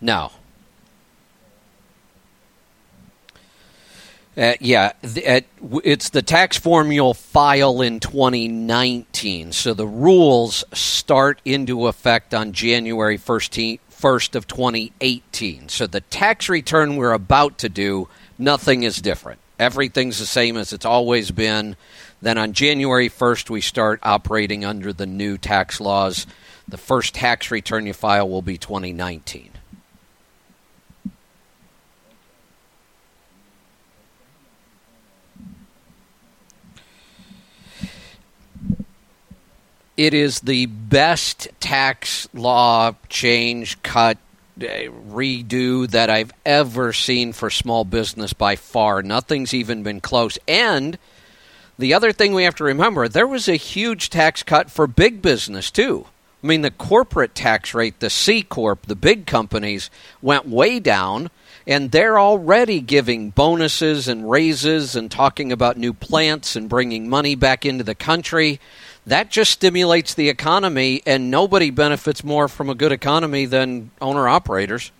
No. 0.00 0.30
Uh, 4.38 4.54
yeah, 4.60 4.92
w- 5.60 5.80
it's 5.82 6.10
the 6.10 6.22
tax 6.22 6.56
form 6.56 6.92
you'll 6.92 7.12
file 7.12 7.82
in 7.82 7.98
2019. 7.98 9.50
So 9.50 9.74
the 9.74 9.86
rules 9.86 10.62
start 10.72 11.40
into 11.44 11.88
effect 11.88 12.32
on 12.32 12.52
January 12.52 13.18
1st, 13.18 13.80
1st 13.90 14.36
of 14.36 14.46
2018. 14.46 15.68
So 15.68 15.88
the 15.88 16.02
tax 16.02 16.48
return 16.48 16.94
we're 16.94 17.12
about 17.12 17.58
to 17.58 17.68
do, 17.68 18.08
nothing 18.38 18.84
is 18.84 19.02
different. 19.02 19.40
Everything's 19.58 20.20
the 20.20 20.26
same 20.26 20.56
as 20.56 20.72
it's 20.72 20.84
always 20.86 21.32
been. 21.32 21.74
Then 22.22 22.38
on 22.38 22.52
January 22.52 23.08
1st, 23.08 23.50
we 23.50 23.60
start 23.60 23.98
operating 24.04 24.64
under 24.64 24.92
the 24.92 25.06
new 25.06 25.36
tax 25.36 25.80
laws. 25.80 26.28
The 26.68 26.78
first 26.78 27.14
tax 27.14 27.50
return 27.50 27.86
you 27.86 27.92
file 27.92 28.28
will 28.28 28.42
be 28.42 28.56
2019. 28.56 29.57
It 39.98 40.14
is 40.14 40.38
the 40.38 40.66
best 40.66 41.48
tax 41.58 42.28
law 42.32 42.94
change, 43.08 43.82
cut, 43.82 44.16
uh, 44.60 44.64
redo 45.10 45.90
that 45.90 46.08
I've 46.08 46.32
ever 46.46 46.92
seen 46.92 47.32
for 47.32 47.50
small 47.50 47.84
business 47.84 48.32
by 48.32 48.54
far. 48.54 49.02
Nothing's 49.02 49.52
even 49.52 49.82
been 49.82 50.00
close. 50.00 50.38
And 50.46 50.98
the 51.80 51.94
other 51.94 52.12
thing 52.12 52.32
we 52.32 52.44
have 52.44 52.54
to 52.56 52.64
remember 52.64 53.08
there 53.08 53.26
was 53.26 53.48
a 53.48 53.56
huge 53.56 54.08
tax 54.08 54.44
cut 54.44 54.70
for 54.70 54.86
big 54.86 55.20
business, 55.20 55.68
too. 55.68 56.06
I 56.44 56.46
mean, 56.46 56.62
the 56.62 56.70
corporate 56.70 57.34
tax 57.34 57.74
rate, 57.74 57.98
the 57.98 58.08
C 58.08 58.44
Corp, 58.44 58.86
the 58.86 58.94
big 58.94 59.26
companies, 59.26 59.90
went 60.22 60.46
way 60.46 60.78
down, 60.78 61.28
and 61.66 61.90
they're 61.90 62.20
already 62.20 62.80
giving 62.80 63.30
bonuses 63.30 64.06
and 64.06 64.30
raises 64.30 64.94
and 64.94 65.10
talking 65.10 65.50
about 65.50 65.76
new 65.76 65.92
plants 65.92 66.54
and 66.54 66.68
bringing 66.68 67.08
money 67.08 67.34
back 67.34 67.66
into 67.66 67.82
the 67.82 67.96
country. 67.96 68.60
That 69.08 69.30
just 69.30 69.52
stimulates 69.52 70.12
the 70.12 70.28
economy, 70.28 71.00
and 71.06 71.30
nobody 71.30 71.70
benefits 71.70 72.22
more 72.22 72.46
from 72.46 72.68
a 72.68 72.74
good 72.74 72.92
economy 72.92 73.46
than 73.46 73.90
owner 74.02 74.28
operators. 74.28 74.92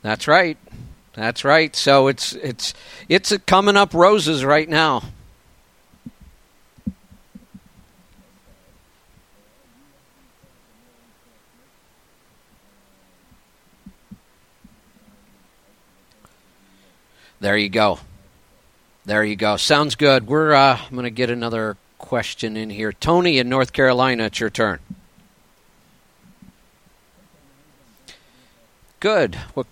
That's 0.00 0.26
right. 0.26 0.56
That's 1.12 1.44
right. 1.44 1.76
So 1.76 2.06
it's 2.06 2.32
it's 2.32 2.72
it's 3.06 3.36
coming 3.46 3.76
up 3.76 3.92
roses 3.92 4.42
right 4.42 4.70
now. 4.70 5.02
There 17.40 17.58
you 17.58 17.68
go. 17.68 17.98
There 19.06 19.22
you 19.22 19.36
go. 19.36 19.56
Sounds 19.58 19.96
good. 19.96 20.26
We're 20.26 20.54
uh, 20.54 20.78
I'm 20.82 20.92
going 20.92 21.04
to 21.04 21.10
get 21.10 21.28
another 21.28 21.76
question 21.98 22.56
in 22.56 22.70
here. 22.70 22.92
Tony 22.92 23.38
in 23.38 23.48
North 23.48 23.72
Carolina, 23.72 24.24
it's 24.24 24.40
your 24.40 24.50
turn. 24.50 24.78
Good. 29.00 29.34
What 29.52 29.66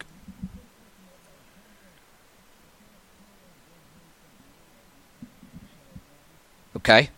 Okay. 6.77 7.11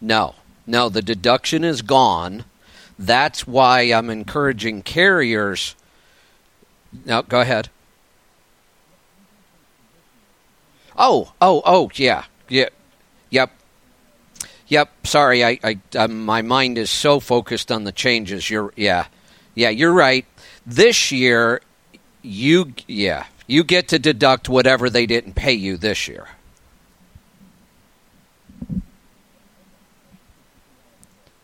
No, 0.00 0.34
no, 0.66 0.88
the 0.88 1.02
deduction 1.02 1.64
is 1.64 1.82
gone. 1.82 2.44
That's 2.98 3.46
why 3.46 3.82
I'm 3.82 4.10
encouraging 4.10 4.82
carriers. 4.82 5.74
No, 7.04 7.22
go 7.22 7.40
ahead. 7.40 7.68
Oh, 10.96 11.32
oh, 11.40 11.62
oh, 11.64 11.90
yeah, 11.94 12.24
yeah, 12.48 12.68
yep, 13.30 13.52
yep. 14.66 14.90
Sorry, 15.04 15.44
I, 15.44 15.58
I, 15.62 15.78
um, 15.96 16.24
my 16.24 16.42
mind 16.42 16.76
is 16.76 16.90
so 16.90 17.20
focused 17.20 17.70
on 17.70 17.84
the 17.84 17.92
changes. 17.92 18.50
You're, 18.50 18.72
yeah, 18.76 19.06
yeah, 19.54 19.68
you're 19.68 19.92
right. 19.92 20.26
This 20.66 21.12
year, 21.12 21.60
you, 22.22 22.72
yeah, 22.88 23.26
you 23.46 23.62
get 23.62 23.88
to 23.88 23.98
deduct 23.98 24.48
whatever 24.48 24.90
they 24.90 25.06
didn't 25.06 25.34
pay 25.34 25.52
you 25.52 25.76
this 25.76 26.08
year. 26.08 26.26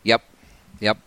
Yep. 0.05 0.23
Yep. 0.81 0.99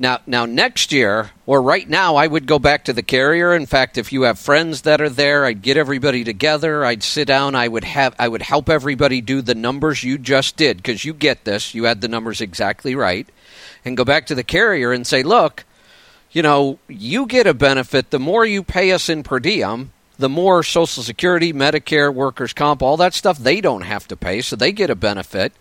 Now, 0.00 0.20
now 0.26 0.46
next 0.46 0.92
year, 0.92 1.32
or 1.44 1.60
right 1.60 1.88
now, 1.88 2.14
I 2.14 2.26
would 2.26 2.46
go 2.46 2.60
back 2.60 2.84
to 2.84 2.92
the 2.92 3.02
carrier. 3.02 3.52
In 3.52 3.66
fact, 3.66 3.98
if 3.98 4.12
you 4.12 4.22
have 4.22 4.38
friends 4.38 4.82
that 4.82 5.00
are 5.00 5.08
there, 5.08 5.44
I'd 5.44 5.62
get 5.62 5.76
everybody 5.76 6.22
together. 6.22 6.84
I'd 6.84 7.02
sit 7.02 7.26
down. 7.26 7.56
I 7.56 7.66
would 7.66 7.82
have, 7.82 8.14
I 8.18 8.28
would 8.28 8.42
help 8.42 8.68
everybody 8.68 9.20
do 9.20 9.42
the 9.42 9.56
numbers 9.56 10.04
you 10.04 10.16
just 10.16 10.56
did 10.56 10.76
because 10.76 11.04
you 11.04 11.12
get 11.12 11.44
this. 11.44 11.74
You 11.74 11.84
had 11.84 12.00
the 12.00 12.08
numbers 12.08 12.40
exactly 12.40 12.94
right, 12.94 13.28
and 13.84 13.96
go 13.96 14.04
back 14.04 14.26
to 14.26 14.36
the 14.36 14.44
carrier 14.44 14.92
and 14.92 15.04
say, 15.04 15.24
look, 15.24 15.64
you 16.30 16.42
know, 16.42 16.78
you 16.86 17.26
get 17.26 17.48
a 17.48 17.54
benefit. 17.54 18.10
The 18.10 18.20
more 18.20 18.44
you 18.44 18.62
pay 18.62 18.92
us 18.92 19.08
in 19.08 19.24
per 19.24 19.40
diem, 19.40 19.92
the 20.18 20.28
more 20.28 20.62
Social 20.62 21.02
Security, 21.02 21.52
Medicare, 21.52 22.12
workers' 22.12 22.52
comp, 22.52 22.82
all 22.82 22.96
that 22.96 23.14
stuff, 23.14 23.38
they 23.38 23.60
don't 23.60 23.82
have 23.82 24.08
to 24.08 24.16
pay, 24.16 24.40
so 24.40 24.56
they 24.56 24.72
get 24.72 24.90
a 24.90 24.96
benefit. 24.96 25.52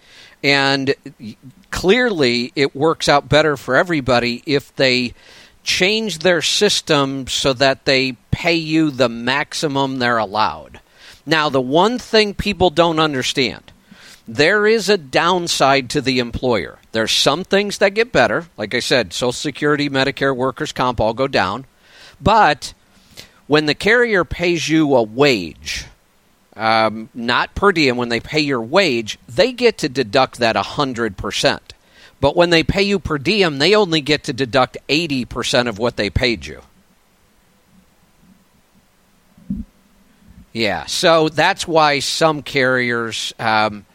And 0.43 0.95
clearly, 1.72 2.51
it 2.55 2.76
works 2.76 3.08
out 3.08 3.30
better 3.30 3.55
for 3.55 3.76
everybody 3.76 4.41
if 4.45 4.76
they 4.76 5.14
change 5.64 6.20
their 6.20 6.41
system 6.41 7.28
so 7.28 7.53
that 7.53 7.86
they 7.86 8.14
pay 8.32 8.55
you 8.55 8.89
the 8.89 9.10
maximum 9.10 9.99
they're 9.99 10.18
allowed. 10.18 10.80
Now, 11.26 11.49
the 11.49 11.62
one 11.62 11.99
thing 11.99 12.34
people 12.34 12.70
don't 12.70 12.99
understand 12.99 13.72
there 14.28 14.68
is 14.68 14.89
a 14.89 14.97
downside 14.97 15.89
to 15.91 16.01
the 16.01 16.20
employer. 16.20 16.80
There's 16.91 17.12
some 17.12 17.43
things 17.43 17.78
that 17.78 17.93
get 17.93 18.12
better. 18.12 18.47
Like 18.58 18.74
I 18.74 18.80
said, 18.80 19.14
Social 19.14 19.32
Security, 19.32 19.89
Medicare, 19.89 20.36
workers' 20.36 20.74
comp 20.74 20.99
all 20.99 21.14
go 21.14 21.28
down. 21.28 21.66
But 22.20 22.74
when 23.48 23.66
the 23.66 23.76
carrier 23.76 24.24
pays 24.24 24.68
you 24.68 24.95
a 24.95 25.04
wage, 25.04 25.86
um, 26.56 27.10
not 27.14 27.56
per 27.56 27.72
diem, 27.72 27.98
when 27.98 28.10
they 28.10 28.20
pay 28.20 28.39
your 28.39 28.62
wage, 28.62 29.18
they 29.28 29.52
get 29.52 29.78
to 29.80 29.89
deduct 29.89 30.39
that 30.39 30.56
100%. 30.56 31.60
But 32.20 32.36
when 32.36 32.50
they 32.50 32.64
pay 32.64 32.84
you 32.84 33.00
per 33.00 33.18
diem, 33.18 33.60
they 33.60 33.76
only 33.76 34.02
get 34.02 34.24
to 34.24 34.34
deduct 34.34 34.78
80% 34.89 35.68
of 35.68 35.78
what 35.78 35.98
they 35.98 36.10
paid 36.10 36.45
you. 36.45 36.62
Yeah, 40.52 40.86
so 40.86 41.30
that's 41.30 41.68
why 41.68 42.00
some 42.00 42.41
carriers 42.41 43.32
um, 43.38 43.86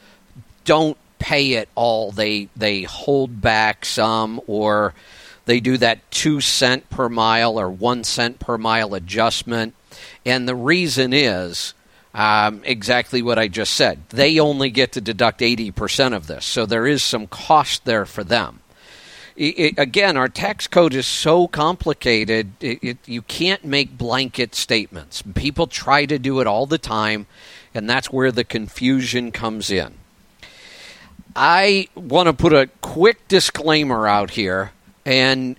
don't 0.65 0.97
pay 1.19 1.55
it 1.55 1.69
all. 1.75 2.13
They 2.13 2.49
they 2.57 2.83
hold 2.83 3.41
back 3.41 3.85
some, 3.85 4.41
or 4.47 4.95
they 5.45 5.61
do 5.61 5.77
that 5.79 6.11
two 6.11 6.41
cent 6.41 6.89
per 6.91 7.09
mile 7.09 7.59
or 7.59 7.71
one 7.71 8.05
cent 8.05 8.39
per 8.39 8.59
mile 8.59 8.95
adjustment, 8.95 9.75
and 10.25 10.49
the 10.49 10.55
reason 10.55 11.13
is 11.13 11.75
um, 12.15 12.63
exactly 12.65 13.23
what 13.23 13.39
I 13.39 13.49
just 13.49 13.75
said. 13.75 14.01
They 14.11 14.39
only 14.39 14.71
get 14.71 14.93
to 14.93 15.01
deduct 15.01 15.43
eighty 15.43 15.71
percent 15.71 16.15
of 16.15 16.27
this, 16.27 16.45
so 16.45 16.67
there 16.67 16.87
is 16.87 17.03
some 17.03 17.27
cost 17.27 17.85
there 17.85 18.07
for 18.07 18.25
them. 18.25 18.61
It, 19.35 19.59
it, 19.59 19.79
again, 19.79 20.19
our 20.19 20.29
tax 20.29 20.67
code 20.67 20.93
is 20.93 21.07
so 21.07 21.49
complicated, 21.49 22.53
it, 22.61 22.99
you 23.07 23.23
can't 23.23 23.65
make 23.65 23.97
blanket 23.97 24.55
statements. 24.55 25.23
People 25.23 25.67
try 25.67 26.05
to 26.05 26.19
do 26.19 26.41
it 26.41 26.47
all 26.47 26.67
the 26.67 26.77
time, 26.77 27.27
and 27.75 27.89
that's 27.89 28.13
where 28.13 28.31
the 28.31 28.45
confusion 28.45 29.33
comes 29.33 29.71
in. 29.71 29.95
I 31.35 31.89
want 31.95 32.27
to 32.27 32.35
put 32.35 32.53
a 32.53 32.69
quick 32.83 33.27
disclaimer 33.27 34.07
out 34.07 34.33
here, 34.33 34.73
and 35.05 35.57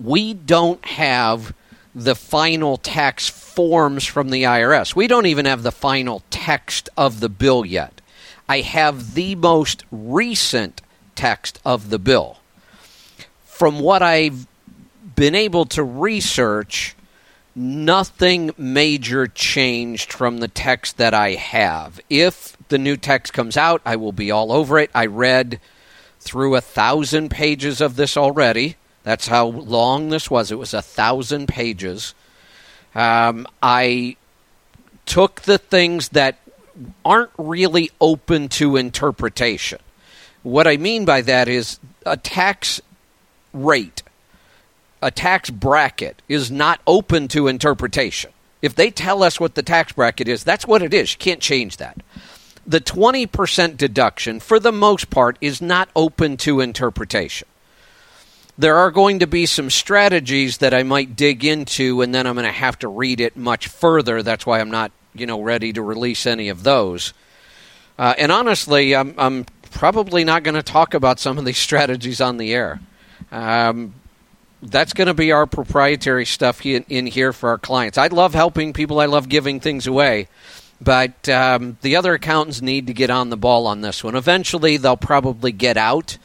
we 0.00 0.34
don't 0.34 0.84
have 0.84 1.54
the 1.94 2.14
final 2.14 2.76
tax 2.76 3.28
forms 3.28 4.04
from 4.04 4.30
the 4.30 4.42
IRS. 4.42 4.96
We 4.96 5.06
don't 5.06 5.26
even 5.26 5.46
have 5.46 5.62
the 5.62 5.72
final 5.72 6.22
text 6.30 6.88
of 6.96 7.20
the 7.20 7.28
bill 7.28 7.64
yet. 7.64 8.00
I 8.48 8.60
have 8.60 9.14
the 9.14 9.36
most 9.36 9.84
recent 9.90 10.82
text 11.14 11.60
of 11.64 11.90
the 11.90 11.98
bill 11.98 12.38
from 13.54 13.78
what 13.78 14.02
I've 14.02 14.48
been 15.14 15.36
able 15.36 15.64
to 15.66 15.84
research, 15.84 16.96
nothing 17.54 18.50
major 18.58 19.28
changed 19.28 20.12
from 20.12 20.38
the 20.38 20.48
text 20.48 20.96
that 20.96 21.14
I 21.14 21.34
have. 21.34 22.00
If 22.10 22.58
the 22.68 22.78
new 22.78 22.96
text 22.96 23.32
comes 23.32 23.56
out, 23.56 23.80
I 23.86 23.94
will 23.94 24.10
be 24.10 24.32
all 24.32 24.50
over 24.50 24.78
it. 24.80 24.90
I 24.92 25.06
read 25.06 25.60
through 26.24 26.56
a 26.56 26.60
thousand 26.60 27.30
pages 27.30 27.80
of 27.80 27.96
this 27.96 28.16
already. 28.16 28.76
That's 29.02 29.28
how 29.28 29.46
long 29.46 30.08
this 30.08 30.30
was. 30.30 30.50
It 30.50 30.58
was 30.58 30.72
a 30.72 30.82
thousand 30.82 31.46
pages. 31.46 32.14
Um, 32.94 33.46
I 33.62 34.16
took 35.04 35.42
the 35.42 35.58
things 35.58 36.08
that 36.10 36.38
aren't 37.04 37.30
really 37.36 37.90
open 38.00 38.48
to 38.48 38.76
interpretation. 38.76 39.78
What 40.42 40.66
I 40.66 40.78
mean 40.78 41.04
by 41.04 41.20
that 41.22 41.48
is 41.48 41.78
a 42.04 42.16
tax 42.16 42.80
rate, 43.52 44.02
a 45.02 45.10
tax 45.10 45.50
bracket 45.50 46.22
is 46.28 46.50
not 46.50 46.80
open 46.86 47.28
to 47.28 47.48
interpretation. 47.48 48.30
If 48.62 48.74
they 48.74 48.90
tell 48.90 49.22
us 49.22 49.38
what 49.38 49.54
the 49.54 49.62
tax 49.62 49.92
bracket 49.92 50.26
is, 50.26 50.42
that's 50.42 50.66
what 50.66 50.82
it 50.82 50.94
is. 50.94 51.12
You 51.12 51.18
can't 51.18 51.40
change 51.40 51.76
that. 51.76 51.98
The 52.66 52.80
20% 52.80 53.76
deduction, 53.76 54.40
for 54.40 54.58
the 54.58 54.72
most 54.72 55.10
part, 55.10 55.36
is 55.40 55.60
not 55.60 55.88
open 55.94 56.36
to 56.38 56.60
interpretation. 56.60 57.46
There 58.56 58.76
are 58.76 58.90
going 58.90 59.18
to 59.18 59.26
be 59.26 59.46
some 59.46 59.68
strategies 59.68 60.58
that 60.58 60.72
I 60.72 60.82
might 60.82 61.16
dig 61.16 61.44
into, 61.44 62.00
and 62.00 62.14
then 62.14 62.26
I'm 62.26 62.34
going 62.34 62.46
to 62.46 62.52
have 62.52 62.78
to 62.80 62.88
read 62.88 63.20
it 63.20 63.36
much 63.36 63.66
further. 63.66 64.22
That's 64.22 64.46
why 64.46 64.60
I'm 64.60 64.70
not, 64.70 64.92
you 65.12 65.26
know, 65.26 65.42
ready 65.42 65.72
to 65.72 65.82
release 65.82 66.24
any 66.24 66.48
of 66.48 66.62
those. 66.62 67.12
Uh, 67.98 68.14
and 68.16 68.32
honestly, 68.32 68.94
I'm, 68.94 69.14
I'm 69.18 69.44
probably 69.70 70.24
not 70.24 70.42
going 70.42 70.54
to 70.54 70.62
talk 70.62 70.94
about 70.94 71.18
some 71.18 71.36
of 71.36 71.44
these 71.44 71.58
strategies 71.68 72.20
on 72.20 72.36
the 72.38 72.54
air. 72.54 72.80
Um, 73.30 73.94
that's 74.62 74.94
going 74.94 75.08
to 75.08 75.14
be 75.14 75.32
our 75.32 75.46
proprietary 75.46 76.24
stuff 76.24 76.64
in, 76.64 76.84
in, 76.88 77.06
here 77.06 77.32
for 77.32 77.50
our 77.50 77.58
clients. 77.58 77.98
I 77.98 78.06
love 78.06 78.34
helping 78.34 78.72
people. 78.72 79.00
I 79.00 79.06
love 79.06 79.28
giving 79.28 79.60
things 79.60 79.86
away. 79.86 80.28
But 80.84 81.28
um, 81.30 81.78
the 81.80 81.96
other 81.96 82.12
accountants 82.12 82.60
need 82.60 82.88
to 82.88 82.92
get 82.92 83.08
on 83.08 83.30
the 83.30 83.38
ball 83.38 83.66
on 83.66 83.80
this 83.80 84.04
one. 84.04 84.14
Eventually, 84.14 84.76
they'll 84.76 84.98
probably 84.98 85.50
get 85.50 85.78
out, 85.78 86.18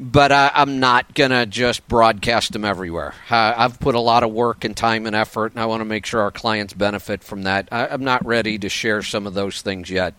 but 0.00 0.32
uh, 0.32 0.50
I'm 0.54 0.80
not 0.80 1.14
going 1.14 1.32
to 1.32 1.44
just 1.44 1.86
broadcast 1.86 2.52
them 2.52 2.64
everywhere. 2.64 3.14
Uh, 3.30 3.52
I've 3.54 3.78
put 3.78 3.94
a 3.94 4.00
lot 4.00 4.22
of 4.22 4.32
work 4.32 4.64
and 4.64 4.74
time 4.74 5.04
and 5.04 5.14
effort, 5.14 5.52
and 5.52 5.60
I 5.60 5.66
want 5.66 5.82
to 5.82 5.84
make 5.84 6.06
sure 6.06 6.22
our 6.22 6.30
clients 6.30 6.72
benefit 6.72 7.22
from 7.22 7.42
that. 7.42 7.68
I, 7.70 7.88
am 7.88 8.04
not 8.04 8.24
ready 8.24 8.58
to 8.58 8.70
share 8.70 9.02
some 9.02 9.26
of 9.26 9.34
those 9.34 9.60
things 9.60 9.90
yet. 9.90 10.14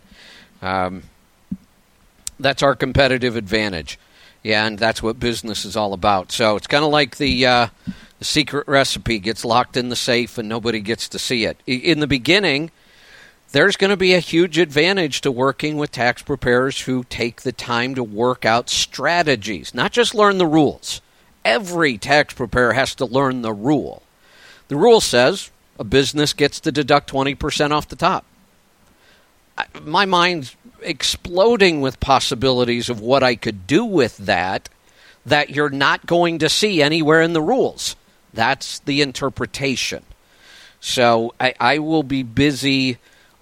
Um, 0.62 1.04
that's 2.40 2.62
our 2.62 2.76
competitive 2.76 3.36
advantage, 3.36 3.98
and 4.46 4.78
that's 4.78 5.02
what 5.02 5.20
business 5.20 5.66
is 5.66 5.76
all 5.76 5.94
about. 5.94 6.32
So 6.32 6.56
it's 6.56 6.68
kind 6.68 6.86
of 6.86 6.92
like 6.92 7.18
the. 7.18 7.46
Uh, 7.46 7.68
the 8.20 8.26
secret 8.26 8.68
recipe 8.68 9.18
gets 9.18 9.46
locked 9.46 9.78
in 9.78 9.88
the 9.88 9.96
safe 9.96 10.38
and 10.38 10.50
nobody 10.50 10.82
gets 10.82 11.08
to 11.08 11.18
see 11.18 11.46
it. 11.46 11.58
In 11.66 12.02
the 12.02 12.08
beginning, 12.08 12.70
there's 13.52 13.78
going 13.78 13.90
to 13.90 13.98
be 13.98 14.14
a 14.14 14.20
huge 14.20 14.58
advantage 14.58 15.22
to 15.22 15.32
working 15.32 15.78
with 15.78 15.92
tax 15.92 16.22
preparers 16.22 16.82
who 16.82 17.04
take 17.06 17.42
the 17.42 17.52
time 17.52 17.96
to 17.96 18.04
work 18.04 18.46
out 18.46 18.70
strategies, 18.70 19.74
not 19.74 19.92
just 19.92 20.14
learn 20.14 20.38
the 20.38 20.46
rules. 20.46 21.02
Every 21.44 21.98
tax 21.98 22.34
preparer 22.34 22.74
has 22.74 22.94
to 22.96 23.06
learn 23.06 23.42
the 23.42 23.54
rule. 23.54 24.04
The 24.68 24.76
rule 24.76 25.02
says 25.02 25.50
a 25.80 25.84
business 25.84 26.34
gets 26.34 26.60
to 26.60 26.72
deduct 26.72 27.12
20% 27.12 27.72
off 27.72 27.88
the 27.88 27.96
top. 27.96 28.26
My 29.82 30.06
mind's 30.06 30.56
exploding 30.82 31.82
with 31.82 32.00
possibilities 32.00 32.90
of 32.90 33.02
what 33.02 33.24
I 33.24 33.36
could 33.36 33.66
do 33.68 33.84
with 33.84 34.18
that 34.18 34.70
that 35.26 35.50
you're 35.50 35.70
not 35.70 36.06
going 36.06 36.40
to 36.40 36.50
see 36.50 36.82
anywhere 36.82 37.22
in 37.22 37.34
the 37.34 37.42
rules. 37.42 37.96
That's 38.34 38.80
the 38.80 39.02
interpretation. 39.02 40.04
So 40.80 41.34
I, 41.40 41.54
I 41.60 41.80
will 41.80 42.04
be 42.04 42.24
busy 42.24 42.98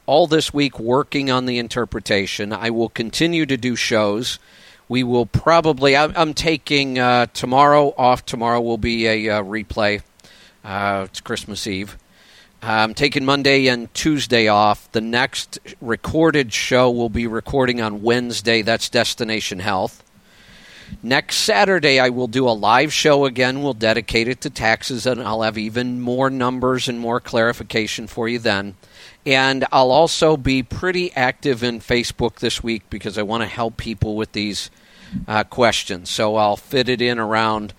all 0.07 0.25
this 0.25 0.51
week 0.51 0.79
working 0.79 1.29
on 1.29 1.45
the 1.45 1.59
interpretation. 1.59 2.51
I 2.51 2.71
will 2.71 2.89
continue 2.89 3.45
to 3.45 3.57
do 3.57 3.75
shows. 3.75 4.39
We 4.89 5.03
will 5.03 5.25
probably, 5.25 5.95
I'm, 5.95 6.33
taking 6.33 6.97
uh, 6.97 7.27
tomorrow 7.27 7.93
off. 7.97 8.25
Tomorrow 8.25 8.61
will 8.61 8.77
be 8.77 9.05
a 9.05 9.29
uh, 9.29 9.43
replay. 9.43 10.01
Uh, 10.63 11.07
it's 11.09 11.19
Christmas 11.19 11.67
Eve. 11.67 11.97
I'm 12.61 12.93
taking 12.93 13.25
Monday 13.25 13.67
and 13.67 13.93
Tuesday 13.93 14.47
off. 14.47 14.91
The 14.93 15.01
next 15.01 15.59
recorded 15.81 16.53
show 16.53 16.89
will 16.89 17.09
be 17.09 17.27
recording 17.27 17.81
on 17.81 18.01
Wednesday. 18.01 18.61
That's 18.61 18.89
Destination 18.89 19.59
Health. 19.59 20.03
Next 21.03 21.37
Saturday, 21.37 21.99
I 21.99 22.09
will 22.09 22.27
do 22.27 22.47
a 22.47 22.51
live 22.51 22.93
show 22.93 23.25
again. 23.25 23.61
We'll 23.61 23.73
dedicate 23.73 24.27
it 24.27 24.41
to 24.41 24.49
taxes, 24.49 25.05
and 25.05 25.21
I'll 25.21 25.41
have 25.41 25.57
even 25.57 26.01
more 26.01 26.29
numbers 26.29 26.87
and 26.87 26.99
more 26.99 27.19
clarification 27.19 28.07
for 28.07 28.27
you 28.27 28.39
then. 28.39 28.75
And 29.25 29.65
I'll 29.71 29.91
also 29.91 30.37
be 30.37 30.63
pretty 30.63 31.11
active 31.13 31.63
in 31.63 31.79
Facebook 31.79 32.35
this 32.35 32.63
week 32.63 32.83
because 32.89 33.17
I 33.17 33.23
want 33.23 33.43
to 33.43 33.47
help 33.47 33.77
people 33.77 34.15
with 34.15 34.31
these 34.31 34.69
uh, 35.27 35.43
questions. 35.43 36.09
So 36.09 36.35
I'll 36.37 36.57
fit 36.57 36.89
it 36.89 37.01
in 37.01 37.19
around 37.19 37.73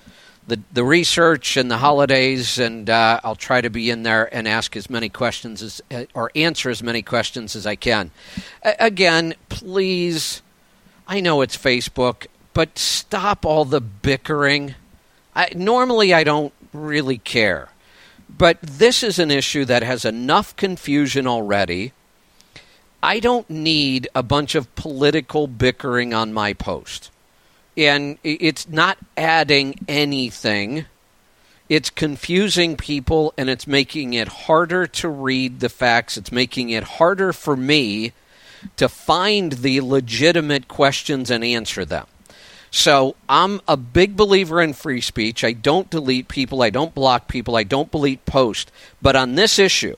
the, 0.46 0.60
the 0.72 0.84
research 0.84 1.56
and 1.56 1.70
the 1.70 1.78
holidays, 1.78 2.58
and 2.58 2.88
uh, 2.88 3.20
I'll 3.22 3.36
try 3.36 3.60
to 3.60 3.70
be 3.70 3.90
in 3.90 4.02
there 4.02 4.34
and 4.34 4.48
ask 4.48 4.76
as 4.76 4.88
many 4.88 5.08
questions 5.08 5.62
as, 5.62 5.82
uh, 5.90 6.04
or 6.14 6.30
answer 6.34 6.70
as 6.70 6.82
many 6.82 7.02
questions 7.02 7.54
as 7.54 7.66
I 7.66 7.76
can. 7.76 8.10
A- 8.62 8.76
again, 8.80 9.34
please, 9.50 10.40
I 11.06 11.20
know 11.20 11.42
it's 11.42 11.56
Facebook, 11.56 12.26
but 12.58 12.76
stop 12.76 13.46
all 13.46 13.64
the 13.64 13.80
bickering. 13.80 14.74
I, 15.32 15.52
normally, 15.54 16.12
I 16.12 16.24
don't 16.24 16.52
really 16.72 17.18
care. 17.18 17.68
But 18.28 18.60
this 18.60 19.04
is 19.04 19.20
an 19.20 19.30
issue 19.30 19.64
that 19.66 19.84
has 19.84 20.04
enough 20.04 20.56
confusion 20.56 21.28
already. 21.28 21.92
I 23.00 23.20
don't 23.20 23.48
need 23.48 24.08
a 24.12 24.24
bunch 24.24 24.56
of 24.56 24.74
political 24.74 25.46
bickering 25.46 26.12
on 26.12 26.32
my 26.32 26.52
post. 26.52 27.12
And 27.76 28.18
it's 28.24 28.68
not 28.68 28.98
adding 29.16 29.76
anything. 29.86 30.86
It's 31.68 31.90
confusing 31.90 32.76
people 32.76 33.34
and 33.38 33.48
it's 33.48 33.68
making 33.68 34.14
it 34.14 34.26
harder 34.26 34.88
to 34.88 35.08
read 35.08 35.60
the 35.60 35.68
facts. 35.68 36.16
It's 36.16 36.32
making 36.32 36.70
it 36.70 36.82
harder 36.82 37.32
for 37.32 37.56
me 37.56 38.14
to 38.78 38.88
find 38.88 39.52
the 39.52 39.80
legitimate 39.80 40.66
questions 40.66 41.30
and 41.30 41.44
answer 41.44 41.84
them. 41.84 42.08
So 42.70 43.16
I'm 43.28 43.60
a 43.66 43.76
big 43.76 44.16
believer 44.16 44.60
in 44.60 44.72
free 44.72 45.00
speech. 45.00 45.42
I 45.42 45.52
don't 45.52 45.90
delete 45.90 46.28
people. 46.28 46.62
I 46.62 46.70
don't 46.70 46.94
block 46.94 47.28
people. 47.28 47.56
I 47.56 47.62
don't 47.62 47.90
delete 47.90 48.24
posts. 48.26 48.70
But 49.00 49.16
on 49.16 49.34
this 49.34 49.58
issue, 49.58 49.96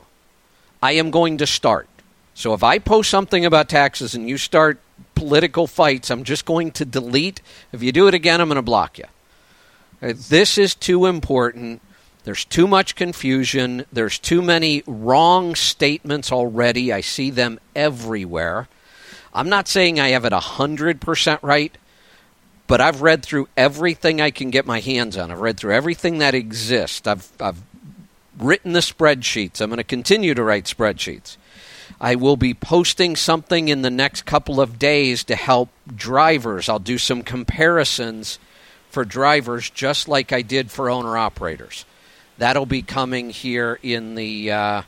I 0.82 0.92
am 0.92 1.10
going 1.10 1.38
to 1.38 1.46
start. 1.46 1.88
So 2.34 2.54
if 2.54 2.62
I 2.62 2.78
post 2.78 3.10
something 3.10 3.44
about 3.44 3.68
taxes 3.68 4.14
and 4.14 4.28
you 4.28 4.38
start 4.38 4.80
political 5.14 5.66
fights, 5.66 6.10
I'm 6.10 6.24
just 6.24 6.44
going 6.44 6.70
to 6.72 6.84
delete. 6.84 7.42
If 7.72 7.82
you 7.82 7.92
do 7.92 8.06
it 8.08 8.14
again, 8.14 8.40
I'm 8.40 8.48
going 8.48 8.56
to 8.56 8.62
block 8.62 8.98
you. 8.98 9.04
Uh, 10.00 10.14
this 10.16 10.56
is 10.56 10.74
too 10.74 11.06
important. 11.06 11.82
There's 12.24 12.44
too 12.44 12.66
much 12.66 12.94
confusion. 12.94 13.84
There's 13.92 14.18
too 14.18 14.40
many 14.42 14.82
wrong 14.86 15.54
statements 15.54 16.32
already. 16.32 16.92
I 16.92 17.00
see 17.00 17.30
them 17.30 17.58
everywhere. 17.74 18.68
I'm 19.32 19.48
not 19.48 19.68
saying 19.68 20.00
I 20.00 20.08
have 20.08 20.24
it 20.24 20.32
100% 20.32 21.38
right, 21.42 21.76
but 22.70 22.80
I've 22.80 23.02
read 23.02 23.24
through 23.24 23.48
everything 23.56 24.20
I 24.20 24.30
can 24.30 24.50
get 24.50 24.64
my 24.64 24.78
hands 24.78 25.16
on. 25.16 25.32
I've 25.32 25.40
read 25.40 25.56
through 25.56 25.74
everything 25.74 26.18
that 26.18 26.36
exists. 26.36 27.04
I've, 27.04 27.28
I've 27.40 27.60
written 28.38 28.74
the 28.74 28.78
spreadsheets. 28.78 29.60
I'm 29.60 29.70
going 29.70 29.78
to 29.78 29.84
continue 29.84 30.34
to 30.34 30.44
write 30.44 30.66
spreadsheets. 30.66 31.36
I 32.00 32.14
will 32.14 32.36
be 32.36 32.54
posting 32.54 33.16
something 33.16 33.66
in 33.66 33.82
the 33.82 33.90
next 33.90 34.24
couple 34.24 34.60
of 34.60 34.78
days 34.78 35.24
to 35.24 35.34
help 35.34 35.70
drivers. 35.92 36.68
I'll 36.68 36.78
do 36.78 36.96
some 36.96 37.24
comparisons 37.24 38.38
for 38.88 39.04
drivers 39.04 39.68
just 39.68 40.06
like 40.06 40.32
I 40.32 40.42
did 40.42 40.70
for 40.70 40.88
owner 40.88 41.16
operators. 41.16 41.84
That'll 42.38 42.66
be 42.66 42.82
coming 42.82 43.30
here 43.30 43.80
in 43.82 44.14
the 44.14 44.52
uh, 44.52 44.82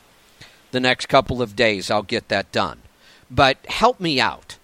the 0.71 0.79
next 0.79 1.07
couple 1.07 1.43
of 1.43 1.57
days. 1.57 1.91
I'll 1.91 2.05
get 2.05 2.29
that 2.29 2.53
done. 2.53 2.81
But 3.29 3.57
help 3.67 3.99
me 3.99 4.21
out 4.21 4.57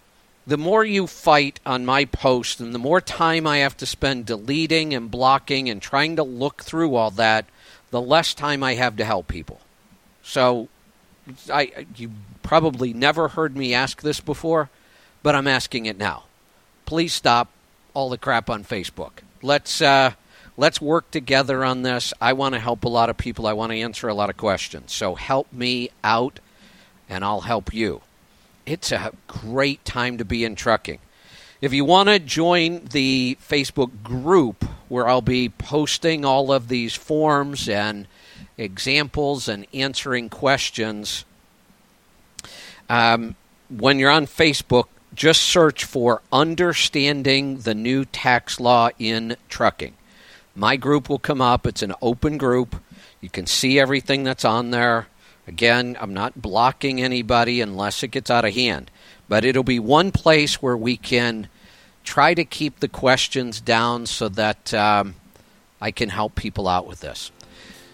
the 0.49 0.57
more 0.57 0.83
you 0.83 1.07
fight 1.07 1.61
on 1.67 1.85
my 1.85 2.07
post 2.07 2.59
and 2.59 2.75
the 2.75 2.79
more 2.79 3.03
time 3.03 3.47
I 3.47 3.59
have 3.59 3.77
to 3.77 3.87
spend 3.87 4.25
deleting 4.25 4.95
and 4.95 5.11
blocking 5.11 5.69
and 5.69 5.81
trying 5.81 6.17
to 6.17 6.23
look 6.23 6.63
through 6.63 6.95
all 6.95 7.11
that, 7.13 7.45
the 7.91 8.01
less 8.01 8.33
time 8.33 8.63
I 8.63 8.75
have 8.75 8.97
to 8.97 9.05
help 9.05 9.29
people. 9.29 9.61
So, 10.23 10.69
I 11.53 11.87
you 11.97 12.13
probably 12.43 12.95
never 12.95 13.29
heard 13.29 13.59
me 13.59 13.75
ask 13.75 14.01
this 14.01 14.21
before, 14.21 14.71
but 15.23 15.35
I'm 15.35 15.47
asking 15.47 15.85
it 15.85 15.99
now. 15.99 16.25
Please 16.87 17.13
stop 17.13 17.51
all 17.93 18.09
the 18.09 18.17
crap 18.17 18.49
on 18.49 18.65
Facebook. 18.65 19.21
Let's 19.43 19.83
uh, 19.83 20.13
let's 20.57 20.81
work 20.81 21.11
together 21.11 21.63
on 21.63 21.83
this. 21.83 22.15
I 22.23 22.33
want 22.33 22.55
to 22.55 22.61
help 22.61 22.85
a 22.85 22.89
lot 22.89 23.11
of 23.11 23.19
people. 23.19 23.47
I 23.47 23.53
want 23.53 23.73
to 23.73 23.79
answer 23.79 24.09
a 24.09 24.15
lot 24.15 24.31
of 24.31 24.39
questions. 24.39 24.95
So 24.95 25.15
help 25.15 25.53
me 25.53 25.91
out, 26.03 26.41
and 27.07 27.23
I'll 27.23 27.43
help 27.43 27.75
you 27.75 28.01
it's 28.69 28.93
a 28.93 29.13
great 29.27 29.85
time 29.85 30.19
to 30.19 30.25
be 30.25 30.45
in 30.45 30.55
trucking. 30.55 30.99
If 31.61 31.73
you 31.73 31.85
want 31.85 32.09
to 32.09 32.19
join 32.19 32.85
the 32.93 33.37
Facebook 33.41 34.03
group 34.03 34.65
where 34.89 35.09
I'll 35.09 35.23
be 35.23 35.49
posting 35.49 36.25
all 36.25 36.53
of 36.53 36.69
these 36.69 36.95
forms 36.95 37.69
and 37.69 38.07
examples 38.57 39.49
and 39.49 39.67
answering 39.73 40.29
questions. 40.29 41.25
Um, 42.89 43.37
when 43.69 43.99
you're 43.99 44.11
on 44.11 44.27
Facebook, 44.27 44.87
just 45.15 45.43
search 45.43 45.85
for 45.85 46.23
Understanding 46.33 47.59
the 47.59 47.75
New 47.75 48.05
Tax 48.05 48.61
Law 48.61 48.91
in 48.99 49.37
Trucking. 49.49 49.95
My 50.55 50.77
group 50.77 51.09
will 51.09 51.19
come 51.19 51.41
up. 51.41 51.67
It's 51.67 51.83
an 51.83 51.95
open 52.01 52.39
group. 52.39 52.77
You 53.21 53.29
can 53.31 53.47
see 53.47 53.79
everything 53.79 54.25
that's 54.25 54.45
on 54.45 54.71
there. 54.71 55.07
Again, 55.49 55.97
I'm 55.99 56.13
not 56.13 56.43
blocking 56.43 57.01
anybody 57.01 57.63
unless 57.63 58.03
it 58.03 58.09
gets 58.09 58.31
out 58.31 58.45
of 58.45 58.55
hand, 58.55 58.91
but 59.31 59.47
it'll 59.47 59.65
be 59.65 59.79
one 59.79 60.13
place 60.13 60.61
where 60.61 60.77
we 60.77 60.99
can 60.99 61.49
try 62.05 62.35
to 62.35 62.45
keep 62.45 62.81
the 62.81 62.89
questions 62.89 63.59
down 63.59 64.05
so 64.05 64.29
that 64.29 64.75
um, 64.75 65.15
I 65.81 65.91
can 65.91 66.11
help 66.11 66.35
people 66.35 66.69
out 66.69 66.87
with 66.87 67.01
this. 67.01 67.33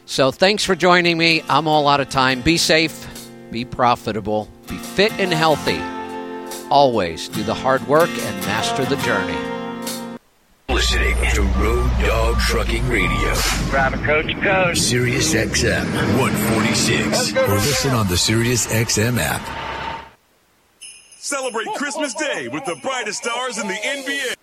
So, 0.04 0.32
thanks 0.32 0.64
for 0.64 0.74
joining 0.74 1.16
me. 1.16 1.44
I'm 1.48 1.68
all 1.68 1.86
out 1.86 2.00
of 2.00 2.10
time. 2.10 2.42
Be 2.42 2.58
safe, 2.58 3.08
be 3.52 3.64
profitable, 3.64 4.50
be 4.68 4.76
fit 4.76 5.12
and 5.12 5.32
healthy. 5.32 5.80
Always 6.70 7.28
do 7.28 7.44
the 7.44 7.54
hard 7.54 7.86
work 7.86 8.10
and 8.10 8.46
master 8.46 8.84
the 8.84 8.96
journey. 8.96 9.53
Listening 10.84 11.16
to 11.30 11.42
Road 11.62 11.90
Dog 12.06 12.38
Trucking 12.40 12.86
Radio. 12.90 13.34
Driving 13.70 14.04
coach 14.04 14.26
to 14.26 14.34
coach. 14.34 14.78
Sirius 14.78 15.32
XM 15.32 15.86
146. 16.18 17.32
Or 17.32 17.54
listen 17.54 17.92
on 17.92 18.06
the 18.08 18.18
Sirius 18.18 18.66
XM 18.66 19.16
app. 19.18 20.04
Celebrate 21.16 21.68
Christmas 21.68 22.12
Day 22.12 22.48
with 22.48 22.66
the 22.66 22.76
brightest 22.82 23.24
stars 23.24 23.56
in 23.56 23.66
the 23.66 23.72
NBA. 23.72 24.34